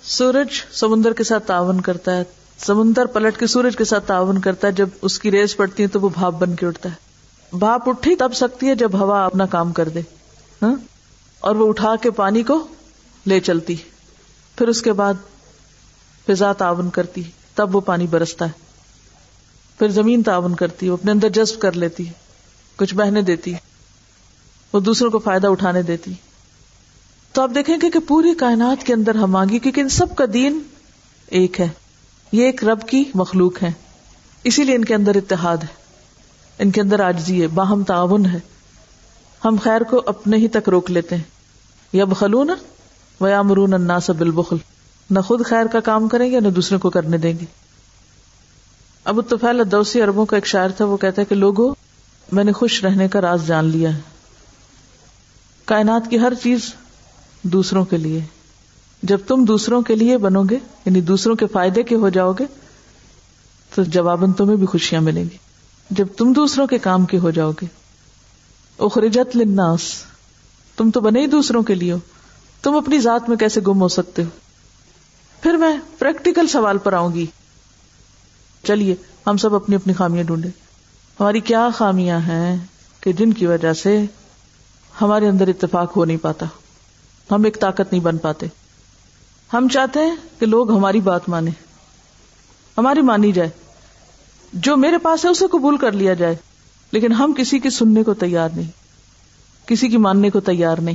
سورج 0.03 0.49
سمندر 0.73 1.13
کے 1.13 1.25
ساتھ 1.25 1.47
تعاون 1.47 1.81
کرتا 1.81 2.17
ہے۔ 2.17 2.25
سمندر 2.59 3.07
پلٹ 3.07 3.39
کے 3.39 3.47
سورج 3.47 3.77
کے 3.77 3.85
ساتھ 3.85 4.07
تعاون 4.07 4.41
کرتا 4.41 4.67
ہے۔ 4.67 4.73
جب 4.73 4.89
اس 5.03 5.19
کی 5.19 5.31
ریس 5.31 5.57
پڑتی 5.57 5.83
ہے 5.83 5.89
تو 5.89 6.01
وہ 6.01 6.09
بھاپ 6.09 6.33
بن 6.33 6.57
کے 6.57 6.67
اٹھتا 6.67 6.89
ہے۔ 6.89 6.95
بھاپ 7.57 7.89
اٹھی 7.89 8.17
تب 8.17 8.35
سکتی 8.35 8.69
ہے 8.69 8.75
جب 8.75 9.01
ہوا 9.01 9.25
اپنا 9.25 9.47
کام 9.47 9.73
کر 9.73 9.89
دے۔ 9.89 10.01
ہاں؟ 10.63 10.75
اور 11.41 11.57
وہ 11.57 11.69
اٹھا 11.69 11.95
کے 11.97 12.11
پانی 12.11 12.43
کو 12.43 12.67
لے 13.27 13.41
چلتی 13.41 13.77
پھر 14.59 14.69
اس 14.69 14.83
کے 14.83 14.93
بعد 14.93 15.15
فضا 16.27 16.53
تعاون 16.53 16.91
کرتی 16.91 17.23
تب 17.55 17.77
وہ 17.77 17.81
پانی 17.81 18.07
برستا 18.07 18.45
ہے 18.45 18.67
پھر 19.79 19.89
زمین 19.89 20.23
تعاون 20.23 20.55
کرتی 20.55 20.89
وہ 20.89 20.97
اپنے 20.97 21.13
اندر 21.13 21.29
جذب 21.29 21.61
کر 21.61 21.73
لیتی 21.73 22.05
کچھ 22.79 22.95
بہنے 22.95 23.23
دیتی 23.23 23.55
وہ 24.73 24.81
دوسروں 24.81 25.11
کو 25.11 25.19
فائدہ 25.19 25.47
اٹھانے 25.47 25.83
دیتی 25.83 26.13
تو 27.35 27.43
آپ 27.43 27.51
دیکھیں 27.55 27.77
گے 27.83 27.91
کہ 27.91 27.99
پوری 27.99 28.35
کائنات 28.35 28.87
کے 28.87 28.93
اندر 28.93 29.15
ہم 29.15 29.37
آگے 29.37 29.59
کیونکہ 29.59 29.81
ان 29.81 29.89
سب 29.89 30.17
کا 30.17 30.25
دین 30.33 30.63
ایک 31.29 31.61
ہے 31.61 31.69
یہ 32.33 32.45
ایک 32.45 32.65
رب 32.65 32.89
کی 32.89 33.05
مخلوق 33.15 33.63
ہے 33.63 33.71
اسی 34.45 34.65
لیے 34.65 34.75
ان 34.75 34.85
کے 34.85 34.95
اندر 34.95 35.17
اتحاد 35.17 35.57
ہے 35.57 35.77
ان 36.59 36.71
کے 36.71 36.81
اندر 36.81 37.01
آجزی 37.01 37.43
ہے 37.43 37.47
باہم 37.47 37.83
تعاون 37.83 38.27
ہے 38.27 38.39
ہم 39.45 39.57
خیر 39.63 39.81
کو 39.81 40.03
اپنے 40.07 40.37
ہی 40.37 40.49
تک 40.49 40.69
روک 40.69 40.91
لیتے 40.91 41.17
ہیں۔ 41.17 41.23
یا 41.93 42.05
بخلون 42.05 42.51
و 43.21 43.29
یا 43.29 43.43
مرون 43.43 43.75
انا 43.75 44.01
سب 44.01 44.17
بالبخل۔ 44.17 44.57
نہ 45.11 45.21
خود 45.21 45.47
خیر 45.47 45.67
کا 45.67 45.81
کام 45.81 46.09
کریں 46.09 46.31
گے، 46.31 46.41
نہ 46.41 46.49
دوسرے 46.49 46.79
کو 46.79 46.91
کرنے 46.91 47.19
دیں 47.19 47.33
گے۔ 47.41 47.45
ابو 49.05 49.23
توفیل 49.23 49.71
دوسی 49.73 50.03
اربوں 50.03 50.27
کا 50.27 50.37
ایک 50.37 50.47
شاعر 50.47 50.69
تھا، 50.69 50.85
وہ 50.85 50.97
کہتا 50.97 51.23
ہے 51.23 51.27
کہ 51.27 51.35
لوگوں 51.35 51.75
میں 52.33 52.45
نے 52.45 52.53
خوش 52.53 52.85
رہنے 52.85 53.09
کا 53.09 53.21
راز 53.21 53.47
جان 53.47 53.65
لیا 53.65 53.95
ہے۔ 53.95 54.01
کائنات 55.65 56.11
کی 56.11 56.19
ہر 56.19 56.33
چیز 56.43 56.75
دوسروں 57.43 57.85
کے 57.85 57.97
لیے۔ 57.97 58.21
جب 59.03 59.19
تم 59.27 59.45
دوسروں 59.45 59.83
کے 59.83 59.95
لیے 59.95 60.19
بنو 60.19 60.43
گے 60.43 60.59
یعنی 60.85 61.01
دوسروں 61.01 61.37
کے 61.37 61.47
فائدے 61.47 61.83
کے 61.83 61.95
ہو 61.95 62.09
جاؤ 62.09 62.33
گے، 62.33 62.45
تو 63.75 63.83
جواباً 63.83 64.33
تمہیں 64.33 64.57
بھی 64.57 64.67
خوشیاں 64.67 65.01
ملیں 65.01 65.25
گی۔ 65.25 65.37
جب 65.91 66.07
تم 66.17 66.33
دوسروں 66.33 66.67
کے 66.67 66.79
کام 66.79 67.07
کے 67.07 67.19
ہو 67.19 67.31
جاؤ 67.31 67.51
گے 67.51 67.78
اخرجت 68.79 69.37
لناس 69.37 69.81
تم 70.77 70.91
تو 70.91 71.01
بنے 71.01 71.21
ہی 71.21 71.27
دوسروں 71.27 71.63
کے 71.63 71.75
لیے 71.75 71.93
ہو۔ 71.93 71.99
تم 72.63 72.77
اپنی 72.77 73.01
ذات 73.01 73.29
میں 73.29 73.37
کیسے 73.37 73.61
گم 73.67 73.81
ہو 73.81 73.89
سکتے 73.89 74.25
ہو؟ 74.25 74.29
پھر 75.43 75.55
میں 75.55 75.79
پریکٹیکل 75.99 76.47
سوال 76.47 76.79
پر 76.79 76.93
آؤں 76.93 77.15
گی۔ 77.15 77.27
چلیے، 78.65 78.95
ہم 79.27 79.37
سب 79.37 79.55
اپنی 79.55 79.77
اپنی 79.77 79.93
خامیاں 79.93 80.25
ڈھونڈے 80.25 80.49
ہماری 81.21 81.41
کیا 81.41 81.69
خامیاں 81.75 82.19
ہیں 82.19 82.57
کہ 83.01 83.13
جن 83.13 83.33
کی 83.33 83.47
وجہ 83.47 83.73
سے 83.73 84.05
ہمارے 85.01 85.29
اندر 85.29 85.49
اتفاق 85.49 85.97
ہو 85.97 86.05
نہیں 86.05 86.17
پاتا؟ 86.17 86.47
ہم 87.31 87.45
ایک 87.45 87.61
طاقت 87.61 87.93
نہیں 87.93 88.03
بن 88.03 88.19
پاتے۔ 88.19 88.47
ہم 89.53 89.69
چاہتے 89.69 90.01
ہیں 90.01 90.17
کہ 90.39 90.47
لوگ 90.47 90.77
ہماری 90.77 91.01
بات 91.01 91.29
مانے 91.29 91.51
ہماری 92.79 93.03
مانی 93.03 93.33
جائے۔ 93.33 93.51
جو 94.53 94.77
میرے 94.77 94.99
پاس 94.99 95.25
ہے، 95.25 95.31
اسے 95.31 95.47
قبول 95.47 95.77
کر 95.77 95.93
لیا 95.93 96.15
جائے۔ 96.15 96.37
لیکن 96.93 97.13
ہم 97.13 97.33
کسی 97.37 97.59
کی 97.59 97.71
سننے 97.71 98.03
کو 98.03 98.15
تیار 98.15 98.49
نہیں، 98.57 98.71
کسی 99.69 99.89
کی 99.89 99.97
ماننے 99.97 100.31
کو 100.31 100.41
تیار 100.41 100.79
نہیں۔ 100.79 100.95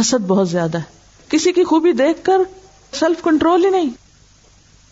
حسد 0.00 0.26
بہت 0.26 0.48
زیادہ 0.48 0.78
ہے۔ 0.78 1.00
کسی 1.28 1.52
کی 1.52 1.64
خوبی 1.64 1.92
دیکھ 1.92 2.24
کر 2.24 2.38
سیلف 2.92 3.22
کنٹرول 3.22 3.64
ہی 3.64 3.70
نہیں۔ 3.70 3.90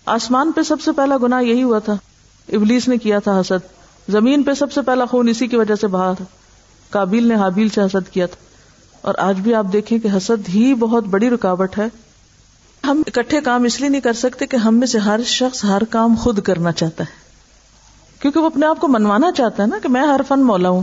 آسمان 0.07 0.53
پہ 0.53 0.63
سب 0.63 0.81
سے 0.81 0.93
پہلا 0.93 1.17
گنا 1.23 1.41
یہی 1.41 1.63
ہوا 1.63 1.79
تھا۔ 1.79 1.93
ابلیس 2.53 2.89
نے 2.89 2.97
کیا 2.97 3.19
تھا 3.19 3.41
حسد۔ 3.41 3.67
زمین 4.09 4.43
پہ 4.43 4.55
سب 4.55 4.73
سے 4.73 4.83
پہلا 4.83 5.05
خون 5.05 5.29
اسی 5.29 5.47
کی 5.47 5.57
وجہ 5.57 5.75
سے 5.75 5.87
بہا 5.87 6.13
تھا۔ 6.13 6.25
کابل 6.91 7.27
نے 7.27 7.35
حابیل 7.35 7.69
سے 7.69 7.81
حسد 7.81 8.13
کیا 8.13 8.27
تھا۔ 8.27 8.37
اور 9.01 9.15
آج 9.19 9.41
بھی 9.41 9.55
آپ 9.55 9.67
دیکھیں 9.73 9.99
کہ 9.99 10.09
حسد 10.17 10.49
ہی 10.49 10.75
بہت 10.75 11.05
بڑی 11.05 11.31
رکاوٹ 11.31 11.79
ہے۔ 11.79 11.87
ہم 12.87 13.03
اکٹھے 13.07 13.41
کام 13.41 13.65
اس 13.65 13.81
لیے 13.81 13.89
نہیں 13.89 14.01
کر 14.01 14.13
سکتے 14.13 14.47
کہ 14.47 14.57
ہم 14.57 14.75
میں 14.75 14.87
سے 14.87 14.99
ہر 14.99 15.21
شخص 15.23 15.65
ہر 15.65 15.85
کام 15.85 16.15
خود 16.15 16.43
کرنا 16.43 16.73
چاہتا 16.73 17.05
ہے۔ 17.05 17.28
کیونکہ 18.21 18.41
وہ 18.41 18.47
اپنے 18.47 18.67
آپ 18.67 18.81
کو 18.81 18.89
منوانا 18.89 19.33
چاہتا 19.33 19.63
ہے 19.63 19.69
نا 19.69 19.79
کہ 19.83 19.89
میں 19.89 20.03
ہر 20.03 20.21
فن 20.29 20.41
مولا 20.41 20.69
ہوں۔ 20.69 20.83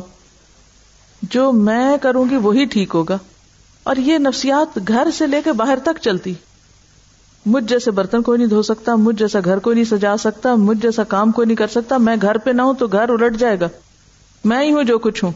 جو 1.22 1.52
میں 1.52 1.98
کروں 1.98 2.26
گی 2.30 2.36
وہی 2.36 2.66
ٹھیک 2.66 2.92
ہوگا۔ 2.94 3.18
اور 3.84 3.96
یہ 3.96 4.18
نفسیات 4.18 4.80
گھر 4.88 5.08
سے 5.18 5.28
لے 5.28 5.42
کے 5.42 5.52
باہر 5.52 5.78
تک 5.84 6.02
چلتی۔ 6.02 6.34
مجھ 7.46 7.64
جیسے 7.64 7.92
برتن 7.92 8.22
کوئی 8.22 8.38
نہیں 8.38 8.48
دھو 8.48 8.62
سکتا، 8.62 8.96
مجھ 8.96 9.16
جیسا 9.16 9.40
گھر 9.46 9.60
کوئی 9.60 9.74
نہیں 9.76 9.86
سجا 9.86 10.18
سکتا، 10.18 10.56
مجھ 10.56 10.78
جیسا 10.82 11.04
کام 11.04 11.32
کوئی 11.32 11.46
نہیں 11.46 11.56
کر 11.56 11.68
سکتا۔ 11.68 11.98
میں 11.98 12.16
گھر 12.22 12.38
پہ 12.38 12.50
نہ 12.52 12.62
ہوں 12.62 12.74
تو 12.74 12.88
گھر 12.88 13.10
الٹ 13.10 13.38
جائے 13.38 13.60
گا۔ 13.60 13.68
میں 14.44 14.64
ہی 14.64 14.72
ہوں 14.72 14.84
جو 14.84 15.00
کچھ 15.00 15.24
ہوں۔ 15.24 15.32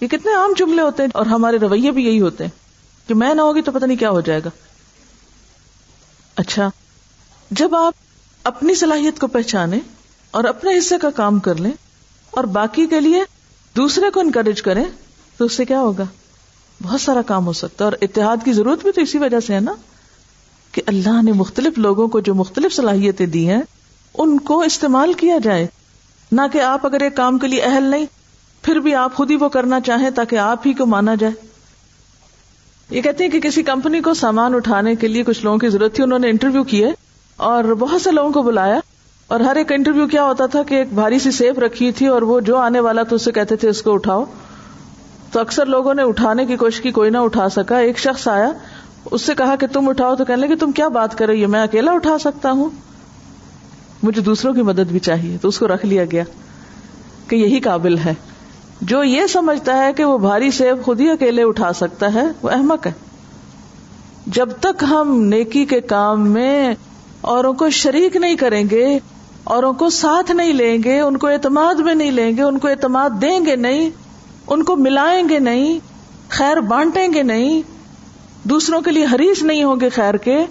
یہ 0.00 0.08
کتنے 0.08 0.34
عام 0.34 0.52
جملے 0.56 0.82
ہوتے 0.82 1.02
ہیں 1.02 1.10
اور 1.14 1.26
ہمارے 1.26 1.56
رویے 1.56 1.90
بھی 1.90 2.04
یہی 2.04 2.20
ہوتے 2.20 2.44
ہیں 2.44 2.50
کہ 3.08 3.14
میں 3.14 3.34
نہ 3.34 3.40
ہوگی 3.40 3.62
تو 3.62 3.72
پتہ 3.72 3.84
نہیں 3.84 3.98
کیا 3.98 4.10
ہو 4.10 4.20
جائے 4.20 4.40
گا۔ 4.44 4.50
اچھا 6.36 6.70
جب 7.50 7.74
آپ 7.74 7.94
اپنی 8.44 8.74
صلاحیت 8.74 9.18
کو 9.18 9.26
پہچانے 9.26 9.78
اور 10.30 10.44
اپنے 10.44 10.78
حصے 10.78 10.98
کا 10.98 11.10
کام 11.10 11.38
کر 11.38 11.54
لیں 11.54 11.70
اور 12.30 12.44
باقی 12.44 12.86
کے 12.86 13.00
لیے 13.00 13.22
دوسرے 13.76 14.10
کو 14.10 14.20
انکریج 14.20 14.62
کریں، 14.62 14.84
تو 15.36 15.44
اس 15.44 15.52
سے 15.52 15.64
کیا 15.64 15.80
ہوگا؟ 15.80 16.04
بہت 16.82 17.00
سارا 17.00 17.22
کام 17.22 17.46
ہو 17.46 17.52
سکتا 17.52 17.84
ہے 17.84 17.90
اور 17.90 17.98
اتحاد 18.00 18.36
کی 18.44 18.52
ضرورت 18.52 18.82
بھی 18.82 18.92
تو 18.92 19.00
اسی 19.00 19.18
وجہ 19.18 19.40
سے 19.40 19.54
ہے 19.54 19.60
نا 19.60 19.72
کہ 20.72 20.82
اللہ 20.86 21.22
نے 21.22 21.32
مختلف 21.32 21.78
لوگوں 21.78 22.08
کو 22.08 22.20
جو 22.20 22.34
مختلف 22.34 22.74
صلاحیتیں 22.74 23.26
دی 23.26 23.48
ہیں، 23.48 23.62
ان 24.18 24.38
کو 24.38 24.60
استعمال 24.60 25.12
کیا 25.12 25.38
جائے۔ 25.42 25.66
نہ 26.32 26.40
کہ 26.52 26.60
آپ 26.60 26.86
اگر 26.86 27.00
ایک 27.00 27.16
کام 27.16 27.38
کے 27.38 27.46
لیے 27.46 27.62
اہل 27.62 27.82
نہیں، 27.82 28.06
پھر 28.62 28.76
بھی 28.76 28.94
آپ 28.94 29.16
خود 29.16 29.30
ہی 29.30 29.36
وہ 29.36 29.48
کرنا 29.48 29.80
چاہیں 29.80 30.10
تاکہ 30.10 30.36
آپ 30.36 30.66
ہی 30.66 30.72
کو 30.72 30.86
مانا 30.86 31.14
جائے۔ 31.14 31.32
یہ 32.90 33.02
کہتے 33.02 33.24
ہیں 33.24 33.30
کہ 33.30 33.40
کسی 33.40 33.62
کمپنی 33.62 34.00
کو 34.00 34.14
سامان 34.14 34.54
اٹھانے 34.54 34.94
کے 34.94 35.08
لیے 35.08 35.22
کچھ 35.22 35.44
لوگوں 35.44 35.58
کی 35.58 35.68
ضرورت 35.68 35.94
تھی، 35.94 36.04
انہوں 36.04 36.18
نے 36.18 36.30
انٹرویو 36.30 36.64
کیے 36.64 36.92
اور 37.36 37.64
بہت 37.64 38.02
سے 38.02 38.10
لوگوں 38.10 38.32
کو 38.32 38.42
بلایا۔ 38.42 38.80
اور 39.28 39.40
ہر 39.40 39.56
ایک 39.56 39.72
انٹرویو 39.72 40.06
کیا 40.06 40.24
ہوتا 40.24 40.46
تھا 40.46 40.62
کہ 40.62 40.74
ایک 40.74 40.92
بھاری 40.92 41.18
سی 41.18 41.30
سیف 41.30 41.58
رکھی 41.58 41.92
تھی 41.92 42.06
اور 42.06 42.22
وہ 42.22 42.40
جو 42.40 42.56
آنے 42.56 42.80
والا 42.80 43.02
تو 43.02 43.16
اسے 43.16 43.32
کہتے 43.32 43.56
تھے 43.56 43.68
اس 43.68 43.82
کو 43.82 43.94
اٹھاؤ۔ 43.94 44.24
تو 45.32 45.40
اکثر 45.40 45.66
لوگوں 45.66 45.94
نے 45.94 46.02
اٹھانے 46.02 46.46
کی 46.46 46.56
کوشش 46.56 46.80
کی، 46.80 46.90
کوئی 46.90 47.10
نہ 47.10 47.18
اٹھا 47.18 47.48
سکا۔ 47.48 47.78
ایک 47.78 47.98
شخص 47.98 48.28
آیا، 48.28 48.52
اس 49.10 49.22
سے 49.22 49.34
کہا 49.34 49.56
کہ 49.56 49.66
تم 49.66 49.88
اٹھاؤ 49.88 50.16
تو 50.16 50.24
کہنے 50.24 50.46
لگے، 50.46 50.56
تم 50.56 50.72
کیا 50.72 50.88
بات 50.88 51.18
کر 51.18 51.26
رہی 51.26 51.44
ہو؟ 51.44 51.48
میں 51.48 51.62
اکیلا 51.62 51.92
اٹھا 51.92 52.18
سکتا 52.18 52.50
ہوں۔ 52.50 52.70
مجھے 54.02 54.22
دوسروں 54.22 54.54
کی 54.54 54.62
مدد 54.62 54.90
بھی 54.90 54.98
چاہیے۔ 54.98 55.38
تو 55.40 55.48
اس 55.48 55.58
کو 55.58 55.68
رکھ 55.68 55.86
لیا 55.86 56.04
گیا 56.04 56.22
کہ 57.28 57.36
یہی 57.36 57.60
قابل 57.60 57.98
ہے۔ 57.98 58.14
جو 58.80 59.04
یہ 59.04 59.26
سمجھتا 59.26 59.86
ہے 59.86 59.92
کہ 59.92 60.04
وہ 60.04 60.18
بھاری 60.18 60.50
سیب 60.50 60.84
خود 60.84 61.00
ہی 61.00 61.10
اکیلے 61.10 61.42
اٹھا 61.42 61.72
سکتا 61.72 62.14
ہے، 62.14 62.24
وہ 62.42 62.50
احمق 62.50 62.86
ہے۔ 62.86 62.92
جب 64.26 64.48
تک 64.60 64.84
ہم 64.90 65.22
نیکی 65.22 65.64
کے 65.64 65.80
کام 65.80 66.30
میں 66.30 66.74
اوروں 67.20 67.52
کو 67.52 67.70
شریک 67.70 68.16
نہیں 68.16 68.36
کریں 68.36 68.64
گے 68.70 68.98
اوروں 69.46 69.72
کو 69.72 69.90
ساتھ 69.90 70.30
نہیں 70.30 70.52
لیں 70.52 70.78
گے، 70.84 71.00
ان 71.00 71.16
کو 71.16 71.26
اعتماد 71.26 71.74
میں 71.74 71.94
نہیں 71.94 72.10
لیں 72.10 72.36
گے، 72.36 72.42
ان 72.42 72.58
کو 72.58 72.68
اعتماد 72.68 73.10
دیں 73.10 73.46
گے 73.46 73.56
نہیں، 73.56 73.90
ان 74.46 74.62
کو 74.62 74.76
ملائیں 74.76 75.28
گے 75.28 75.38
نہیں، 75.38 75.78
خیر 76.28 76.56
بانٹیں 76.56 77.08
گے 77.14 77.22
نہیں، 77.22 77.62
دوسروں 78.44 78.80
کے 78.80 78.90
لیے 78.90 79.06
حریص 79.12 79.42
نہیں 79.42 79.64
ہوں 79.64 79.80
گے 79.80 79.88
خیر 79.88 80.14
کے، 80.14 80.46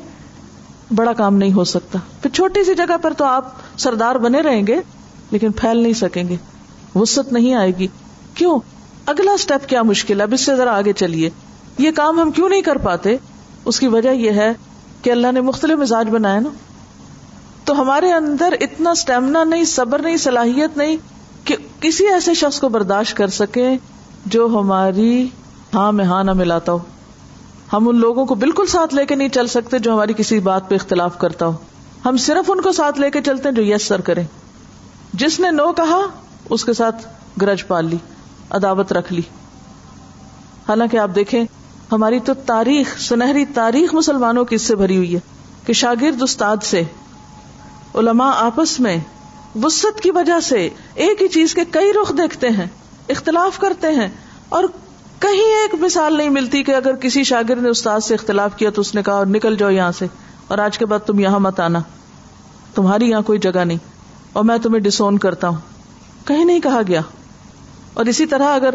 بڑا 0.96 1.14
کام 1.14 1.38
نہیں 1.38 1.54
ہو 1.54 1.64
سکتا۔ 1.64 2.00
پھر 2.22 2.30
چھوٹی 2.30 2.64
سی 2.64 2.76
جگہ 2.76 2.98
پر 3.02 3.14
تو 3.14 3.26
آپ 3.26 3.52
سردار 3.78 4.16
بنے 4.16 4.42
رہیں 4.42 4.68
گے، 4.68 4.82
لیکن 5.32 5.52
پھیل 5.52 5.78
نہیں 5.78 5.94
سکیں 5.94 6.24
گے۔ 6.30 6.36
وسط 6.96 7.34
نہیں 7.34 7.54
آئے 7.54 7.72
گی۔ 7.80 7.88
کیوں؟ 8.34 8.60
اگلا 9.06 9.32
اسٹیپ 9.32 9.70
کیا 9.70 9.84
مشکل 9.84 10.18
ہے؟ 10.18 10.24
اب 10.24 10.34
اس 10.34 10.42
سے 10.42 10.56
ذرا 10.56 10.78
آگے 10.78 10.94
چلیے۔ 10.94 11.30
یہ 11.78 11.92
کام 11.92 12.20
ہم 12.20 12.32
کیوں 12.32 12.50
نہیں 12.50 12.62
کر 12.62 12.76
پاتے؟ 12.76 13.18
اس 13.66 13.80
کی 13.80 13.88
وجہ 13.88 14.10
یہ 14.10 14.32
ہے 14.32 14.54
کہ 15.02 15.10
اللہ 15.10 15.32
نے 15.32 15.42
مختلف 15.42 15.78
مزاج 15.78 16.10
بنایا 16.10 16.40
نا۔ 16.40 16.50
تو 17.66 17.82
ہمارے 17.82 18.12
اندر 18.14 18.54
اتنا 18.62 18.90
اسٹیمنا 18.90 19.44
نہیں، 19.44 19.64
صبر 19.64 20.02
نہیں، 20.02 20.18
صلاحیت 20.18 20.78
نہیں 20.78 20.98
کہ 21.44 21.56
کسی 21.80 22.08
ایسے 22.08 22.34
شخص 22.34 22.60
کو 22.60 22.70
برداشت 22.70 23.18
کر 23.18 23.28
سکے 23.28 23.70
جو 24.26 24.46
ہماری 24.46 25.28
ہاں 25.74 25.92
میں 25.92 26.06
ہاں 26.06 26.24
نہ 26.24 26.34
ملاتا 26.34 26.72
ہو۔ 26.72 26.80
ہم 27.74 27.90
ان 27.90 28.00
لوگوں 28.00 28.26
کو 28.26 28.36
بالکل 28.36 28.66
ساتھ 28.66 28.96
لے 28.96 29.06
کے 29.06 29.16
نہیں 29.16 29.30
چل 29.30 29.48
سکتے 29.48 29.80
جو 29.80 29.94
ہماری 29.94 30.14
کسی 30.14 30.40
بات 30.40 30.70
پہ 30.70 30.76
اختلاف 30.76 31.18
کرتا 31.18 31.46
ہو۔ 31.46 31.54
ہم 32.06 32.18
صرف 32.18 32.52
ان 32.52 32.62
کو 32.62 32.72
ساتھ 32.72 33.00
لے 33.00 33.12
کے 33.12 33.22
چلتے 33.22 33.50
ہیں 33.50 33.56
جو 33.56 33.62
یس 33.62 33.88
سر 33.88 34.02
کریں۔ 34.02 34.24
جس 35.14 35.40
نے 35.40 35.52
نو 35.52 35.72
کہا، 35.72 36.02
اس 36.50 36.66
کے 36.66 36.74
ساتھ 36.74 37.08
گرج 37.42 37.68
پال 37.68 37.86
لی، 37.86 37.98
عداوت 38.50 38.94
رکھ 38.94 39.14
لی۔ 39.14 39.22
حالانکہ 40.70 40.98
آپ 40.98 41.10
دیکھیں، 41.16 41.46
ہماری 41.92 42.20
تو 42.20 42.34
تاریخ، 42.34 43.00
سنہری 43.00 43.46
تاریخ 43.46 43.94
مسلمانوں 43.94 44.46
کی 44.46 44.56
اس 44.56 44.62
سے 44.62 44.76
بھری 44.76 44.98
ہوئی 44.98 45.16
ہے 45.16 45.20
کہ 45.66 45.74
شاگرد 45.74 46.22
استاد 46.22 46.58
سے 46.64 46.84
علماء 47.96 48.32
آپس 48.32 48.80
میں 48.80 48.98
وسط 49.64 50.00
کی 50.00 50.12
وجہ 50.12 50.40
سے 50.40 50.70
ایک 50.96 51.22
ہی 51.22 51.28
چیز 51.28 51.54
کے 51.54 51.62
کئی 51.72 51.94
رخ 51.94 52.12
دیکھتے 52.18 52.50
ہیں، 52.50 52.68
اختلاف 53.10 53.60
کرتے 53.60 53.88
ہیں۔ 53.88 54.08
اور 54.50 54.64
کہیں 55.20 55.44
ایک 55.44 55.76
مثال 55.76 56.18
نہیں 56.18 56.30
ملتی 56.30 56.64
کہ 56.64 56.76
اگر 56.76 56.96
کسی 56.96 57.24
شاگرد 57.24 57.62
نے 57.62 57.70
استاد 57.70 58.00
سے 58.00 58.14
اختلاف 58.14 58.56
کیا 58.56 58.70
تو 58.70 58.82
اس 58.82 58.96
نے 58.96 59.04
کہا 59.04 59.14
اور 59.14 59.26
نکل 59.26 59.58
جاؤ 59.58 59.70
یہاں 59.70 59.92
سے 59.92 60.06
اور 60.48 60.58
آج 60.58 60.78
کے 60.78 60.86
بعد 60.86 61.00
تم 61.00 61.20
یہاں 61.20 61.40
مت 61.40 61.60
آنا۔ 61.60 61.80
تمہاری 62.76 63.10
یہاں 63.10 63.22
کوئی 63.22 63.40
جگہ 63.40 63.64
نہیں 63.66 63.78
اور 64.34 64.44
میں 64.44 64.58
تمہیں 64.58 64.80
ڈسون 64.80 65.18
کرتا 65.18 65.48
ہوں۔ 65.48 65.58
کہیں 66.28 66.46
نہیں 66.46 66.60
کہا 66.60 66.82
گیا۔ 66.88 67.02
اور 67.94 68.06
اسی 68.06 68.26
طرح 68.26 68.56
اگر 68.56 68.74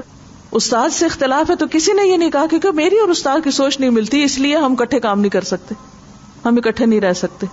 استاد 0.51 0.89
سے 0.91 1.07
اختلاف 1.07 1.51
ہے 1.51 1.57
تو 1.57 1.66
کسی 1.73 1.93
نے 1.93 2.03
یہ 2.03 2.16
نہیں 2.16 2.31
کہا 2.31 2.45
کہ 2.62 2.71
میری 2.71 2.99
اور 2.99 3.09
استاد 3.09 3.39
کی 3.45 3.51
سوچ 3.51 3.81
نہیں 3.81 3.91
ملتی، 3.91 4.23
اس 4.23 4.39
لیے 4.39 4.57
ہم 4.57 4.77
کٹھے 4.77 5.01
کام 5.01 5.21
نہیں 5.21 5.31
کر 5.31 5.41
سکتے۔ 5.41 5.75
ہم 6.45 6.57
اکٹھے 6.57 6.87
نہیں 6.87 7.01
رہ 7.01 7.12
سکتے۔ 7.12 7.47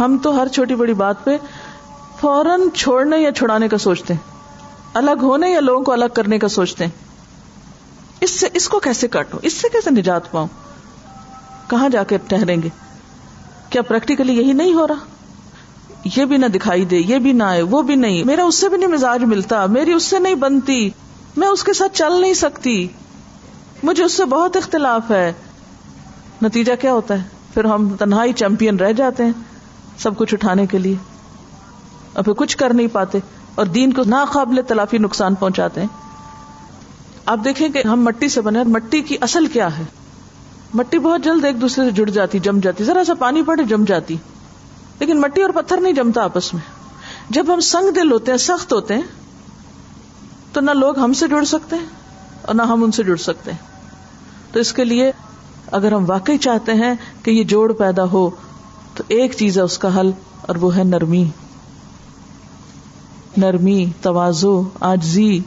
ہم 0.00 0.18
تو 0.22 0.42
ہر 0.42 0.48
چھوٹی 0.48 0.74
بڑی 0.74 0.94
بات 0.94 1.24
پہ 1.24 1.36
فوراً 2.20 2.60
چھوڑنے 2.74 3.18
یا 3.18 3.32
چھڑانے 3.32 3.68
کا 3.68 3.78
سوچتے 3.78 4.14
ہیں۔ 4.14 4.20
الگ 4.94 5.22
ہونے 5.22 5.50
یا 5.50 5.60
لوگوں 5.60 5.84
کو 5.84 5.92
الگ 5.92 6.04
کرنے 6.14 6.38
کا 6.38 6.48
سوچتے 6.48 6.84
ہیں۔ 6.84 7.06
اس 8.20 8.30
سے 8.30 8.46
اس 8.54 8.68
کو 8.68 8.80
کیسے 8.80 9.08
کاٹو 9.08 9.38
اس 9.42 9.52
سے 9.52 9.68
کیسے 9.72 9.90
نجات 9.90 10.30
پاؤں؟ 10.30 10.46
کہاں 11.70 11.88
جا 11.88 12.04
کے 12.04 12.18
ٹہریں 12.26 12.62
گے؟ 12.62 12.68
کیا 13.70 13.82
پریکٹیکلی 13.82 14.32
یہی 14.32 14.52
نہیں 14.52 14.74
ہو 14.74 14.86
رہا؟ 14.86 14.94
یہ 16.16 16.24
بھی 16.24 16.36
نہ 16.36 16.46
دکھائی 16.46 16.84
دے، 16.84 16.96
یہ 16.96 17.18
بھی 17.18 17.32
نہ 17.32 17.42
آئے، 17.42 17.62
وہ 17.62 17.82
بھی 17.82 17.94
نہیں۔ 17.94 18.24
میرا 18.24 18.44
اس 18.44 18.54
سے 18.54 18.68
بھی 18.68 18.76
نہیں 18.76 18.88
مزاج 18.88 19.24
ملتا، 19.24 19.66
میری 19.66 19.92
اس 19.92 20.02
سے 20.02 20.18
نہیں 20.18 20.34
بنتی۔ 20.34 20.90
میں 21.36 21.48
اس 21.48 21.64
کے 21.64 21.72
ساتھ 21.72 21.96
چل 21.96 22.20
نہیں 22.20 22.34
سکتی۔ 22.34 22.88
مجھے 23.82 24.04
اس 24.04 24.12
سے 24.12 24.24
بہت 24.24 24.56
اختلاف 24.56 25.10
ہے۔ 25.10 25.32
نتیجہ 26.42 26.72
کیا 26.80 26.92
ہوتا 26.92 27.22
ہے؟ 27.22 27.28
پھر 27.54 27.64
ہم 27.64 27.96
تنہائی 27.96 28.32
چیمپئن 28.32 28.76
رہ 28.76 28.92
جاتے 28.92 29.24
ہیں۔ 29.24 29.32
سب 29.98 30.16
کچھ 30.16 30.34
اٹھانے 30.34 30.66
کے 30.66 30.78
لیے۔ 30.78 30.96
اور 32.12 32.24
پھر 32.24 32.32
کچھ 32.32 32.56
کر 32.56 32.74
نہیں 32.74 32.86
پاتے 32.86 33.18
اور 33.54 33.66
دین 33.66 33.92
کو 33.92 34.02
ناقابل 34.06 34.60
تلافی 34.68 34.98
نقصان 34.98 35.34
پہنچاتے 35.34 35.80
ہیں۔ 35.80 35.88
آپ 37.26 37.38
دیکھیں 37.44 37.68
کہ 37.68 37.82
ہم 37.88 38.00
مٹی 38.00 38.28
سے 38.28 38.40
بنے 38.40 38.58
اور 38.58 38.66
مٹی 38.66 39.00
کی 39.00 39.16
اصل 39.20 39.46
کیا 39.46 39.78
ہے؟ 39.78 39.84
مٹی 40.74 40.98
بہت 40.98 41.24
جلد 41.24 41.44
ایک 41.44 41.60
دوسرے 41.60 41.84
سے 41.84 41.90
جڑ 41.90 42.10
جاتی، 42.10 42.38
جم 42.38 42.60
جاتی۔ 42.60 42.84
ذرا 42.84 43.04
سا 43.04 43.14
پانی 43.14 43.42
پڑے، 43.42 43.62
جم 43.62 43.84
جاتی۔ 43.84 44.16
لیکن 44.98 45.20
مٹی 45.20 45.42
اور 45.42 45.50
پتھر 45.50 45.76
نہیں 45.76 45.92
جمتا 45.92 46.24
آپس 46.24 46.54
میں۔ 46.54 46.62
جب 47.30 47.54
ہم 47.54 47.60
سنگ 47.60 47.90
دل 47.90 48.12
ہوتے 48.12 48.30
ہیں، 48.30 48.38
سخت 48.38 48.72
ہوتے 48.72 48.94
ہیں، 48.94 49.02
تو 50.52 50.60
نہ 50.60 50.70
لوگ 50.70 50.98
ہم 50.98 51.12
سے 51.12 51.28
جڑ 51.28 51.44
سکتے 51.44 51.76
ہیں 51.76 51.86
اور 52.42 52.54
نہ 52.54 52.62
ہم 52.62 52.84
ان 52.84 52.92
سے 52.92 53.04
جڑ 53.04 53.16
سکتے 53.16 53.50
ہیں۔ 53.50 53.58
تو 54.52 54.60
اس 54.60 54.72
کے 54.72 54.84
لیے 54.84 55.12
اگر 55.72 55.92
ہم 55.92 56.04
واقعی 56.10 56.38
چاہتے 56.38 56.72
ہیں 56.72 56.94
کہ 57.22 57.30
یہ 57.30 57.44
جوڑ 57.44 57.72
پیدا 57.72 58.04
ہو 58.04 58.30
تو 58.96 59.04
ایک 59.08 59.32
چیز 59.32 59.58
ہے 59.58 59.62
اس 59.62 59.78
کا 59.78 60.00
حل 60.00 60.10
اور 60.40 60.56
وہ 60.56 60.76
ہے 60.76 60.84
نرمی۔ 60.84 61.24
نرمی 63.36 63.86
توازو 64.02 64.62
آجزی 64.80 65.40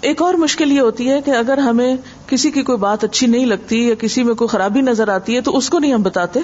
ایک 0.00 0.22
اور 0.22 0.34
مشکل 0.34 0.72
یہ 0.72 0.80
ہوتی 0.80 1.10
ہے 1.10 1.22
کہ 1.22 1.30
اگر 1.30 1.58
ہمیں 1.58 1.96
کسی 2.26 2.50
کی 2.50 2.62
کوئی 2.62 2.78
بات 2.78 3.04
اچھی 3.04 3.26
نہیں 3.26 3.46
لگتی 3.46 3.88
یا 3.88 3.94
کسی 3.94 4.22
میں 4.22 4.34
کوئی 4.34 4.48
خرابی 4.48 4.80
نظر 4.80 5.08
آتی 5.08 5.36
ہے 5.36 5.40
تو 5.40 5.56
اس 5.56 5.70
کو 5.70 5.78
نہیں 5.78 5.94
ہم 5.94 6.02
بتاتے، 6.02 6.40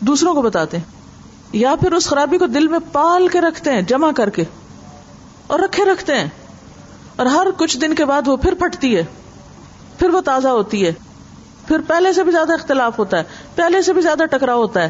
دوسروں 0.00 0.34
کو 0.34 0.42
بتاتے۔ 0.42 0.76
یا 1.52 1.74
پھر 1.80 1.92
اس 1.92 2.06
خرابی 2.06 2.38
کو 2.38 2.46
دل 2.46 2.68
میں 2.68 2.78
پال 2.92 3.28
کے 3.28 3.40
رکھتے 3.40 3.72
ہیں، 3.72 3.82
جمع 3.82 4.10
کر 4.10 4.30
کے 4.30 4.44
اور 5.46 5.58
رکھے 5.58 5.84
رکھتے 5.84 6.14
ہیں۔ 6.14 6.28
اور 7.16 7.26
ہر 7.26 7.46
کچھ 7.56 7.78
دن 7.78 7.94
کے 7.94 8.04
بعد 8.04 8.28
وہ 8.28 8.36
پھر 8.36 8.54
پھٹتی 8.54 8.96
ہے، 8.96 9.04
پھر 9.98 10.10
وہ 10.10 10.20
تازہ 10.20 10.48
ہوتی 10.48 10.86
ہے۔ 10.86 10.92
پھر 11.66 11.78
پہلے 11.86 12.12
سے 12.12 12.24
بھی 12.24 12.32
زیادہ 12.32 12.52
اختلاف 12.52 12.98
ہوتا 12.98 13.18
ہے، 13.18 13.22
پہلے 13.54 13.82
سے 13.82 13.92
بھی 13.92 14.02
زیادہ 14.02 14.24
ٹکراؤ 14.30 14.58
ہوتا 14.58 14.82
ہے۔ 14.82 14.88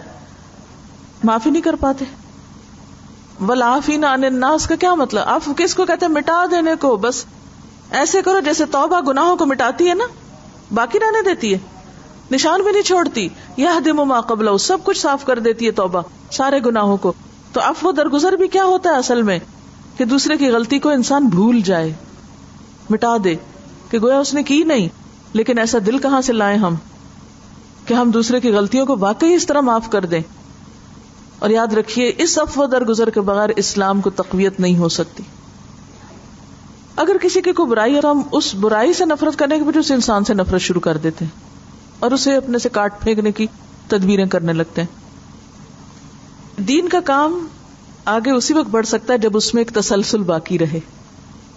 معافی 1.24 1.50
نہیں 1.50 1.62
کر 1.62 1.76
پاتے۔ 1.76 2.04
ولافین 3.48 4.04
الناس، 4.04 4.66
کا 4.66 4.76
کیا 4.76 4.94
مطلب؟ 4.94 5.22
آپ 5.26 5.42
کس 5.56 5.74
کو 5.74 5.84
کہتے 5.84 6.06
ہیں؟ 6.06 6.12
مٹا 6.12 6.44
دینے 6.50 6.74
کو۔ 6.80 6.96
بس 6.96 7.24
ایسے 7.90 8.22
کرو 8.22 8.40
جیسے 8.40 8.66
توبہ 8.66 9.00
گناہوں 9.00 9.36
کو 9.36 9.46
مٹاتی 9.46 9.88
ہے 9.88 9.94
نا، 9.94 10.04
باقی 10.74 10.98
رہنے 10.98 11.22
دیتی 11.22 11.52
ہے۔ 11.52 11.58
نشان 12.30 12.62
بھی 12.62 12.72
نہیں 12.72 12.82
چھوڑتی۔ 12.82 13.28
یہ 13.56 13.68
دم 13.84 14.08
ما 14.08 14.20
قبل 14.20 14.58
سب 14.58 14.78
کچھ 14.84 14.98
صاف 14.98 15.24
کر 15.24 15.38
دیتی 15.38 15.66
ہے 15.66 15.70
توبہ، 15.70 16.02
سارے 16.30 16.60
گناہوں 16.66 16.96
کو۔ 16.96 17.12
تو 17.52 17.60
اب 17.60 17.74
وہ 17.82 17.92
درگزر 17.92 18.32
بھی 18.32 18.48
کیا 18.48 18.64
ہوتا 18.64 18.90
ہے 18.90 18.96
اصل 18.96 19.22
میں؟ 19.22 19.38
کہ 19.96 20.04
دوسرے 20.04 20.36
کی 20.36 20.50
غلطی 20.50 20.78
کو 20.78 20.88
انسان 20.88 21.26
بھول 21.26 21.60
جائے، 21.60 21.92
مٹا 22.90 23.16
دے، 23.24 23.34
کہ 23.90 23.98
گویا 23.98 24.18
اس 24.18 24.34
نے 24.34 24.42
کی 24.42 24.62
نہیں۔ 24.62 25.05
لیکن 25.32 25.58
ایسا 25.58 25.78
دل 25.86 25.98
کہاں 25.98 26.20
سے 26.20 26.32
لائے 26.32 26.56
ہم 26.56 26.74
کہ 27.86 27.94
ہم 27.94 28.10
دوسرے 28.10 28.40
کی 28.40 28.50
غلطیوں 28.50 28.86
کو 28.86 28.96
واقعی 28.98 29.34
اس 29.34 29.46
طرح 29.46 29.60
معاف 29.60 29.90
کر 29.90 30.04
دیں؟ 30.04 30.20
اور 31.38 31.50
یاد 31.50 31.72
رکھیے، 31.72 32.12
اس 32.18 32.38
افو 32.38 32.66
درگزر 32.66 33.10
کے 33.10 33.20
بغیر 33.20 33.48
اسلام 33.56 34.00
کو 34.00 34.10
تقویت 34.10 34.60
نہیں 34.60 34.78
ہو 34.78 34.88
سکتی۔ 34.88 35.22
اگر 36.96 37.16
کسی 37.22 37.40
کی 37.40 37.52
کوئی 37.52 37.68
برائی 37.68 37.94
اور 37.94 38.02
ہم 38.02 38.22
اس 38.32 38.54
برائی 38.54 38.92
سے 38.92 39.04
نفرت 39.04 39.38
کرنے 39.38 39.56
کے 39.56 39.62
بجائے 39.62 39.80
اس 39.80 39.90
انسان 39.90 40.24
سے 40.24 40.34
نفرت 40.34 40.60
شروع 40.60 40.80
کر 40.80 40.96
دیتے 40.96 41.24
ہیں 41.24 41.40
اور 41.98 42.10
اسے 42.10 42.34
اپنے 42.34 42.58
سے 42.58 42.68
کاٹ 42.68 43.00
پھینکنے 43.00 43.32
کی 43.32 43.46
تدبیریں 43.88 44.26
کرنے 44.26 44.52
لگتے 44.52 44.82
ہیں۔ 44.82 45.06
دین 46.60 46.88
کا 46.88 47.00
کام 47.00 47.46
آگے 48.04 48.30
اسی 48.30 48.54
وقت 48.54 48.68
بڑھ 48.68 48.86
سکتا 48.86 49.12
ہے 49.12 49.18
جب 49.18 49.36
اس 49.36 49.54
میں 49.54 49.62
ایک 49.62 49.70
تسلسل 49.70 50.22
باقی 50.22 50.58
رہے۔ 50.58 50.80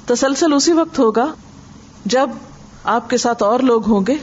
تسلسل 0.06 0.54
اسی 0.54 0.72
وقت 0.72 1.00
ہوگا 1.00 1.34
جب 2.06 2.30
آپ 2.84 3.10
کے 3.10 3.18
ساتھ 3.18 3.44
اور 3.44 3.60
لوگ 3.60 3.88
ہوں 3.88 4.02
گے 4.08 4.16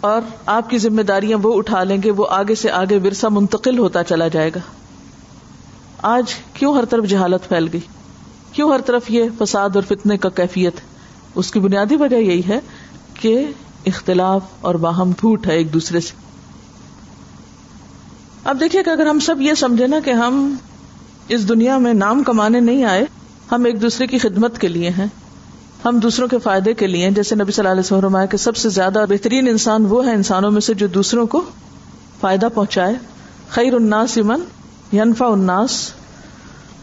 اور 0.00 0.22
آپ 0.46 0.70
کی 0.70 0.78
ذمہ 0.78 1.02
داریاں 1.02 1.38
وہ 1.42 1.58
اٹھا 1.58 1.84
لیں 1.84 2.02
گے 2.04 2.10
وہ 2.10 2.26
آگے 2.30 2.54
سے 2.54 2.70
آگے 2.70 2.98
ورثہ 3.04 3.26
منتقل 3.30 3.78
ہوتا 3.78 4.04
چلا 4.04 4.28
جائے 4.28 4.50
گا۔ 4.54 4.60
آج 6.02 6.34
کیوں 6.54 6.74
ہر 6.74 6.84
طرف 6.84 7.04
جہالت 7.04 7.48
پھیل 7.48 7.68
گئی؟ 7.72 7.80
کیوں 8.52 8.72
ہر 8.72 8.80
طرف 8.80 9.10
یہ 9.10 9.24
فساد 9.38 9.70
اور 9.74 9.82
فتنے 9.82 10.16
کا 10.16 10.28
کیفیت؟ 10.28 10.74
اس 11.34 11.50
کی 11.50 11.60
بنیادی 11.60 11.96
وجہ 11.96 12.16
یہی 12.16 12.42
ہے 12.48 12.60
کہ 13.14 13.46
اختلاف 13.86 14.40
اور 14.60 14.74
باہم 14.74 15.12
پھوٹ 15.12 15.46
ہے 15.46 15.56
ایک 15.56 15.72
دوسرے 15.72 16.00
سے۔ 16.00 16.14
اب 18.44 18.60
دیکھیے 18.60 18.82
کہ 18.82 18.90
اگر 18.90 19.06
ہم 19.06 19.20
سب 19.20 19.40
یہ 19.40 19.54
سمجھے 19.54 19.86
نا 19.86 19.96
کہ 20.04 20.10
ہم 20.10 20.54
اس 21.28 21.48
دنیا 21.48 21.78
میں 21.78 21.94
نام 21.94 22.22
کمانے 22.22 22.60
نہیں 22.60 22.84
آئے، 22.84 23.04
ہم 23.52 23.64
ایک 23.64 23.82
دوسرے 23.82 24.06
کی 24.06 24.18
خدمت 24.18 24.58
کے 24.58 24.68
لیے 24.68 24.90
ہیں۔ 24.90 25.06
ہم 25.84 25.98
دوسروں 25.98 26.28
کے 26.28 26.38
فائدے 26.38 26.74
کے 26.74 26.86
لیے 26.86 27.10
جیسے 27.10 27.34
نبی 27.34 27.52
صلی 27.52 27.66
اللہ 27.66 27.80
علیہ 27.80 27.96
وسلم 27.96 28.18
کہ 28.30 28.36
سب 28.36 28.56
سے 28.56 28.68
زیادہ 28.68 29.04
بہترین 29.08 29.48
انسان 29.48 29.86
وہ 29.88 30.06
ہے 30.06 30.14
انسانوں 30.14 30.50
میں 30.50 30.60
سے 30.60 30.74
جو 30.74 30.86
دوسروں 30.86 31.26
کو 31.26 31.42
فائدہ 32.20 32.48
پہنچائے۔ 32.54 32.94
خیر 33.48 33.74
الناس 33.74 34.18
امن 34.18 34.40
ینفا 34.92 35.26
اناس 35.26 35.92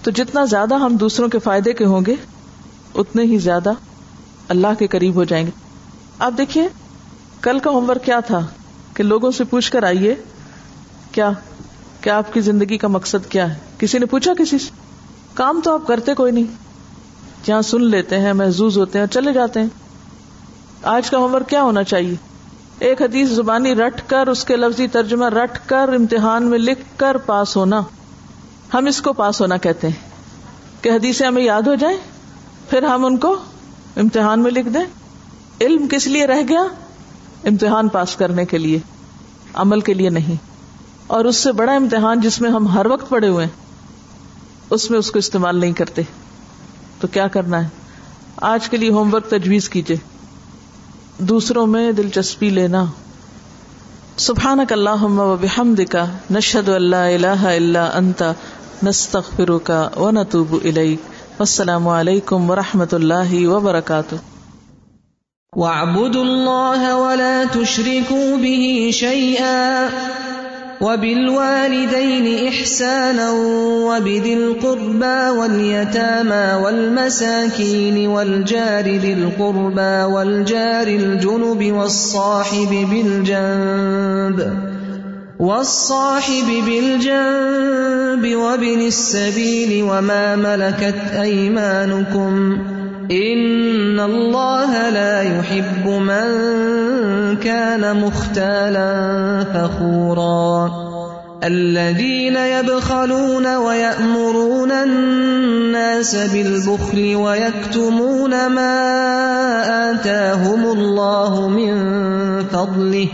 تو 0.03 0.11
جتنا 0.11 0.45
زیادہ 0.45 0.75
ہم 0.75 0.95
دوسروں 0.95 1.27
کے 1.27 1.39
فائدے 1.39 1.73
کے 1.73 1.85
ہوں 1.85 2.01
گے، 2.07 2.15
اتنے 2.95 3.23
ہی 3.23 3.37
زیادہ 3.37 3.71
اللہ 4.47 4.67
کے 4.79 4.87
قریب 4.87 5.15
ہو 5.15 5.23
جائیں 5.23 5.45
گے۔ 5.45 5.51
آپ 6.19 6.33
دیکھیے، 6.37 6.67
کل 7.41 7.59
کا 7.59 7.69
ہوم 7.71 7.89
ورک 7.89 8.03
کیا 8.03 8.19
تھا 8.19 8.45
کہ 8.93 9.03
لوگوں 9.03 9.31
سے 9.31 9.43
پوچھ 9.43 9.71
کر 9.71 9.83
آئیے، 9.83 10.15
کیا 11.11 11.31
کیا 12.01 12.17
آپ 12.17 12.33
کی 12.33 12.41
زندگی 12.41 12.77
کا 12.77 12.87
مقصد 12.87 13.31
کیا 13.31 13.53
ہے؟ 13.53 13.59
کسی 13.77 13.97
نے 13.97 14.05
پوچھا 14.05 14.33
کسی 14.37 14.57
سے؟ 14.57 14.69
کام 15.33 15.61
تو 15.63 15.73
آپ 15.73 15.87
کرتے 15.87 16.13
کوئی 16.13 16.31
نہیں۔ 16.31 16.64
جہاں 17.45 17.61
سن 17.61 17.83
لیتے 17.83 18.19
ہیں، 18.19 18.33
محظوظ 18.33 18.77
ہوتے 18.77 18.99
ہیں، 18.99 19.05
چلے 19.05 19.33
جاتے 19.33 19.59
ہیں۔ 19.59 19.67
آج 20.83 21.09
کا 21.09 21.17
ہوم 21.17 21.35
ورک 21.35 21.49
کیا 21.49 21.61
ہونا 21.61 21.83
چاہیے؟ 21.83 22.15
ایک 22.79 23.01
حدیث 23.01 23.29
زبانی 23.29 23.75
رٹ 23.75 24.01
کر، 24.07 24.27
اس 24.27 24.45
کے 24.45 24.55
لفظی 24.55 24.87
ترجمہ 24.87 25.25
رٹ 25.25 25.57
کر، 25.65 25.89
امتحان 25.93 26.43
میں 26.43 26.59
لکھ 26.59 26.79
کر 26.95 27.17
پاس 27.17 27.57
ہونا۔ 27.57 27.81
ہم 28.73 28.85
اس 28.85 29.01
کو 29.01 29.13
پاس 29.13 29.41
ہونا 29.41 29.57
کہتے 29.57 29.87
ہیں۔ 29.87 30.09
کہ 30.83 30.89
حدیثیں 30.89 31.27
ہمیں 31.27 31.43
یاد 31.43 31.61
ہو 31.61 31.75
جائیں، 31.75 31.97
پھر 32.69 32.83
ہم 32.83 33.05
ان 33.05 33.17
کو 33.17 33.35
امتحان 33.95 34.39
میں 34.39 34.51
لکھ 34.51 34.69
دیں۔ 34.69 34.85
علم 35.61 35.87
کس 35.87 36.07
لیے 36.07 36.25
رہ 36.25 36.41
گیا؟ 36.49 36.61
امتحان 37.43 37.87
پاس 37.87 38.15
کرنے 38.15 38.45
کے 38.45 38.57
لیے، 38.57 38.79
عمل 39.53 39.81
کے 39.81 39.93
لیے 39.93 40.09
نہیں۔ 40.09 40.35
اور 41.07 41.25
اس 41.25 41.35
سے 41.35 41.51
بڑا 41.51 41.73
امتحان 41.73 42.21
جس 42.21 42.41
میں 42.41 42.49
ہم 42.49 42.67
ہر 42.67 42.85
وقت 42.85 43.09
پڑے 43.09 43.27
ہوئے 43.27 43.47
اس 44.69 44.91
میں 44.91 44.99
اس 44.99 45.11
کو 45.11 45.19
استعمال 45.19 45.59
نہیں 45.59 45.73
کرتے۔ 45.73 46.01
تو 47.05 47.13
کیا 47.13 47.27
کرنا 47.27 47.63
ہے؟ 47.63 47.69
آج 48.41 48.69
کے 48.69 48.77
لیے 48.77 48.89
ہوم 48.89 49.13
ورک 49.13 49.29
تجویز 49.29 49.69
کیجیے 49.69 49.97
دوسروں 51.17 51.67
میں 51.67 51.91
دلچسپی 51.91 52.49
لینا۔ 52.49 52.85
سبحان 54.17 54.59
اللہ 54.69 55.05
بحمد 55.41 55.81
کا 55.89 56.05
نشد 56.31 56.69
اللہ 56.69 56.95
اللہ 56.95 57.45
اللہ 57.47 57.77
انتا 57.77 58.31
نستغفر 58.83 59.57
کا 59.57 59.89
و 59.95 60.11
نتوب 60.11 60.55
الیک۔ 60.63 60.99
السلام 61.39 61.87
علیکم 61.87 62.49
و 62.49 62.55
رحمۃ 62.55 62.93
اللہ 62.93 63.47
وبرکاتہ۔ 63.47 64.15
وَاعْبُدُوا 65.55 66.21
اللَّهَ 66.21 66.93
وَلَا 66.93 67.43
تُشْرِكُوا 67.51 68.35
بِهِ 68.35 68.91
شَيْئًا 68.91 69.87
وبالوالدين 70.81 72.47
إحسانا 72.47 73.31
وبذي 73.87 74.33
القربى 74.33 75.39
واليتامى 75.39 76.63
والمساكين 76.63 78.07
والجار 78.07 78.83
ذي 78.83 79.13
القربى 79.13 80.13
والجار 80.13 80.87
الجنب 80.87 81.71
والصاحب 81.71 82.87
بالجنب 82.91 84.65
والصاحب 85.39 86.47
بالجنب 86.65 88.35
وابن 88.35 88.81
السبيل 88.81 89.83
وما 89.83 90.35
ملكت 90.35 91.01
أيمانكم 91.21 92.57
ان 93.11 93.99
اللہ 93.99 94.71
لا 94.93 95.21
يحب 95.21 95.87
من 95.87 96.29
كان 97.43 97.97
مختالا 98.01 98.89
فخورا 99.53 100.71
الذين 101.43 102.35
يبخلون 102.35 103.55
ويأمرون 103.55 104.71
الناس 104.71 106.15
بالبخل 106.15 107.15
ويكتمون 107.15 108.47
ما 108.47 108.71
آتاهم 109.91 110.65
الله 110.65 111.47
من 111.47 111.75
فضله 112.43 113.07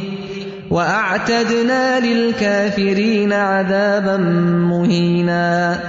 وأعتدنا 0.71 1.99
للكافرين 1.99 3.33
عذابا 3.33 4.17
مهينا 4.71 5.79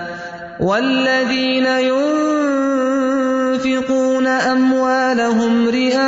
والذين 0.60 1.66
ينفقون 1.66 2.71
ينفقون 3.52 4.26
أموالهم 4.26 5.68
رئاء 5.68 5.98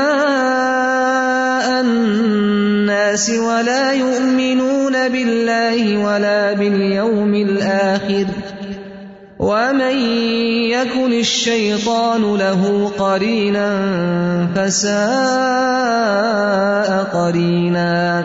الناس 1.80 3.30
ولا 3.30 3.92
يؤمنون 3.92 5.08
بالله 5.08 5.98
ولا 5.98 6.52
باليوم 6.52 7.34
الآخر 7.34 8.26
ومن 9.38 9.98
يكن 10.70 11.12
الشيطان 11.12 12.36
له 12.36 12.92
قرينا 12.98 13.68
فساء 14.56 15.04
قرينا 17.12 18.24